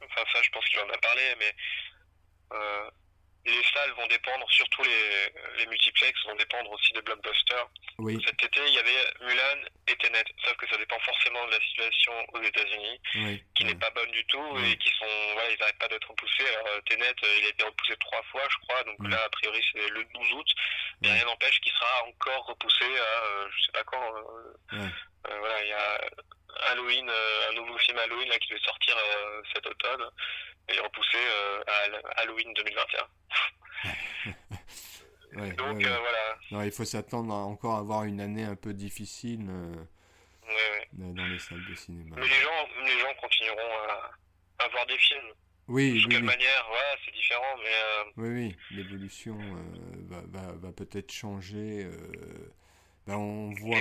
enfin 0.05 0.23
ça, 0.33 0.41
je 0.43 0.51
pense 0.51 0.65
qu'il 0.67 0.79
en 0.79 0.89
a 0.89 0.99
parlé, 0.99 1.23
mais 1.41 1.55
euh, 2.53 2.91
les 3.47 3.63
salles 3.73 3.93
vont 3.97 4.07
dépendre, 4.07 4.51
surtout 4.51 4.83
les, 4.83 5.33
les 5.59 5.67
multiplex 5.67 6.25
vont 6.27 6.35
dépendre 6.37 6.71
aussi 6.71 6.93
des 6.93 7.03
blockbusters. 7.03 7.69
Oui. 7.99 8.19
Cet 8.25 8.43
été, 8.43 8.61
il 8.67 8.75
y 8.75 8.79
avait 8.79 9.05
Mulan 9.21 9.69
et 9.87 9.97
Tenet, 9.97 10.25
sauf 10.45 10.57
que 10.57 10.69
ça 10.69 10.77
dépend 10.77 10.99
forcément 11.01 11.47
de 11.47 11.53
la 11.53 11.61
situation 11.61 12.13
aux 12.33 12.43
États-Unis, 12.43 13.01
qui 13.55 13.65
n'est 13.65 13.75
pas 13.75 13.91
bonne 13.91 14.11
du 14.11 14.25
tout 14.27 14.59
et 14.59 14.77
qui 14.79 14.89
sont, 14.99 15.33
voilà, 15.35 15.51
ils 15.51 15.59
n'arrêtent 15.59 15.79
pas 15.79 15.89
d'être 15.89 16.09
repoussés. 16.09 16.47
Alors 16.55 16.67
euh, 16.69 16.81
Tenet, 16.87 17.15
euh, 17.23 17.39
il 17.39 17.47
a 17.47 17.49
été 17.49 17.65
repoussé 17.65 17.95
trois 18.01 18.23
fois, 18.31 18.43
je 18.49 18.57
crois, 18.67 18.83
donc 18.85 18.97
là, 19.11 19.23
a 19.25 19.29
priori, 19.29 19.63
c'est 19.73 19.89
le 19.91 20.05
12 20.05 20.33
août, 20.33 20.47
mais 21.03 21.13
rien 21.13 21.25
n'empêche 21.25 21.61
qu'il 21.61 21.73
sera 21.73 22.05
encore 22.07 22.47
repoussé 22.47 22.85
à, 22.85 23.25
euh, 23.25 23.49
je 23.51 23.65
sais 23.67 23.73
pas 23.73 23.85
quand. 23.85 24.13
voilà, 25.27 25.63
il 25.63 25.69
y 25.69 25.73
a 25.73 26.01
Halloween, 26.71 27.11
un 27.51 27.53
nouveau 27.55 27.77
film 27.79 27.99
Halloween 27.99 28.29
là, 28.29 28.39
qui 28.39 28.49
devait 28.49 28.61
sortir 28.65 28.97
cet 29.55 29.67
automne 29.67 30.11
et 30.69 30.81
repoussé 30.81 31.17
euh, 31.17 31.63
à 31.67 32.21
Halloween 32.21 32.53
2021. 32.55 33.07
Donc 35.57 35.85
euh, 35.85 35.99
voilà. 35.99 36.39
Non, 36.51 36.63
il 36.63 36.71
faut 36.71 36.85
s'attendre 36.85 37.35
à 37.35 37.39
encore 37.39 37.77
avoir 37.77 38.05
une 38.05 38.21
année 38.21 38.45
un 38.45 38.55
peu 38.57 38.73
difficile 38.73 39.47
euh, 39.49 39.85
dans 40.93 41.27
les 41.27 41.39
salles 41.39 41.65
de 41.69 41.75
cinéma. 41.75 42.17
Mais 42.19 42.29
les 42.29 42.41
gens, 42.41 42.69
les 42.85 42.99
gens 43.01 43.15
continueront 43.21 43.79
à, 43.89 44.13
à 44.65 44.69
voir 44.69 44.87
des 44.87 44.99
films. 44.99 45.33
Oui, 45.67 46.01
Sous 46.01 46.09
quelle 46.09 46.23
manière 46.23 46.71
ouais, 46.71 46.99
c'est 47.05 47.15
différent, 47.15 47.57
mais... 47.57 47.73
Oui, 48.19 48.29
oui, 48.29 48.57
l'évolution 48.71 49.39
va, 50.11 50.21
va, 50.27 50.53
va 50.53 50.73
peut-être 50.73 51.11
changer. 51.11 51.89
Ben, 53.07 53.17
on 53.17 53.51
voit 53.55 53.81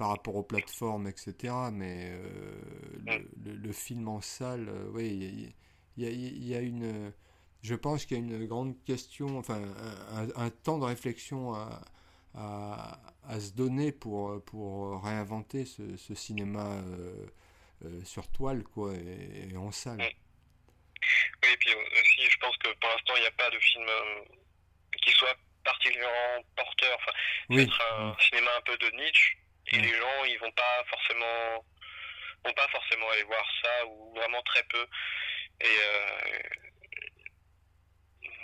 par 0.00 0.08
rapport 0.08 0.34
aux 0.34 0.42
plateformes, 0.42 1.06
etc. 1.06 1.52
Mais 1.70 2.10
mm. 2.10 3.18
le, 3.44 3.52
le, 3.52 3.72
film 3.72 4.08
en 4.08 4.22
salle, 4.22 4.72
oui, 4.94 5.52
il 5.98 6.48
y 6.48 6.54
a, 6.54 6.60
une, 6.60 7.12
je 7.62 7.74
pense 7.74 8.06
qu'il 8.06 8.16
y 8.16 8.20
a 8.20 8.24
une 8.24 8.46
grande 8.46 8.82
question, 8.84 9.38
enfin 9.38 9.60
un, 10.36 10.48
temps 10.48 10.78
de 10.78 10.86
réflexion 10.86 11.52
à, 11.52 11.82
à, 13.28 13.40
se 13.40 13.52
donner 13.52 13.92
pour, 13.92 14.42
pour 14.46 15.04
réinventer 15.04 15.66
ce, 15.66 15.98
ce 15.98 16.14
cinéma 16.14 16.64
euh, 16.64 17.26
euh, 17.84 18.02
sur 18.02 18.26
toile 18.32 18.62
quoi, 18.64 18.94
et, 18.94 19.54
en 19.58 19.70
salle. 19.70 19.98
Oui, 20.00 21.48
et 21.52 21.56
puis 21.58 21.74
aussi, 21.74 22.30
je 22.30 22.38
pense 22.38 22.56
que 22.56 22.72
pour 22.72 22.88
l'instant, 22.88 23.12
il 23.16 23.20
n'y 23.20 23.26
a 23.26 23.32
pas 23.32 23.50
de 23.50 23.58
film 23.58 23.84
euh, 23.86 24.24
qui 25.02 25.10
soit 25.10 25.36
particulièrement 25.62 26.42
porteur. 26.56 26.96
Enfin, 26.96 27.12
oui. 27.50 27.70
un 27.92 28.16
cinéma 28.18 28.50
un 28.56 28.62
peu 28.62 28.78
de 28.78 28.96
niche, 28.96 29.36
et 29.72 29.78
les 29.78 29.94
gens, 29.94 30.24
ils 30.24 30.38
vont 30.38 30.52
pas 30.52 30.84
forcément 30.88 31.64
vont 32.44 32.52
pas 32.54 32.68
forcément 32.68 33.08
aller 33.10 33.22
voir 33.24 33.44
ça, 33.62 33.86
ou 33.86 34.14
vraiment 34.14 34.42
très 34.42 34.62
peu. 34.64 34.86
Et 35.60 35.66
euh, 35.66 36.38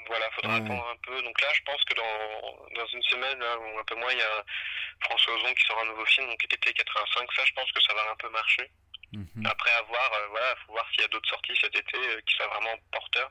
voilà, 0.07 0.31
faudra 0.33 0.57
attendre 0.57 0.89
un 0.89 0.97
peu. 1.03 1.23
Donc 1.23 1.41
là, 1.41 1.49
je 1.55 1.63
pense 1.63 1.83
que 1.85 1.95
dans, 1.95 2.81
dans 2.81 2.87
une 2.89 3.03
semaine, 3.05 3.43
ou 3.43 3.79
un 3.79 3.85
peu 3.85 3.95
moins, 3.97 4.13
il 4.13 4.19
y 4.19 4.23
a 4.23 4.45
François 5.01 5.35
Ozon 5.35 5.55
qui 5.55 5.67
sort 5.67 5.81
un 5.81 5.87
nouveau 5.87 6.05
film, 6.07 6.29
donc 6.29 6.45
été 6.45 6.73
85. 6.73 7.33
Ça, 7.33 7.45
je 7.45 7.53
pense 7.53 7.73
que 7.73 7.81
ça 7.83 7.95
va 7.95 8.11
un 8.11 8.17
peu 8.17 8.29
marcher. 8.31 8.71
Mhm. 9.13 9.47
Après 9.47 9.71
avoir, 9.73 10.13
euh, 10.13 10.27
voilà, 10.29 10.55
faut 10.67 10.73
voir 10.73 10.87
s'il 10.91 11.03
y 11.03 11.05
a 11.05 11.09
d'autres 11.09 11.29
sorties 11.29 11.57
cet 11.61 11.75
été 11.75 11.97
euh, 11.97 12.21
qui 12.27 12.35
soient 12.35 12.49
vraiment 12.49 12.77
porteurs. 12.93 13.31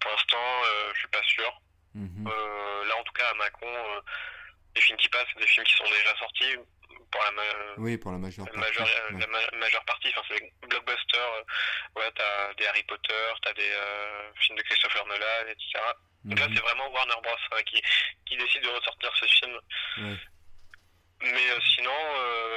pour 0.00 0.10
l'instant, 0.10 0.62
je 0.92 0.98
suis 0.98 1.08
pas 1.08 1.22
sûr. 1.22 1.60
Mhm. 1.94 2.26
là, 2.26 2.96
en 2.98 3.04
tout 3.04 3.12
cas, 3.12 3.30
à 3.30 3.34
Macron, 3.34 4.02
les 4.74 4.82
films 4.82 4.98
qui 4.98 5.08
passent, 5.08 5.26
des 5.38 5.46
films 5.46 5.66
qui 5.66 5.74
sont 5.74 5.84
déjà 5.84 6.16
sortis 6.18 6.56
pour 7.14 7.22
la, 7.22 7.42
oui, 7.78 7.96
pour 7.96 8.12
la 8.12 8.18
majeure 8.18 8.46
partie. 8.50 8.78
La, 8.80 9.58
majeure 9.58 9.84
partie, 9.84 10.08
enfin, 10.08 10.22
c'est 10.28 10.40
des 10.40 10.66
blockbusters. 10.68 11.32
Euh, 11.38 12.00
ouais, 12.00 12.10
t'as 12.14 12.54
des 12.54 12.66
Harry 12.66 12.82
Potter, 12.84 13.32
t'as 13.42 13.52
des 13.52 13.70
euh, 13.70 14.32
films 14.40 14.58
de 14.58 14.62
Christopher 14.62 15.06
Nolan, 15.06 15.46
etc. 15.48 15.84
Donc 16.24 16.40
là, 16.40 16.48
mhm. 16.48 16.54
c'est 16.54 16.62
vraiment 16.62 16.90
Warner 16.90 17.20
Bros. 17.22 17.36
Hein, 17.52 17.62
qui, 17.66 17.80
qui 18.26 18.36
décide 18.36 18.62
de 18.62 18.68
ressortir 18.68 19.12
ce 19.16 19.26
film. 19.26 19.58
Mais 21.20 21.50
euh, 21.50 21.60
sinon, 21.76 21.98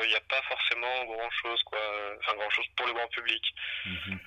il 0.04 0.10
n'y 0.10 0.16
a 0.16 0.22
pas 0.22 0.42
forcément 0.44 1.06
grand 1.06 1.30
chose, 1.42 1.62
quoi. 1.64 1.80
Enfin, 2.20 2.36
grand 2.36 2.50
chose 2.50 2.66
pour 2.76 2.88
le 2.88 2.94
grand 2.94 3.08
public. 3.10 3.44
Mhm. 3.86 4.20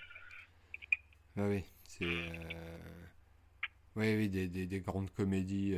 Ah 1.39 1.43
oui, 1.43 1.65
c'est. 1.89 2.05
Oui, 3.97 4.15
oui, 4.17 4.29
des, 4.29 4.47
des, 4.47 4.67
des 4.67 4.81
grandes 4.81 5.11
comédies 5.13 5.77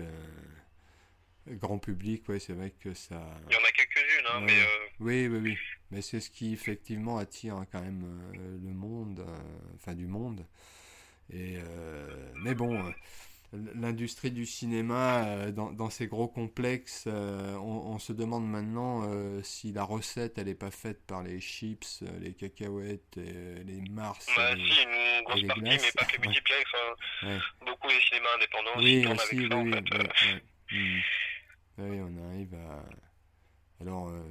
grand 1.53 1.79
public, 1.79 2.29
ouais, 2.29 2.39
c'est 2.39 2.53
vrai 2.53 2.71
que 2.71 2.95
ça. 2.95 3.23
Il 3.49 3.55
y 3.55 3.57
en 3.57 3.65
a 3.65 3.73
quelques-unes, 3.73 4.27
hein, 4.33 4.41
mais. 4.43 4.59
Euh, 4.61 4.89
oui, 5.01 5.27
oui, 5.29 5.39
oui. 5.39 5.59
Mais 5.91 6.03
c'est 6.03 6.21
ce 6.21 6.31
qui 6.31 6.53
effectivement 6.53 7.19
attire 7.19 7.57
hein, 7.57 7.67
quand 7.71 7.83
même 7.83 8.05
euh, 8.35 8.59
le 8.63 8.73
monde, 8.73 9.21
euh, 9.21 9.75
enfin 9.75 9.95
du 9.95 10.07
monde. 10.07 10.47
Et 11.33 11.57
mais 12.43 12.55
bon, 12.55 12.93
l'industrie 13.75 14.31
du 14.31 14.45
cinéma, 14.45 15.51
dans, 15.51 15.73
dans, 15.73 15.89
ces 15.89 16.07
gros 16.07 16.29
complexes, 16.29 17.07
on, 17.07 17.99
se 17.99 18.13
demande 18.13 18.47
maintenant 18.47 19.09
si 19.43 19.73
la 19.73 19.83
recette, 19.83 20.37
elle 20.37 20.47
n'est 20.47 20.55
pas 20.55 20.71
faite 20.71 21.07
par 21.07 21.23
les 21.23 21.41
chips, 21.41 22.05
les 22.21 22.35
cacahuètes, 22.35 23.17
les 23.17 23.81
Mars. 23.89 24.27
Bah, 24.37 24.55
si, 24.57 24.83
une 24.83 25.25
grosse 25.25 25.43
partie, 25.45 25.63
mais 25.63 25.79
pas 25.97 26.05
que 26.05 26.21
multiplex. 26.21 26.71
Hein. 27.23 27.39
Beaucoup 27.65 27.89
les 27.89 28.01
cinémas 28.01 28.35
indépendants 28.37 28.77
oui, 28.77 29.07
aussi, 29.07 29.39
oui, 29.39 29.49
oui, 29.51 29.55
en 29.55 29.73
fait. 29.73 30.43
Hmm. 30.73 31.01
Oui, 31.03 31.03
on 31.79 32.29
arrive 32.29 32.55
à. 32.55 32.85
Alors, 33.81 34.09
euh, 34.09 34.23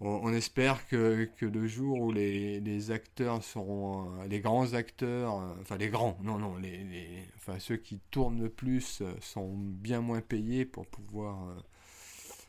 on, 0.00 0.32
espère 0.34 0.86
que, 0.88 1.24
que, 1.36 1.46
le 1.46 1.66
jour 1.66 2.00
où 2.00 2.12
les, 2.12 2.60
les 2.60 2.90
acteurs 2.90 3.42
seront. 3.42 4.20
Euh, 4.20 4.26
les 4.26 4.40
grands 4.40 4.74
acteurs, 4.74 5.40
euh, 5.40 5.54
enfin 5.60 5.76
les 5.76 5.88
grands, 5.88 6.18
non, 6.22 6.38
non, 6.38 6.56
les, 6.56 6.84
les, 6.84 7.24
enfin 7.36 7.58
ceux 7.58 7.76
qui 7.76 8.00
tournent 8.10 8.42
le 8.42 8.50
plus 8.50 9.02
sont 9.20 9.54
bien 9.56 10.00
moins 10.00 10.20
payés 10.20 10.64
pour 10.64 10.86
pouvoir 10.86 11.56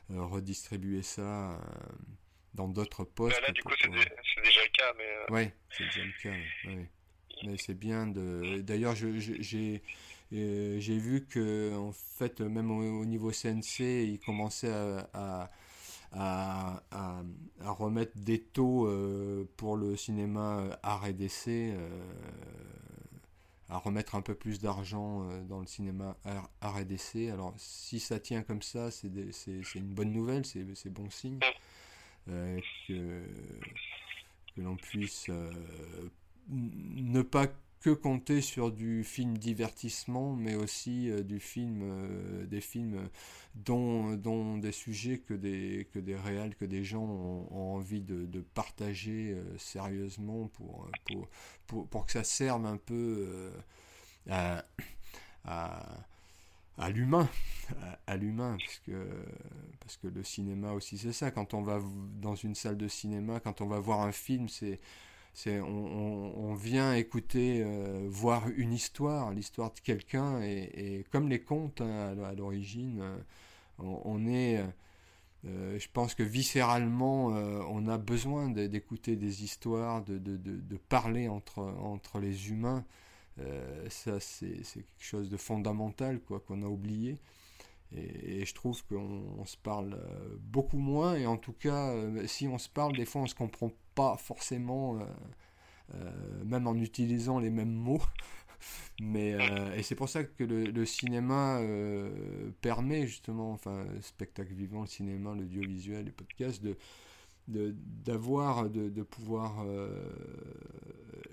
redistribuer 0.09 1.01
ça 1.01 1.59
dans 2.53 2.67
d'autres 2.67 3.03
postes. 3.03 3.41
Là, 3.41 3.51
du 3.51 3.61
coup, 3.63 3.73
c'est 3.80 3.89
déjà 3.89 4.61
le 4.63 4.71
cas, 4.78 4.93
mais. 4.97 5.36
Oui, 5.36 5.51
c'est 5.69 5.84
déjà 5.86 6.03
le 6.03 6.21
cas, 6.21 6.84
Mais 7.45 7.57
c'est 7.57 7.78
bien 7.78 8.07
de. 8.07 8.61
D'ailleurs, 8.61 8.95
j'ai 8.95 9.82
j'ai 10.32 10.97
vu 10.97 11.25
que 11.25 11.75
en 11.75 11.91
fait 11.91 12.41
même 12.41 12.71
au, 12.71 13.05
niveau 13.05 13.32
CNC 13.32 13.80
ils 13.80 14.19
commençaient 14.19 14.71
à, 14.71 15.49
à, 16.11 16.84
à, 16.91 17.23
à 17.61 17.71
remettre 17.71 18.13
des 18.15 18.41
taux 18.41 18.88
euh, 18.88 19.47
pour 19.57 19.78
le 19.78 19.95
cinéma 19.95 20.80
art 20.84 21.06
et 21.07 21.14
d'essai 21.14 21.73
euh, 21.76 22.01
à 23.69 23.77
remettre 23.77 24.15
un 24.15 24.22
peu 24.22 24.34
plus 24.35 24.60
d'argent 24.60 25.23
euh, 25.30 25.43
dans 25.43 25.60
le 25.60 25.68
cinéma 25.68 26.18
art 26.61 26.80
et 26.80 26.85
d'essai 26.85 27.30
alors 27.30 27.53
si 27.57 27.99
ça 27.99 28.19
tient 28.19 28.41
comme 28.41 28.61
ça 28.61 28.91
c'est 28.91 29.10
une 29.76 29.93
bonne 29.93 30.11
nouvelle 30.11 30.45
c'est 30.45 30.89
bon 30.89 31.10
signe 31.10 31.39
que, 32.27 33.23
que 34.56 34.61
l'on 34.61 34.76
puisse 34.76 35.30
ne 36.49 37.22
pas 37.22 37.47
que 37.88 37.93
compter 37.93 38.41
sur 38.41 38.73
du 38.73 39.05
film 39.05 39.38
divertissement, 39.38 40.35
mais 40.35 40.55
aussi 40.55 41.09
euh, 41.09 41.23
du 41.23 41.39
film, 41.39 41.80
euh, 41.84 42.45
des 42.45 42.59
films 42.59 43.07
dont, 43.55 44.14
dont, 44.15 44.57
des 44.57 44.73
sujets 44.73 45.19
que 45.19 45.34
des, 45.34 45.88
que 45.93 45.99
des 45.99 46.18
réels, 46.18 46.53
que 46.55 46.65
des 46.65 46.84
gens 46.84 47.05
ont, 47.05 47.76
envie 47.76 48.01
de, 48.01 48.41
partager 48.53 49.31
euh, 49.31 49.57
sérieusement 49.57 50.49
pour, 50.49 50.89
pour, 51.65 51.88
pour, 51.88 52.05
que 52.05 52.11
ça 52.11 52.26
serve 52.26 52.65
un 52.65 52.76
peu 52.76 53.53
à, 54.30 54.65
à, 55.45 55.85
à 56.77 56.89
l'humain, 56.89 57.30
à, 57.81 57.99
à 58.05 58.18
l'humain, 58.18 58.57
parce 58.59 58.80
que, 58.80 59.07
parce 59.80 59.95
que 59.95 60.07
le 60.07 60.26
cinéma 60.26 60.73
aussi 60.73 60.97
c'est 60.97 61.14
ça. 61.14 61.31
Quand 61.31 61.53
on 61.53 61.61
va 61.61 61.80
dans 62.19 62.35
une 62.35 62.53
salle 62.53 62.77
de 62.77 62.89
cinéma, 62.89 63.39
quand 63.39 63.61
on 63.61 63.68
va 63.68 63.80
voir 63.80 64.01
un 64.01 64.11
film, 64.11 64.49
c'est 64.49 64.81
on, 65.45 66.53
vient 66.55 66.93
écouter, 66.93 67.61
euh, 67.64 68.07
voir 68.09 68.47
une 68.55 68.73
histoire, 68.73 69.31
l'histoire 69.31 69.72
de 69.73 69.80
quelqu'un, 69.80 70.41
et, 70.41 71.05
comme 71.11 71.30
les 71.30 71.39
contes 71.39 71.81
hein, 71.81 72.18
à, 72.23 72.34
l'origine, 72.34 72.99
euh, 73.01 73.18
on, 73.80 74.27
est, 74.27 74.64
je 75.43 75.88
pense 75.93 76.15
que 76.15 76.23
viscéralement, 76.23 77.27
on 77.27 77.88
a 77.88 77.97
besoin 77.97 78.49
d'écouter 78.49 79.15
des 79.15 79.43
histoires, 79.43 80.03
de, 80.03 80.18
de, 80.18 80.38
de, 80.38 80.77
parler 80.77 81.27
entre, 81.27 81.59
entre 81.59 82.19
les 82.19 82.49
humains. 82.49 82.84
ça, 83.89 84.19
c'est 84.19 84.64
quelque 84.73 84.85
chose 84.97 85.30
de 85.30 85.38
fondamental, 85.38 86.19
quoi, 86.22 86.39
qu'on 86.39 86.64
a 86.64 86.68
oublié. 86.68 87.19
Et, 87.95 88.43
je 88.45 88.53
trouve 88.55 88.84
qu'on 88.85 89.45
se 89.45 89.57
parle 89.57 90.01
beaucoup 90.39 90.80
moins, 90.80 91.15
et 91.15 91.27
en 91.27 91.38
tout 91.38 91.53
cas, 91.53 91.93
si 92.26 92.47
on 92.47 92.57
se 92.57 92.69
parle, 92.69 92.97
des 92.97 93.05
fois 93.05 93.22
on 93.22 93.27
se 93.27 93.35
comprend 93.35 93.72
pas 93.98 94.15
forcément, 94.18 94.99
même 96.45 96.68
en 96.68 96.76
utilisant 96.76 97.40
les 97.40 97.49
mêmes 97.49 97.74
mots. 97.74 98.02
Mais, 98.99 99.34
euh, 99.34 99.76
et 99.76 99.84
c'est 99.84 99.95
pour 99.95 100.10
ça 100.10 100.24
que 100.24 100.44
le, 100.44 100.86
cinéma 100.86 101.60
euh, 101.60 102.49
permet 102.61 103.06
justement, 103.06 103.52
enfin, 103.52 103.86
le 103.94 104.02
spectacle 104.02 104.53
vivant, 104.53 104.82
le 104.82 104.88
cinéma, 104.88 105.36
l'audiovisuel, 105.36 106.06
les 106.06 106.11
podcasts, 106.11 106.64
de, 106.64 106.76
d'avoir, 107.48 108.69
de, 108.69 109.03
pouvoir 109.03 109.64
euh, 109.65 110.03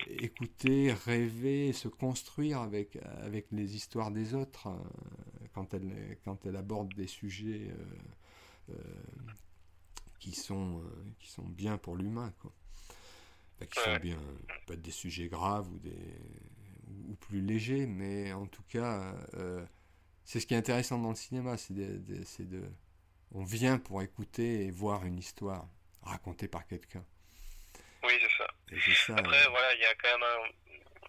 écouter, 0.07 0.93
rêver, 0.93 1.73
se 1.73 1.89
construire 1.89 2.61
avec, 2.61 2.99
avec 3.23 3.47
les 3.51 3.75
histoires 3.75 4.11
des 4.11 4.35
autres 4.35 4.69
quand 5.55 5.75
elles 5.75 6.19
quand 6.25 6.47
elle 6.47 6.57
abordent 6.57 6.95
des 6.95 7.09
sujets 7.09 7.69
qui, 10.25 10.33
sont, 10.33 10.83
qui 11.19 11.29
sont 11.29 11.45
bien 11.45 11.77
pour 11.77 11.97
l'humain. 11.97 12.33
Quoi. 12.41 12.53
qui 13.67 13.81
sont 13.81 13.97
bien, 13.97 14.19
pas 14.67 14.77
des 14.77 14.91
sujets 14.91 15.29
graves 15.29 15.69
ou 15.71 15.79
des 15.79 15.93
ou 17.09 17.15
plus 17.17 17.41
léger, 17.41 17.87
mais 17.87 18.33
en 18.33 18.47
tout 18.47 18.63
cas, 18.63 19.15
euh, 19.35 19.65
c'est 20.25 20.41
ce 20.41 20.47
qui 20.47 20.55
est 20.55 20.57
intéressant 20.57 20.99
dans 20.99 21.11
le 21.11 21.17
cinéma, 21.17 21.57
c'est 21.57 21.75
de, 21.75 21.99
de, 21.99 22.63
on 23.33 23.45
vient 23.45 23.79
pour 23.79 24.01
écouter 24.03 24.65
et 24.65 24.71
voir 24.71 25.05
une 25.05 25.19
histoire 25.19 25.67
racontée 26.03 26.49
par 26.49 26.67
quelqu'un. 26.67 27.05
Oui, 28.03 28.13
c'est 28.21 28.93
ça. 29.03 29.17
Après, 29.17 29.49
voilà, 29.49 29.75
il 29.75 29.81
y 29.81 29.85
a 29.85 29.95
quand 29.95 30.19
même 30.19 30.29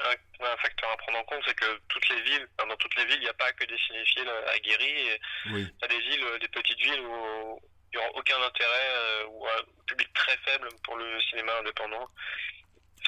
un, 0.01 0.45
un, 0.45 0.57
facteur 0.57 0.89
à 0.91 0.97
prendre 0.97 1.19
en 1.19 1.23
compte, 1.23 1.43
c'est 1.45 1.55
que 1.55 1.79
toutes 1.87 2.09
les 2.09 2.21
villes, 2.23 2.47
dans 2.57 2.75
toutes 2.77 2.95
les 2.95 3.05
villes, 3.05 3.19
il 3.19 3.23
n'y 3.23 3.29
a 3.29 3.33
pas 3.33 3.51
que 3.53 3.65
des 3.65 3.77
cinéphiles 3.87 4.29
aguerris. 4.53 5.19
Il 5.45 5.59
y 5.59 5.83
a 5.83 5.87
des 5.87 5.99
villes, 5.99 6.25
des 6.41 6.47
petites 6.47 6.79
villes 6.79 7.01
où 7.01 7.59
n'y 7.95 8.05
aura 8.05 8.15
aucun 8.15 8.41
intérêt 8.41 8.89
euh, 8.91 9.25
ou 9.27 9.45
un 9.47 9.63
public 9.87 10.11
très 10.13 10.37
faible 10.37 10.69
pour 10.83 10.97
le 10.97 11.21
cinéma 11.29 11.57
indépendant. 11.59 12.09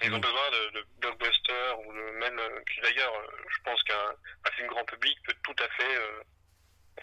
Ils 0.04 0.14
ont 0.14 0.20
besoin 0.20 0.52
de, 0.52 0.80
de 0.80 0.86
blockbusters 1.00 1.80
ou 1.80 1.94
de 1.94 2.20
même. 2.20 2.38
Euh, 2.38 2.62
d'ailleurs, 2.84 3.14
euh, 3.16 3.28
je 3.50 3.64
pense 3.64 3.82
qu'un 3.84 4.52
film 4.56 4.68
grand 4.68 4.86
public 4.86 5.18
peut 5.24 5.34
tout 5.44 5.56
à 5.60 5.68
fait 5.70 5.98
euh, 5.98 6.22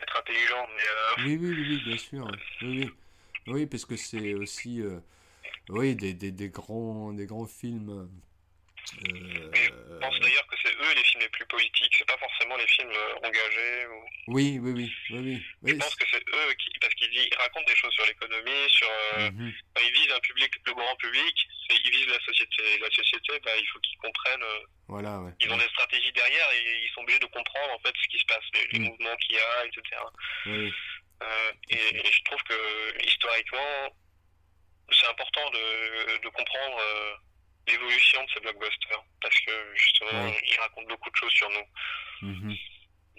être 0.00 0.16
intelligent. 0.16 0.68
Mais, 0.76 1.24
oui, 1.24 1.38
oui, 1.40 1.50
oui, 1.50 1.82
bien 1.84 1.98
sûr. 1.98 2.30
Oui, 2.62 2.68
oui. 2.78 2.94
oui 3.48 3.66
parce 3.66 3.84
que 3.84 3.96
c'est 3.96 4.34
aussi 4.34 4.82
oui, 5.68 5.96
des, 5.96 6.14
des, 6.14 6.30
des, 6.30 6.48
grands, 6.50 7.12
des 7.12 7.26
grands 7.26 7.46
films 7.46 8.08
je 8.92 9.98
pense 10.00 10.20
d'ailleurs 10.20 10.46
que 10.46 10.56
c'est 10.62 10.74
eux 10.74 10.94
les 10.94 11.04
films 11.04 11.22
les 11.22 11.28
plus 11.28 11.46
politiques, 11.46 11.94
c'est 11.96 12.06
pas 12.06 12.18
forcément 12.18 12.56
les 12.56 12.66
films 12.66 12.90
euh, 12.90 13.26
engagés. 13.26 13.86
Ou... 13.86 14.04
Oui, 14.28 14.58
oui, 14.60 14.72
oui, 14.72 14.92
oui, 15.10 15.42
oui. 15.62 15.70
Je 15.70 15.74
pense 15.74 15.94
que 15.94 16.04
c'est 16.10 16.22
eux 16.22 16.54
qui, 16.54 16.70
parce 16.80 16.94
qu'ils 16.94 17.34
racontent 17.38 17.66
des 17.66 17.76
choses 17.76 17.92
sur 17.92 18.06
l'économie, 18.06 18.68
sur, 18.68 18.88
euh, 18.88 19.30
mhm. 19.30 19.52
ils 19.82 19.92
visent 19.92 20.12
un 20.12 20.20
public, 20.20 20.52
le 20.66 20.74
grand 20.74 20.96
public, 20.96 21.34
ils 21.70 21.90
visent 21.90 22.08
la 22.08 22.20
société. 22.20 22.78
La 22.80 22.90
société, 22.90 23.40
bah, 23.44 23.52
il 23.58 23.66
faut 23.68 23.78
qu'ils 23.80 23.98
comprennent. 23.98 24.44
voilà, 24.88 25.20
ouais, 25.20 25.32
ils 25.40 25.50
ont 25.50 25.56
des 25.56 25.68
stratégies 25.68 26.12
derrière 26.12 26.50
et 26.52 26.84
ils 26.84 26.90
sont 26.94 27.02
obligés 27.02 27.20
de 27.20 27.26
comprendre 27.26 27.72
en 27.74 27.78
fait 27.78 27.94
ce 28.02 28.08
qui 28.08 28.18
se 28.18 28.26
passe, 28.26 28.44
les, 28.54 28.78
mhm. 28.78 28.88
mouvements 28.88 29.16
qu'il 29.16 29.36
y 29.36 29.38
a, 29.38 29.66
etc. 29.66 29.82
Oui. 30.46 30.72
Et, 31.70 32.12
je 32.12 32.22
trouve 32.24 32.42
que 32.42 33.06
historiquement, 33.06 33.96
c'est 34.90 35.06
important 35.06 35.48
de, 35.50 36.18
de 36.22 36.28
comprendre 36.28 36.78
l'évolution 37.66 38.22
de 38.24 38.30
ces 38.30 38.40
blockbusters 38.40 39.04
parce 39.20 39.38
que 39.40 39.52
justement 39.74 40.26
ils 40.26 40.60
racontent 40.60 40.88
beaucoup 40.88 41.10
de 41.10 41.16
choses 41.16 41.32
sur 41.32 41.48
nous. 41.50 42.28
Mm-hmm. 42.28 42.58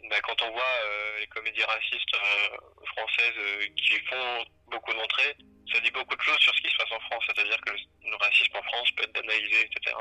Ben, 0.10 0.20
quand 0.24 0.36
on 0.46 0.52
voit 0.52 0.62
euh, 0.62 1.20
les 1.20 1.28
comédies 1.28 1.64
racistes 1.64 2.14
euh, 2.14 2.58
françaises 2.86 3.40
euh, 3.40 3.66
qui 3.76 3.94
font 4.06 4.46
beaucoup 4.70 4.94
d'entrées, 4.94 5.36
ça 5.72 5.80
dit 5.80 5.90
beaucoup 5.92 6.16
de 6.16 6.22
choses 6.22 6.38
sur 6.40 6.54
ce 6.54 6.62
qui 6.62 6.70
se 6.70 6.78
passe 6.78 6.92
en 6.92 7.00
France, 7.02 7.24
c'est-à-dire 7.28 7.60
que 7.62 7.72
le, 7.72 8.16
racisme 8.18 8.56
en 8.56 8.64
France 8.64 8.92
peut 8.92 9.04
être 9.04 9.18
analysé, 9.18 9.66
etc. 9.66 9.96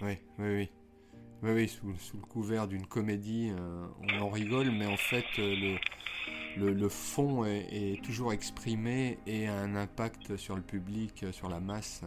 Oui, 0.00 0.18
oui, 0.38 0.56
oui. 0.56 0.68
Oui, 1.42 1.50
oui, 1.52 1.68
sous, 1.68 1.98
sous 1.98 2.16
le 2.16 2.26
couvert 2.26 2.66
d'une 2.66 2.86
comédie, 2.86 3.52
on 4.00 4.20
en 4.20 4.30
rigole, 4.30 4.70
mais 4.70 4.86
en 4.86 4.96
fait, 4.96 5.26
le, 5.36 5.78
le, 6.56 6.88
fond 6.88 7.44
est, 7.44 8.02
toujours 8.02 8.32
exprimé 8.32 9.18
et 9.26 9.46
a 9.46 9.52
un 9.52 9.76
impact 9.76 10.38
sur 10.38 10.56
le 10.56 10.62
public, 10.62 11.26
sur 11.32 11.50
la 11.50 11.60
masse, 11.60 12.02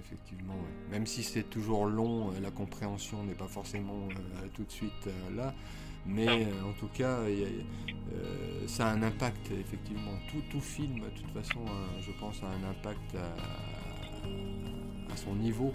effectivement. 0.00 0.63
Même 0.94 1.06
si 1.08 1.24
c'est 1.24 1.50
toujours 1.50 1.86
long, 1.86 2.30
euh, 2.30 2.40
la 2.40 2.52
compréhension 2.52 3.24
n'est 3.24 3.34
pas 3.34 3.48
forcément 3.48 4.08
euh, 4.10 4.46
tout 4.54 4.62
de 4.62 4.70
suite 4.70 5.08
euh, 5.08 5.36
là, 5.36 5.52
mais 6.06 6.28
en 6.28 6.72
tout 6.78 6.86
cas, 6.94 7.20
ça 8.66 8.88
a 8.88 8.92
un 8.92 9.02
impact, 9.02 9.50
effectivement. 9.58 10.12
Tout, 10.30 10.42
tout 10.50 10.60
film, 10.60 11.00
de 11.00 11.08
toute 11.08 11.30
façon, 11.30 11.64
je 12.02 12.12
pense, 12.20 12.42
a 12.42 12.46
un 12.46 12.70
impact 12.70 13.16
à, 15.10 15.16
son 15.16 15.34
niveau 15.34 15.72